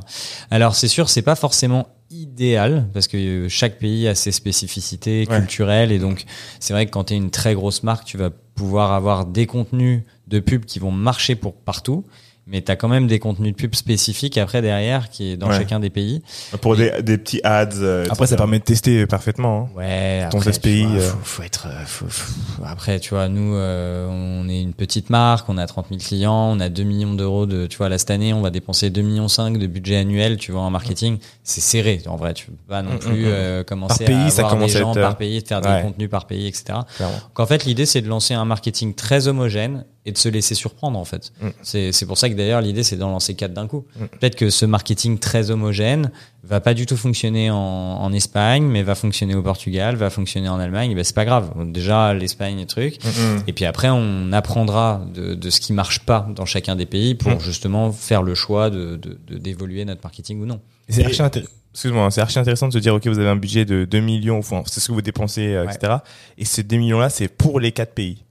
Alors 0.50 0.74
c'est 0.74 0.88
sûr 0.88 1.08
c'est 1.08 1.22
pas 1.22 1.34
forcément 1.36 1.88
idéal 2.10 2.86
parce 2.92 3.08
que 3.08 3.16
euh, 3.16 3.48
chaque 3.48 3.78
pays 3.78 4.06
a 4.08 4.14
ses 4.14 4.30
spécificités 4.32 5.26
Ouais. 5.28 5.38
culturelles 5.38 5.90
et 5.92 5.98
donc 5.98 6.24
c'est 6.60 6.72
vrai 6.72 6.86
que 6.86 6.90
quand 6.90 7.04
tu 7.04 7.14
es 7.14 7.16
une 7.16 7.30
très 7.30 7.54
grosse 7.54 7.82
marque 7.82 8.04
tu 8.04 8.16
vas 8.16 8.30
pouvoir 8.54 8.92
avoir 8.92 9.26
des 9.26 9.46
contenus 9.46 10.02
de 10.28 10.38
pub 10.38 10.64
qui 10.64 10.78
vont 10.78 10.90
marcher 10.92 11.34
pour 11.34 11.54
partout 11.54 12.04
mais 12.46 12.60
tu 12.62 12.70
as 12.70 12.76
quand 12.76 12.88
même 12.88 13.06
des 13.06 13.18
contenus 13.18 13.52
de 13.52 13.56
pub 13.56 13.74
spécifiques 13.74 14.36
après 14.38 14.60
derrière 14.62 15.08
qui 15.08 15.30
est 15.32 15.36
dans 15.36 15.48
Ouais. 15.48 15.56
chacun 15.56 15.80
des 15.80 15.90
pays. 15.90 16.22
Pour 16.60 16.76
des, 16.76 16.90
des 17.02 17.16
petits 17.18 17.40
ads. 17.44 17.68
euh, 17.76 18.04
Après, 18.10 18.26
ça 18.26 18.36
permet 18.36 18.58
de 18.58 18.64
tester 18.64 19.06
parfaitement. 19.06 19.70
hein. 19.74 19.78
Ouais, 19.78 20.28
Ton 20.30 20.38
après, 20.38 20.52
SPI, 20.52 20.80
tu 20.82 20.86
vois, 20.86 20.96
euh. 20.96 21.00
faut, 21.10 21.18
faut 21.22 21.42
être. 21.42 21.66
euh, 21.68 21.84
faut- 21.86 22.06
faut- 22.08 22.62
Après, 22.66 23.00
tu 23.00 23.10
vois, 23.10 23.28
nous, 23.28 23.54
euh, 23.54 24.06
on 24.10 24.48
est 24.48 24.60
une 24.60 24.74
petite 24.74 25.10
marque, 25.10 25.48
on 25.48 25.56
a 25.58 25.66
30 25.66 25.86
000 25.88 26.00
clients, 26.00 26.50
on 26.54 26.60
a 26.60 26.68
2 26.68 26.82
millions 26.82 27.14
d'euros 27.14 27.46
de. 27.46 27.66
Tu 27.66 27.78
vois, 27.78 27.88
là, 27.88 27.98
cette 27.98 28.10
année, 28.10 28.32
on 28.34 28.40
va 28.42 28.50
dépenser 28.50 28.90
2 28.90 29.02
millions 29.02 29.28
5 29.28 29.58
de 29.58 29.66
budget 29.66 29.96
annuel, 29.96 30.36
tu 30.36 30.52
vois, 30.52 30.62
en 30.62 30.70
marketing. 30.70 31.18
C'est 31.42 31.60
serré, 31.62 32.02
en 32.06 32.16
vrai. 32.16 32.34
Tu 32.34 32.46
peux 32.46 32.52
pas 32.68 32.82
non 32.82 32.94
Mm, 32.94 32.98
plus 32.98 33.10
mm, 33.24 33.28
mm. 33.28 33.32
euh, 33.32 33.64
commencer 33.64 34.04
Par 34.04 34.14
pays, 34.14 34.26
à 34.26 34.30
ça 34.30 34.40
avoir 34.42 34.54
commence 34.54 34.72
des 34.72 34.76
à 34.76 34.80
gens 34.80 34.90
être, 34.92 34.98
euh, 34.98 35.02
par 35.02 35.16
pays, 35.16 35.42
de 35.42 35.46
faire 35.48 35.62
ouais. 35.64 35.76
des 35.76 35.82
contenus 35.82 36.10
par 36.10 36.26
pays, 36.26 36.46
etc. 36.46 36.64
Clairement. 36.96 37.14
Donc, 37.16 37.40
en 37.40 37.46
fait, 37.46 37.64
l'idée, 37.64 37.86
c'est 37.86 38.02
de 38.02 38.08
lancer 38.08 38.34
un 38.34 38.44
marketing 38.44 38.94
très 38.94 39.28
homogène 39.28 39.84
et 40.06 40.12
de 40.12 40.18
se 40.18 40.28
laisser 40.28 40.54
surprendre, 40.54 40.98
en 40.98 41.04
fait. 41.04 41.32
Mm. 41.40 41.48
C'est 41.62 41.92
c'est 41.92 42.04
pour 42.06 42.18
ça 42.18 42.28
que 42.28 42.34
d'ailleurs, 42.34 42.60
l'idée, 42.60 42.82
c'est 42.82 42.96
d'en 42.96 43.10
lancer 43.10 43.34
quatre 43.34 43.54
d'un 43.54 43.66
coup. 43.66 43.84
Mm. 43.96 44.04
Peut-être 44.20 44.36
que 44.36 44.50
ce 44.50 44.66
marketing 44.66 45.18
très 45.18 45.50
homogène 45.50 46.10
va 46.42 46.60
pas 46.60 46.74
du 46.74 46.84
tout 46.84 46.96
fonctionner 46.96 47.50
en, 47.50 47.56
en 47.56 48.12
Espagne, 48.12 48.64
mais 48.64 48.82
va 48.82 48.94
fonctionner 48.94 49.34
au 49.34 49.42
Portugal, 49.42 49.96
va 49.96 50.10
fonctionner 50.10 50.48
en 50.50 50.58
Allemagne. 50.58 50.94
Ben, 50.94 51.02
c'est 51.04 51.14
pas 51.14 51.24
grave. 51.24 51.52
Déjà, 51.72 52.12
l'Espagne, 52.12 52.58
et 52.60 52.66
truc. 52.66 52.98
Mhm. 53.04 53.44
Et 53.46 53.52
puis 53.54 53.64
après, 53.64 53.88
on 53.90 54.30
apprendra 54.32 55.00
de, 55.14 55.34
de 55.34 55.50
ce 55.50 55.60
qui 55.60 55.72
marche 55.72 56.00
pas 56.00 56.28
dans 56.36 56.44
chacun 56.44 56.76
des 56.76 56.86
pays 56.86 57.14
pour 57.14 57.30
Mm. 57.32 57.40
justement 57.40 57.90
faire 57.92 58.22
le 58.22 58.34
choix 58.34 58.68
de 58.70 58.96
de- 58.96 59.18
de- 59.26 59.38
d'évoluer 59.38 59.84
notre 59.86 60.02
marketing 60.04 60.40
ou 60.42 60.46
non. 60.46 60.60
C'est 60.88 61.04
archi, 61.04 61.22
intér- 61.22 61.46
Excuse-moi, 61.72 62.08
c'est 62.12 62.20
archi 62.20 62.38
intéressant 62.38 62.68
de 62.68 62.72
se 62.72 62.78
dire, 62.78 62.94
OK, 62.94 63.06
vous 63.08 63.18
avez 63.18 63.28
un 63.30 63.34
budget 63.36 63.64
de 63.64 63.84
2 63.84 63.98
millions, 64.00 64.38
enfin, 64.38 64.62
c'est 64.66 64.78
ce 64.78 64.86
que 64.88 64.92
vous 64.92 65.02
dépensez, 65.02 65.54
euh, 65.54 65.64
Ouais. 65.66 65.74
etc. 65.74 65.94
Et 66.38 66.44
ces 66.44 66.62
2 66.62 66.76
millions-là, 66.76 67.08
c'est 67.10 67.26
pour 67.26 67.58
les 67.58 67.72
quatre 67.72 67.94
pays. 67.94 68.22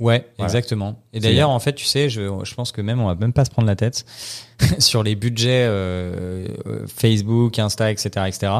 Ouais, 0.00 0.26
Voilà. 0.38 0.48
exactement. 0.50 0.98
Et 1.12 1.20
d'ailleurs, 1.20 1.50
en 1.50 1.60
fait, 1.60 1.74
tu 1.74 1.84
sais, 1.84 2.08
je, 2.08 2.22
je 2.42 2.54
pense 2.54 2.72
que 2.72 2.80
même 2.80 3.00
on 3.00 3.06
va 3.06 3.14
même 3.14 3.32
pas 3.34 3.44
se 3.44 3.50
prendre 3.50 3.68
la 3.68 3.76
tête 3.76 4.04
sur 4.78 5.02
les 5.02 5.14
budgets 5.14 5.66
euh, 5.68 6.46
Facebook, 6.88 7.58
Insta, 7.58 7.90
etc., 7.92 8.08
etc. 8.26 8.52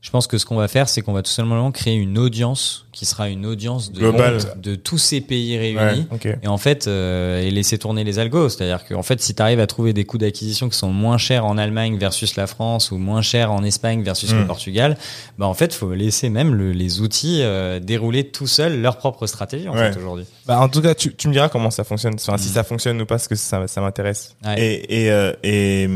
Je 0.00 0.10
pense 0.10 0.28
que 0.28 0.38
ce 0.38 0.46
qu'on 0.46 0.54
va 0.54 0.68
faire, 0.68 0.88
c'est 0.88 1.02
qu'on 1.02 1.12
va 1.12 1.22
tout 1.22 1.30
simplement 1.30 1.72
créer 1.72 1.96
une 1.96 2.18
audience 2.18 2.86
qui 2.92 3.04
sera 3.04 3.28
une 3.28 3.44
audience 3.44 3.90
de, 3.92 4.74
tous 4.76 4.96
ces 4.96 5.20
pays 5.20 5.58
réunis. 5.58 6.06
Et 6.40 6.46
en 6.46 6.56
fait, 6.56 6.86
euh, 6.86 7.42
et 7.42 7.50
laisser 7.50 7.78
tourner 7.78 8.04
les 8.04 8.20
algos. 8.20 8.48
C'est-à-dire 8.48 8.84
qu'en 8.86 9.02
fait, 9.02 9.20
si 9.20 9.34
tu 9.34 9.42
arrives 9.42 9.58
à 9.58 9.66
trouver 9.66 9.92
des 9.92 10.04
coûts 10.04 10.16
d'acquisition 10.18 10.68
qui 10.68 10.78
sont 10.78 10.92
moins 10.92 11.18
chers 11.18 11.44
en 11.44 11.58
Allemagne 11.58 11.98
versus 11.98 12.36
la 12.36 12.46
France 12.46 12.92
ou 12.92 12.96
moins 12.98 13.22
chers 13.22 13.50
en 13.50 13.64
Espagne 13.64 14.04
versus 14.04 14.32
le 14.32 14.44
Mm. 14.44 14.46
Portugal, 14.46 14.96
bah 15.36 15.46
en 15.46 15.54
fait, 15.54 15.74
faut 15.74 15.92
laisser 15.92 16.28
même 16.30 16.54
le- 16.54 16.70
les 16.72 17.00
outils 17.00 17.40
euh, 17.42 17.80
dérouler 17.80 18.28
tout 18.30 18.46
seuls 18.46 18.80
leur 18.80 18.98
propre 18.98 19.26
stratégie 19.26 19.68
en 19.68 19.74
Ouais. 19.74 19.92
fait 19.92 19.98
aujourd'hui. 19.98 20.26
Bah, 20.46 20.60
en 20.60 20.68
tout 20.68 20.80
cas, 20.80 20.94
tu, 20.94 21.12
tu 21.14 21.26
me 21.26 21.32
diras 21.32 21.48
comment 21.48 21.70
ça 21.72 21.82
fonctionne. 21.82 22.14
Enfin, 22.14 22.38
si 22.38 22.50
Mm. 22.50 22.52
ça 22.52 22.62
fonctionne 22.64 23.00
ou 23.02 23.06
pas, 23.06 23.16
parce 23.16 23.26
que 23.28 23.34
ça, 23.34 23.66
ça 23.66 23.80
m'intéresse. 23.80 24.36
Ouais. 24.44 24.60
Et, 24.62 25.04
et, 25.06 25.10
euh, 25.10 25.32
et 25.42 25.88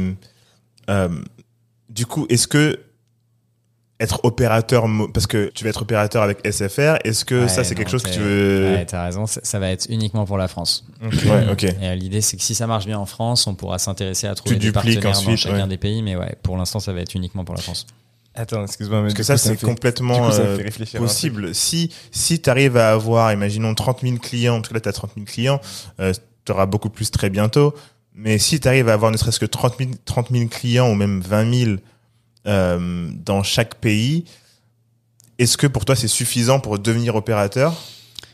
euh, 0.90 1.08
du 1.88 2.04
coup, 2.06 2.26
est-ce 2.28 2.48
que 2.48 2.80
être 4.02 4.24
opérateur, 4.24 4.86
parce 5.14 5.26
que 5.26 5.50
tu 5.54 5.64
vas 5.64 5.70
être 5.70 5.82
opérateur 5.82 6.22
avec 6.22 6.46
SFR, 6.46 6.96
est-ce 7.04 7.24
que 7.24 7.42
Ouais, 7.42 7.48
ça 7.48 7.64
c'est 7.64 7.74
quelque 7.74 7.90
chose 7.90 8.02
que 8.02 8.10
tu 8.10 8.20
veux 8.20 8.74
Ouais, 8.74 8.84
t'as 8.84 9.04
raison, 9.04 9.26
ça, 9.26 9.40
ça 9.42 9.58
va 9.58 9.70
être 9.70 9.86
uniquement 9.88 10.24
pour 10.24 10.38
la 10.38 10.48
France. 10.48 10.84
Ouais, 11.02 11.46
ok. 11.50 11.64
Et 11.64 11.74
euh, 11.82 11.94
l'idée, 11.94 12.20
c'est 12.20 12.36
que 12.36 12.42
si 12.42 12.54
ça 12.54 12.66
marche 12.66 12.86
bien 12.86 12.98
en 12.98 13.06
France, 13.06 13.46
on 13.46 13.54
pourra 13.54 13.78
s'intéresser 13.78 14.26
à 14.26 14.34
trouver 14.34 14.56
Tu 14.56 14.66
des 14.66 14.72
partenaires 14.72 15.00
dans 15.00 15.10
ensuite, 15.10 15.36
chacun 15.36 15.62
ouais. 15.62 15.68
des 15.68 15.78
pays, 15.78 16.02
mais 16.02 16.16
ouais, 16.16 16.36
pour 16.42 16.56
l'instant, 16.56 16.80
ça 16.80 16.92
va 16.92 17.00
être 17.00 17.14
uniquement 17.14 17.44
pour 17.44 17.54
la 17.54 17.62
France. 17.62 17.86
Attends, 18.34 18.64
excuse-moi. 18.64 19.00
mais 19.00 19.08
Parce 19.08 19.14
que 19.14 19.22
ça 19.22 19.36
c'est 19.36 19.60
complètement 19.60 20.30
coup, 20.30 20.34
euh, 20.34 20.58
possible. 20.96 21.54
Si 21.54 21.90
si 22.10 22.40
tu 22.40 22.48
arrives 22.48 22.78
à 22.78 22.92
avoir, 22.92 23.32
imaginons 23.32 23.74
30 23.74 24.00
000 24.00 24.16
clients, 24.16 24.56
parce 24.56 24.68
que 24.68 24.74
là 24.74 24.80
tu 24.80 24.88
as 24.88 24.92
30 24.92 25.10
000 25.16 25.26
clients, 25.26 25.60
euh, 26.00 26.14
tu 26.44 26.52
auras 26.52 26.66
beaucoup 26.66 26.88
plus 26.88 27.10
très 27.10 27.28
bientôt. 27.28 27.74
Mais 28.14 28.38
si 28.38 28.58
tu 28.58 28.68
arrives 28.68 28.88
à 28.88 28.94
avoir 28.94 29.10
ne 29.10 29.16
serait-ce 29.16 29.40
que 29.40 29.46
30 29.46 29.74
000, 29.78 29.90
30 30.04 30.30
000 30.30 30.48
clients 30.48 30.90
ou 30.90 30.94
même 30.94 31.20
20 31.20 31.64
000 31.64 31.76
euh, 32.46 33.10
dans 33.24 33.42
chaque 33.42 33.76
pays, 33.76 34.24
est-ce 35.38 35.56
que 35.56 35.66
pour 35.66 35.84
toi 35.84 35.96
c'est 35.96 36.08
suffisant 36.08 36.60
pour 36.60 36.78
devenir 36.78 37.14
opérateur 37.16 37.74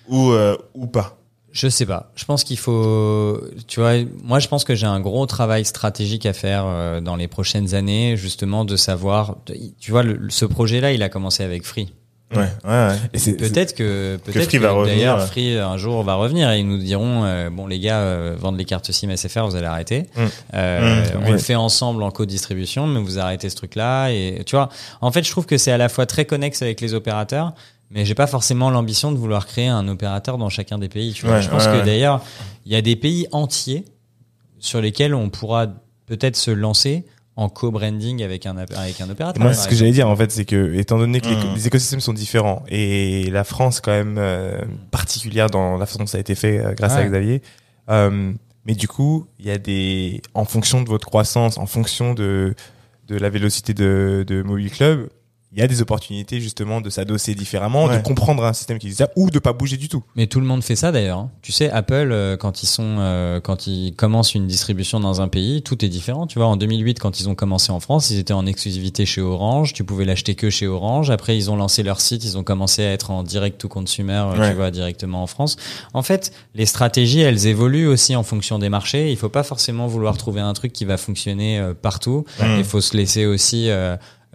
ou 0.08 0.30
euh, 0.30 0.56
ou 0.74 0.86
pas? 0.86 1.14
Je 1.50 1.68
sais 1.68 1.86
pas. 1.86 2.12
Je 2.14 2.24
pense 2.26 2.44
qu'il 2.44 2.58
faut, 2.58 3.40
tu 3.66 3.80
vois, 3.80 3.94
moi 4.22 4.38
je 4.38 4.48
pense 4.48 4.64
que 4.64 4.74
j'ai 4.74 4.86
un 4.86 5.00
gros 5.00 5.24
travail 5.26 5.64
stratégique 5.64 6.26
à 6.26 6.32
faire 6.34 6.64
euh, 6.66 7.00
dans 7.00 7.16
les 7.16 7.26
prochaines 7.26 7.74
années, 7.74 8.16
justement 8.16 8.64
de 8.66 8.76
savoir, 8.76 9.36
tu 9.80 9.90
vois, 9.90 10.02
le- 10.02 10.28
ce 10.28 10.44
projet-là, 10.44 10.92
il 10.92 11.02
a 11.02 11.08
commencé 11.08 11.42
avec 11.42 11.64
Free. 11.64 11.92
Ouais, 12.34 12.40
ouais, 12.40 12.48
ouais. 12.70 12.96
Et 13.14 13.18
c'est- 13.18 13.32
Peut-être 13.32 13.74
que 13.74 14.18
peut-être 14.22 14.48
Free 14.50 14.58
va 14.58 14.72
revenir. 14.72 14.96
d'ailleurs 14.96 15.26
Free 15.28 15.56
un 15.56 15.78
jour 15.78 16.02
va 16.02 16.14
revenir 16.16 16.50
et 16.50 16.58
ils 16.58 16.68
nous 16.68 16.76
diront 16.76 17.24
euh, 17.24 17.48
bon 17.48 17.66
les 17.66 17.78
gars 17.80 18.00
euh, 18.00 18.36
vendre 18.38 18.58
les 18.58 18.66
cartes 18.66 18.92
SIM 18.92 19.08
SFR 19.16 19.46
vous 19.46 19.56
allez 19.56 19.66
arrêter. 19.66 20.02
Mm. 20.14 20.20
Euh, 20.54 21.04
Mm, 21.14 21.18
on 21.22 21.24
oui. 21.26 21.32
le 21.32 21.38
fait 21.38 21.54
ensemble 21.54 22.02
en 22.02 22.10
co-distribution 22.10 22.86
mais 22.86 23.00
vous 23.00 23.18
arrêtez 23.18 23.48
ce 23.48 23.56
truc 23.56 23.76
là 23.76 24.08
et 24.10 24.42
tu 24.44 24.56
vois 24.56 24.68
en 25.00 25.10
fait 25.10 25.22
je 25.24 25.30
trouve 25.30 25.46
que 25.46 25.56
c'est 25.56 25.72
à 25.72 25.78
la 25.78 25.88
fois 25.88 26.04
très 26.04 26.26
connexe 26.26 26.60
avec 26.60 26.82
les 26.82 26.92
opérateurs 26.92 27.54
mais 27.90 28.04
j'ai 28.04 28.14
pas 28.14 28.26
forcément 28.26 28.68
l'ambition 28.70 29.10
de 29.10 29.16
vouloir 29.16 29.46
créer 29.46 29.68
un 29.68 29.88
opérateur 29.88 30.36
dans 30.36 30.50
chacun 30.50 30.76
des 30.78 30.90
pays. 30.90 31.14
Tu 31.14 31.24
vois. 31.24 31.36
Ouais, 31.36 31.42
je 31.42 31.48
pense 31.48 31.64
ouais, 31.64 31.72
que 31.72 31.78
ouais. 31.78 31.84
d'ailleurs 31.86 32.20
il 32.66 32.72
y 32.72 32.76
a 32.76 32.82
des 32.82 32.96
pays 32.96 33.26
entiers 33.32 33.86
sur 34.58 34.82
lesquels 34.82 35.14
on 35.14 35.30
pourra 35.30 35.68
peut-être 36.06 36.36
se 36.36 36.50
lancer 36.50 37.04
en 37.38 37.48
co-branding 37.48 38.22
avec 38.24 38.46
un 38.46 38.56
avec 38.56 39.00
un 39.00 39.08
opérateur. 39.08 39.40
Moi, 39.42 39.54
ce 39.54 39.68
que 39.68 39.74
j'allais 39.76 39.92
dire, 39.92 40.08
en 40.08 40.16
fait, 40.16 40.30
c'est 40.32 40.44
que, 40.44 40.74
étant 40.74 40.98
donné 40.98 41.20
que 41.20 41.28
les- 41.28 41.36
Mm. 41.36 41.54
les, 41.54 41.66
écosystèmes 41.68 42.00
sont 42.00 42.12
différents 42.12 42.64
et 42.68 43.30
la 43.30 43.44
France, 43.44 43.80
quand 43.80 43.92
même, 43.92 44.16
euh, 44.18 44.60
particulière 44.90 45.48
dans 45.48 45.76
la 45.76 45.86
façon 45.86 46.00
dont 46.00 46.06
ça 46.06 46.18
a 46.18 46.20
été 46.20 46.34
fait 46.34 46.58
euh, 46.58 46.74
grâce 46.74 46.94
à. 46.94 47.04
Xavier, 47.04 47.40
euh, 47.90 48.32
mais 48.66 48.74
du 48.74 48.88
coup, 48.88 49.26
il 49.38 49.46
y 49.46 49.50
a 49.52 49.58
des, 49.58 50.20
en 50.34 50.44
fonction 50.44 50.82
de 50.82 50.88
votre 50.88 51.06
croissance, 51.06 51.58
en 51.58 51.66
fonction 51.66 52.12
de, 52.12 52.54
de 53.06 53.16
la 53.16 53.30
vélocité 53.30 53.72
de, 53.72 54.24
de 54.26 54.42
Mobile 54.42 54.70
Club, 54.70 55.08
il 55.52 55.58
y 55.58 55.62
a 55.62 55.66
des 55.66 55.80
opportunités, 55.80 56.40
justement, 56.40 56.82
de 56.82 56.90
s'adosser 56.90 57.34
différemment, 57.34 57.86
Ouais. 57.86 57.96
de 57.98 58.02
comprendre 58.02 58.44
un 58.44 58.52
système 58.52 58.78
qui 58.78 58.86
existe 58.88 59.00
déjà, 59.00 59.10
ou 59.16 59.30
de 59.30 59.38
pas 59.38 59.54
bouger 59.54 59.78
du 59.78 59.88
tout. 59.88 60.04
Mais 60.14 60.26
tout 60.26 60.40
le 60.40 60.46
monde 60.46 60.62
fait 60.62 60.76
ça 60.76 60.92
d'ailleurs. 60.92 61.18
hein. 61.18 61.30
Tu 61.40 61.52
sais, 61.52 61.70
Apple, 61.70 62.10
euh, 62.12 62.36
quand 62.36 62.62
ils 62.62 62.66
sont, 62.66 62.96
euh, 62.98 63.40
quand 63.40 63.66
ils 63.66 63.94
commencent 63.94 64.34
une 64.34 64.46
distribution 64.46 65.00
dans 65.00 65.22
un 65.22 65.28
pays, 65.28 65.62
tout 65.62 65.82
est 65.84 65.88
différent. 65.88 66.26
Tu 66.26 66.38
vois, 66.38 66.48
en 66.48 66.56
2008, 66.56 66.98
quand 67.00 67.18
ils 67.20 67.30
ont 67.30 67.34
commencé 67.34 67.72
en 67.72 67.80
France, 67.80 68.10
ils 68.10 68.18
étaient 68.18 68.34
en 68.34 68.44
exclusivité 68.44 69.06
chez 69.06 69.22
Orange. 69.22 69.72
Tu 69.72 69.84
pouvais 69.84 70.04
l'acheter 70.04 70.34
que 70.34 70.50
chez 70.50 70.66
Orange. 70.66 71.08
Après, 71.10 71.34
ils 71.36 71.50
ont 71.50 71.56
lancé 71.56 71.82
leur 71.82 72.00
site. 72.02 72.24
Ils 72.24 72.36
ont 72.36 72.44
commencé 72.44 72.84
à 72.84 72.92
être 72.92 73.10
en 73.10 73.22
direct 73.22 73.58
to 73.58 73.68
consumer, 73.68 74.12
euh, 74.12 74.38
Ouais. 74.38 74.50
tu 74.50 74.54
vois, 74.56 74.70
directement 74.70 75.22
en 75.22 75.26
France. 75.26 75.56
En 75.94 76.02
fait, 76.02 76.30
les 76.54 76.66
stratégies, 76.66 77.20
elles 77.20 77.46
évoluent 77.46 77.88
aussi 77.88 78.14
en 78.16 78.22
fonction 78.22 78.58
des 78.58 78.68
marchés. 78.68 79.10
Il 79.10 79.16
faut 79.16 79.30
pas 79.30 79.44
forcément 79.44 79.86
vouloir 79.86 80.18
trouver 80.18 80.42
un 80.42 80.52
truc 80.52 80.74
qui 80.74 80.84
va 80.84 80.98
fonctionner 80.98 81.58
euh, 81.58 81.72
partout. 81.72 82.26
Il 82.58 82.64
faut 82.64 82.82
se 82.82 82.94
laisser 82.96 83.24
aussi. 83.24 83.70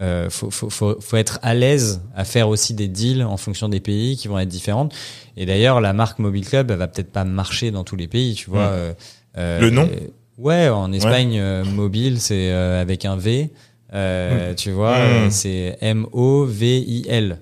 Euh, 0.00 0.28
faut, 0.28 0.50
faut, 0.50 0.70
faut, 0.70 1.00
faut 1.00 1.16
être 1.16 1.38
à 1.42 1.54
l'aise 1.54 2.00
à 2.16 2.24
faire 2.24 2.48
aussi 2.48 2.74
des 2.74 2.88
deals 2.88 3.22
en 3.22 3.36
fonction 3.36 3.68
des 3.68 3.78
pays 3.78 4.16
qui 4.16 4.26
vont 4.26 4.38
être 4.40 4.48
différentes. 4.48 4.92
Et 5.36 5.46
d'ailleurs, 5.46 5.80
la 5.80 5.92
marque 5.92 6.18
Mobile 6.18 6.44
Club, 6.46 6.70
elle 6.72 6.78
va 6.78 6.88
peut-être 6.88 7.12
pas 7.12 7.22
marcher 7.24 7.70
dans 7.70 7.84
tous 7.84 7.94
les 7.96 8.08
pays, 8.08 8.34
tu 8.34 8.50
vois. 8.50 8.66
Mm. 8.66 8.72
euh, 8.72 8.92
euh, 9.38 9.60
Le 9.60 9.70
nom? 9.70 9.88
euh, 9.90 10.08
Ouais, 10.36 10.68
en 10.68 10.92
Espagne, 10.92 11.38
euh, 11.38 11.64
mobile, 11.64 12.18
c'est 12.20 12.50
avec 12.50 13.04
un 13.04 13.16
V. 13.16 13.50
Euh, 13.94 14.54
Tu 14.54 14.70
vois, 14.72 14.96
Mm. 14.98 15.02
euh, 15.02 15.30
c'est 15.30 15.78
M-O-V-I-L. 15.80 17.38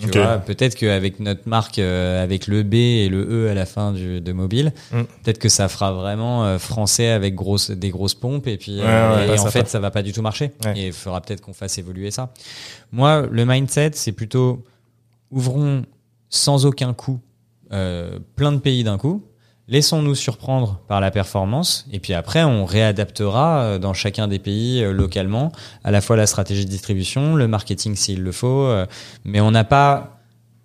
Tu 0.00 0.08
Ok. 0.08 0.16
vois, 0.16 0.38
peut-être 0.38 0.74
qu'avec 0.74 1.18
notre 1.20 1.48
marque, 1.48 1.78
euh, 1.78 2.22
avec 2.22 2.46
le 2.46 2.62
B 2.62 2.74
et 2.74 3.08
le 3.08 3.22
E 3.46 3.48
à 3.50 3.54
la 3.54 3.64
fin 3.64 3.92
du, 3.92 4.20
de 4.20 4.32
mobile, 4.32 4.72
Mm. 4.92 5.02
peut-être 5.22 5.38
que 5.38 5.48
ça 5.48 5.68
fera 5.68 5.92
vraiment 5.92 6.44
euh, 6.44 6.58
français 6.58 7.08
avec 7.08 7.34
grosse, 7.34 7.70
des 7.70 7.88
grosses 7.90 8.14
pompes 8.14 8.46
et 8.48 8.58
puis 8.58 8.80
Ouais, 8.80 8.84
ouais, 8.84 9.34
et 9.36 9.38
en 9.38 9.46
fait 9.46 9.68
ça 9.68 9.78
va 9.80 9.90
pas 9.90 10.02
du 10.02 10.12
tout 10.12 10.20
marcher. 10.20 10.50
Et 10.74 10.88
il 10.88 10.92
faudra 10.92 11.20
peut-être 11.22 11.40
qu'on 11.40 11.54
fasse 11.54 11.78
évoluer 11.78 12.10
ça. 12.10 12.34
Moi, 12.90 13.26
le 13.30 13.46
mindset, 13.46 13.92
c'est 13.94 14.12
plutôt 14.12 14.62
ouvrons 15.30 15.84
sans 16.28 16.66
aucun 16.66 16.92
coût 16.92 17.20
euh, 17.72 18.18
plein 18.36 18.52
de 18.52 18.58
pays 18.58 18.84
d'un 18.84 18.98
coup. 18.98 19.22
Laissons-nous 19.68 20.14
surprendre 20.16 20.80
par 20.88 21.00
la 21.00 21.10
performance 21.10 21.86
et 21.92 22.00
puis 22.00 22.14
après 22.14 22.42
on 22.42 22.64
réadaptera 22.64 23.60
euh, 23.62 23.78
dans 23.78 23.94
chacun 23.94 24.26
des 24.26 24.38
pays 24.40 24.82
euh, 24.82 24.92
localement 24.92 25.52
à 25.84 25.90
la 25.92 26.00
fois 26.00 26.16
la 26.16 26.26
stratégie 26.26 26.64
de 26.66 26.70
distribution, 26.70 27.36
le 27.36 27.46
marketing 27.46 27.94
s'il 27.94 28.22
le 28.22 28.32
faut, 28.32 28.64
euh, 28.66 28.86
mais 29.24 29.40
on 29.40 29.52
n'a 29.52 29.64
pas 29.64 30.18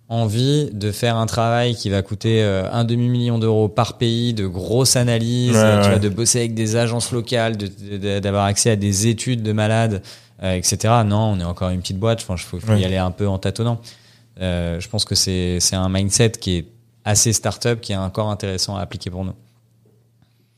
envie 0.08 0.70
de 0.72 0.90
faire 0.90 1.16
un 1.16 1.26
travail 1.26 1.74
qui 1.76 1.90
va 1.90 2.00
coûter 2.00 2.42
un 2.42 2.84
demi 2.84 3.08
million 3.10 3.38
d'euros 3.38 3.68
par 3.68 3.98
pays, 3.98 4.32
de 4.32 4.46
grosses 4.46 4.96
analyses, 4.96 5.54
Ouais, 5.54 5.60
tu 5.76 5.82
ouais. 5.82 5.88
vois, 5.90 5.98
de 5.98 6.08
bosser 6.08 6.38
avec 6.38 6.54
des 6.54 6.76
agences 6.76 7.12
locales, 7.12 7.58
d'avoir 7.58 8.46
accès 8.46 8.70
à 8.70 8.76
des 8.76 9.06
études 9.08 9.42
de 9.42 9.52
malades, 9.52 10.00
euh, 10.42 10.54
etc. 10.54 10.78
Non, 11.04 11.34
on 11.34 11.40
est 11.40 11.44
encore 11.44 11.68
une 11.68 11.80
petite 11.82 11.98
boîte. 11.98 12.20
Enfin, 12.22 12.36
il 12.38 12.42
faut, 12.42 12.58
faut 12.58 12.72
Ouais. 12.72 12.80
y 12.80 12.86
aller 12.86 12.96
un 12.96 13.10
peu 13.10 13.28
en 13.28 13.36
tâtonnant. 13.36 13.80
Euh, 14.40 14.80
je 14.80 14.88
pense 14.88 15.04
que 15.04 15.14
c'est 15.14 15.58
un 15.72 15.88
mindset 15.90 16.30
qui 16.40 16.56
est 16.56 16.66
assez 17.08 17.32
start-up, 17.32 17.80
qui 17.80 17.92
est 17.92 17.96
encore 17.96 18.30
intéressant 18.30 18.76
à 18.76 18.80
appliquer 18.82 19.10
pour 19.10 19.24
nous. 19.24 19.32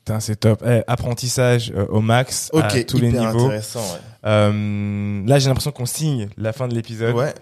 Putain, 0.05 0.20
c'est 0.20 0.36
top. 0.36 0.62
Eh, 0.66 0.82
apprentissage 0.86 1.72
euh, 1.76 1.86
au 1.88 2.01
max, 2.01 2.51
à 2.55 2.82
tous 2.84 2.98
les 2.98 3.12
niveaux. 3.12 3.46
intéressant. 3.46 3.80
Euh, 4.26 5.22
là, 5.26 5.38
j'ai 5.38 5.48
l'impression 5.48 5.70
qu'on 5.72 5.86
signe 5.86 6.28
la 6.36 6.53
fin 6.53 6.68
de 6.68 6.74
l'épisode. 6.74 7.14
Ouais. 7.14 7.34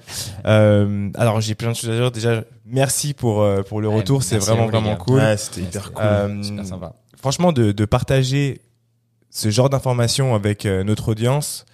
Euh, 0.47 1.09
alors 1.15 1.41
j'ai 1.41 1.55
plein 1.55 1.71
de 1.71 1.77
choses 1.77 1.91
à 1.91 1.95
dire. 1.97 2.11
Déjà, 2.11 2.43
merci 2.67 3.15
pour 3.15 3.47
pour 3.69 3.81
le 3.81 3.89
Ouais, 3.89 3.97
rester. 4.01 4.21
c'est 4.21 4.37
à 4.37 4.39
vraiment 4.41 4.67
vraiment 4.67 4.97
cool. 4.97 5.19
Ouais, 5.21 5.37
c'était 5.37 5.63
hyper 5.63 5.93
cool. 5.93 6.05
Euh, 6.05 6.43
Super 6.43 6.67
sympa. 6.67 6.93
Franchement, 7.17 7.53
de, 7.53 7.73
de 7.73 7.85
partager 7.85 8.61
ce 9.31 9.51
genre 9.51 9.71
d'information 9.71 10.35
avec 10.35 10.67
euh, 10.67 10.85
notre 10.85 11.09
audience, 11.11 11.65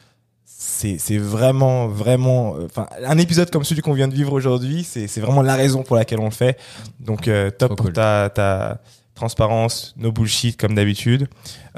c'est 0.67 1.19
vraiment 1.19 1.89
vraiment 1.89 2.55
euh, 2.57 2.65
enfin 2.67 2.87
un 3.05 3.19
épisode 3.19 3.51
comme 3.51 3.65
celui 3.65 3.83
qu'on 3.83 3.93
vient 3.93 4.09
de 4.09 4.15
vivre 4.15 4.33
aujourd'hui 4.33 4.83
c'est 4.85 5.21
vraiment 5.21 5.43
la 5.43 5.57
raison 5.57 5.83
pour 5.83 5.97
laquelle 5.97 6.21
on 6.21 6.25
le 6.27 6.31
fait 6.31 6.59
donc 7.01 7.29
euh, 7.29 7.51
top 7.51 7.69
Trop 7.71 7.77
pour 7.77 7.85
cool. 7.87 7.93
ta 7.93 8.31
ta 8.35 8.81
transparence 9.15 9.95
no 9.99 10.11
bullshit 10.11 10.59
comme 10.59 10.75
d'habitude 10.75 11.29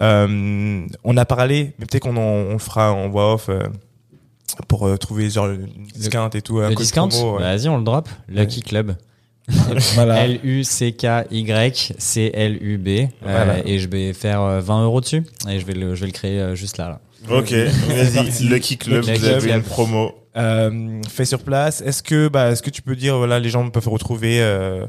euh, 0.01 0.87
on 1.05 1.17
a 1.17 1.25
parlé 1.25 1.73
mais 1.79 1.87
peut-être 1.87 2.03
qu'on 2.05 2.17
on 2.17 2.53
le 2.53 2.59
fera 2.59 2.93
en 2.93 3.09
voix 3.09 3.35
off 3.35 3.49
euh, 3.49 3.61
pour 4.69 4.97
trouver 4.99 5.31
genre 5.31 5.49
une 5.51 5.87
discount 5.95 6.31
et 6.31 6.43
tout 6.43 6.59
un 6.61 6.69
Le 6.71 6.75
discount 6.77 7.09
ouais. 7.09 7.39
Vas-y, 7.43 7.69
on 7.69 7.79
le 7.79 7.85
drop. 7.85 8.09
Lucky 8.29 8.63
Club. 8.63 8.95
voilà 9.95 10.25
L-U-C-K-Y-C-L-U-B. 10.27 12.89
Euh, 12.89 13.07
Voilà. 13.23 13.67
et 13.67 13.79
je 13.79 13.89
vais 13.89 14.13
faire 14.13 14.41
euh, 14.43 14.61
20 14.61 14.85
euros 14.85 15.01
dessus. 15.01 15.25
Et 15.49 15.61
je 15.61 15.67
vais 15.67 15.75
le, 15.75 15.95
je 15.95 16.01
vais 16.01 16.07
le 16.07 16.13
créer 16.13 16.57
juste 16.57 16.79
là. 16.79 16.89
là. 16.89 17.01
Ok, 17.31 17.51
vas-y, 17.53 18.45
Lucky 18.49 18.77
Club, 18.77 19.05
Lucky 19.05 19.19
vous 19.21 19.25
avez 19.27 19.41
Club. 19.49 19.57
une 19.57 19.63
promo. 19.63 20.15
euh, 20.37 21.01
fait 21.09 21.25
sur 21.25 21.41
place 21.41 21.81
est-ce 21.81 22.03
que 22.03 22.29
bah 22.29 22.51
est-ce 22.51 22.63
que 22.63 22.71
tu 22.71 22.83
peux 22.83 22.95
dire 22.95 23.17
voilà 23.17 23.39
les 23.39 23.49
gens 23.49 23.69
peuvent 23.71 23.89
retrouver 23.89 24.41
euh, 24.43 24.87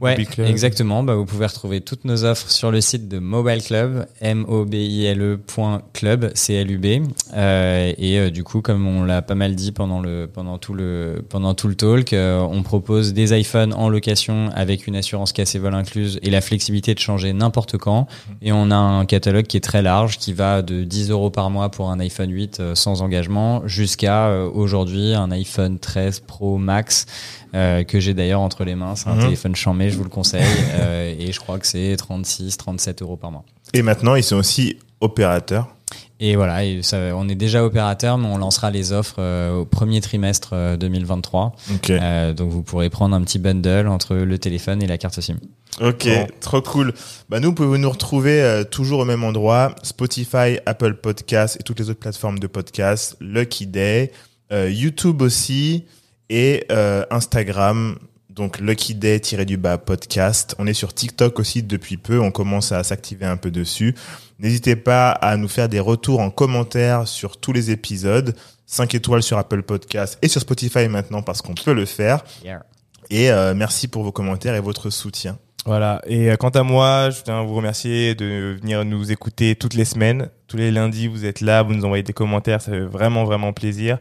Ouais, 0.00 0.16
exactement. 0.46 1.02
Bah, 1.02 1.14
vous 1.14 1.24
pouvez 1.24 1.46
retrouver 1.46 1.80
toutes 1.80 2.04
nos 2.04 2.24
offres 2.24 2.50
sur 2.50 2.70
le 2.70 2.80
site 2.80 3.08
de 3.08 3.18
Mobile 3.18 3.62
Club, 3.62 4.06
m 4.20 4.44
o 4.48 4.64
b 4.64 4.74
i 4.74 5.06
l 5.06 5.20
e 5.20 5.38
club, 5.92 6.30
c 6.34 6.54
l 6.54 6.70
u 6.70 6.78
b. 6.78 7.02
Euh, 7.34 7.92
et 7.98 8.18
euh, 8.18 8.30
du 8.30 8.44
coup, 8.44 8.60
comme 8.60 8.86
on 8.86 9.02
l'a 9.04 9.22
pas 9.22 9.34
mal 9.34 9.54
dit 9.56 9.72
pendant 9.72 10.00
le 10.00 10.28
pendant 10.32 10.58
tout 10.58 10.74
le 10.74 11.24
pendant 11.28 11.54
tout 11.54 11.66
le 11.68 11.74
talk, 11.74 12.12
euh, 12.12 12.38
on 12.40 12.62
propose 12.62 13.12
des 13.12 13.38
iPhones 13.38 13.72
en 13.74 13.88
location 13.88 14.50
avec 14.54 14.86
une 14.86 14.94
assurance 14.96 15.32
casse 15.32 15.54
et 15.54 15.58
vol 15.58 15.74
incluse 15.74 16.20
et 16.22 16.30
la 16.30 16.40
flexibilité 16.40 16.94
de 16.94 17.00
changer 17.00 17.32
n'importe 17.32 17.76
quand. 17.76 18.06
Et 18.40 18.52
on 18.52 18.70
a 18.70 18.76
un 18.76 19.04
catalogue 19.04 19.46
qui 19.46 19.56
est 19.56 19.60
très 19.64 19.82
large, 19.82 20.18
qui 20.18 20.32
va 20.32 20.62
de 20.62 20.84
10 20.84 21.10
euros 21.10 21.30
par 21.30 21.50
mois 21.50 21.70
pour 21.70 21.90
un 21.90 21.98
iPhone 22.00 22.30
8 22.30 22.60
euh, 22.60 22.74
sans 22.74 23.02
engagement 23.02 23.62
jusqu'à 23.66 24.28
euh, 24.28 24.48
aujourd'hui 24.52 25.14
un 25.14 25.30
iPhone 25.32 25.78
13 25.78 26.20
Pro 26.20 26.56
Max 26.58 27.06
euh, 27.54 27.82
que 27.82 27.98
j'ai 27.98 28.12
d'ailleurs 28.14 28.40
entre 28.42 28.64
les 28.64 28.74
mains. 28.74 28.94
C'est 28.94 29.08
un 29.08 29.14
Mhm. 29.14 29.22
téléphone 29.24 29.56
chambé, 29.56 29.87
je 29.90 29.96
vous 29.96 30.04
le 30.04 30.10
conseille. 30.10 30.42
euh, 30.74 31.14
et 31.18 31.32
je 31.32 31.40
crois 31.40 31.58
que 31.58 31.66
c'est 31.66 31.94
36, 31.96 32.56
37 32.56 33.02
euros 33.02 33.16
par 33.16 33.30
mois. 33.30 33.44
Et 33.74 33.82
maintenant, 33.82 34.14
ils 34.14 34.22
sont 34.24 34.36
aussi 34.36 34.76
opérateurs. 35.00 35.68
Et 36.20 36.34
voilà, 36.34 36.64
et 36.64 36.82
ça, 36.82 36.98
on 37.14 37.28
est 37.28 37.36
déjà 37.36 37.64
opérateur, 37.64 38.18
mais 38.18 38.26
on 38.26 38.38
lancera 38.38 38.72
les 38.72 38.92
offres 38.92 39.16
euh, 39.20 39.58
au 39.58 39.64
premier 39.64 40.00
trimestre 40.00 40.50
euh, 40.52 40.76
2023. 40.76 41.54
Ok. 41.74 41.90
Euh, 41.90 42.32
donc 42.32 42.50
vous 42.50 42.62
pourrez 42.62 42.90
prendre 42.90 43.14
un 43.14 43.22
petit 43.22 43.38
bundle 43.38 43.86
entre 43.86 44.16
le 44.16 44.38
téléphone 44.38 44.82
et 44.82 44.88
la 44.88 44.98
carte 44.98 45.20
SIM. 45.20 45.36
Ok, 45.80 46.06
Bon. 46.06 46.26
trop 46.40 46.60
cool. 46.60 46.92
Bah 47.28 47.38
nous, 47.38 47.50
vous 47.50 47.54
pouvez 47.54 47.78
nous 47.78 47.88
retrouver 47.90 48.42
euh, 48.42 48.64
toujours 48.64 48.98
au 48.98 49.04
même 49.04 49.22
endroit 49.22 49.76
Spotify, 49.84 50.58
Apple 50.66 50.94
Podcasts 50.94 51.56
et 51.60 51.62
toutes 51.62 51.78
les 51.78 51.88
autres 51.88 52.00
plateformes 52.00 52.40
de 52.40 52.48
podcasts, 52.48 53.16
Lucky 53.20 53.68
Day, 53.68 54.10
euh, 54.50 54.68
YouTube 54.68 55.22
aussi 55.22 55.84
et 56.30 56.64
euh, 56.72 57.04
Instagram. 57.12 57.96
Donc 58.38 58.60
Lucky 58.60 58.94
Day 58.94 59.20
du 59.44 59.56
bas 59.56 59.78
podcast. 59.78 60.54
On 60.60 60.68
est 60.68 60.72
sur 60.72 60.94
TikTok 60.94 61.40
aussi 61.40 61.64
depuis 61.64 61.96
peu. 61.96 62.20
On 62.20 62.30
commence 62.30 62.70
à 62.70 62.84
s'activer 62.84 63.26
un 63.26 63.36
peu 63.36 63.50
dessus. 63.50 63.96
N'hésitez 64.38 64.76
pas 64.76 65.10
à 65.10 65.36
nous 65.36 65.48
faire 65.48 65.68
des 65.68 65.80
retours 65.80 66.20
en 66.20 66.30
commentaire 66.30 67.08
sur 67.08 67.36
tous 67.36 67.52
les 67.52 67.72
épisodes. 67.72 68.36
5 68.66 68.94
étoiles 68.94 69.24
sur 69.24 69.38
Apple 69.38 69.64
Podcasts 69.64 70.18
et 70.22 70.28
sur 70.28 70.40
Spotify 70.40 70.86
maintenant 70.86 71.20
parce 71.20 71.42
qu'on 71.42 71.54
peut 71.54 71.72
le 71.72 71.84
faire. 71.84 72.22
Et 73.10 73.32
euh, 73.32 73.54
merci 73.56 73.88
pour 73.88 74.04
vos 74.04 74.12
commentaires 74.12 74.54
et 74.54 74.60
votre 74.60 74.88
soutien. 74.90 75.36
Voilà. 75.66 76.00
Et 76.06 76.30
euh, 76.30 76.36
quant 76.36 76.50
à 76.50 76.62
moi, 76.62 77.10
je 77.10 77.22
tiens 77.22 77.40
à 77.40 77.42
vous 77.42 77.56
remercier 77.56 78.14
de 78.14 78.56
venir 78.60 78.84
nous 78.84 79.10
écouter 79.10 79.56
toutes 79.56 79.74
les 79.74 79.84
semaines. 79.84 80.30
Tous 80.46 80.56
les 80.56 80.70
lundis, 80.70 81.08
vous 81.08 81.24
êtes 81.24 81.40
là, 81.40 81.64
vous 81.64 81.74
nous 81.74 81.84
envoyez 81.84 82.04
des 82.04 82.12
commentaires, 82.12 82.62
ça 82.62 82.70
fait 82.70 82.80
vraiment, 82.80 83.24
vraiment 83.24 83.52
plaisir. 83.52 83.98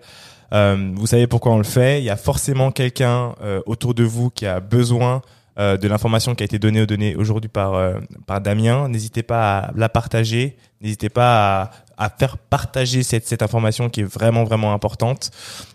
Euh, 0.53 0.91
vous 0.95 1.07
savez 1.07 1.27
pourquoi 1.27 1.51
on 1.53 1.57
le 1.57 1.63
fait. 1.63 1.99
Il 1.99 2.05
y 2.05 2.09
a 2.09 2.17
forcément 2.17 2.71
quelqu'un 2.71 3.35
euh, 3.41 3.61
autour 3.65 3.93
de 3.93 4.03
vous 4.03 4.29
qui 4.29 4.45
a 4.45 4.59
besoin 4.59 5.21
euh, 5.59 5.75
de 5.75 5.87
l'information 5.87 6.35
qui 6.35 6.43
a 6.43 6.45
été 6.45 6.59
donnée, 6.59 6.85
donnée 6.85 7.15
aujourd'hui 7.15 7.49
par, 7.49 7.73
euh, 7.73 7.99
par 8.27 8.41
Damien. 8.41 8.87
N'hésitez 8.89 9.23
pas 9.23 9.59
à 9.59 9.71
la 9.75 9.89
partager. 9.89 10.55
N'hésitez 10.81 11.09
pas 11.09 11.71
à, 11.97 12.05
à 12.05 12.09
faire 12.09 12.37
partager 12.37 13.01
cette, 13.03 13.27
cette 13.27 13.41
information 13.41 13.89
qui 13.89 14.01
est 14.01 14.03
vraiment, 14.03 14.43
vraiment 14.43 14.73
importante. 14.73 15.31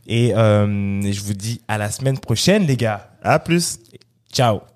Et, 0.06 0.32
euh, 0.36 1.02
et 1.02 1.12
je 1.12 1.22
vous 1.22 1.34
dis 1.34 1.60
à 1.66 1.78
la 1.78 1.90
semaine 1.90 2.18
prochaine, 2.18 2.64
les 2.66 2.76
gars. 2.76 3.10
À 3.22 3.38
plus. 3.40 3.78
Ciao. 4.32 4.71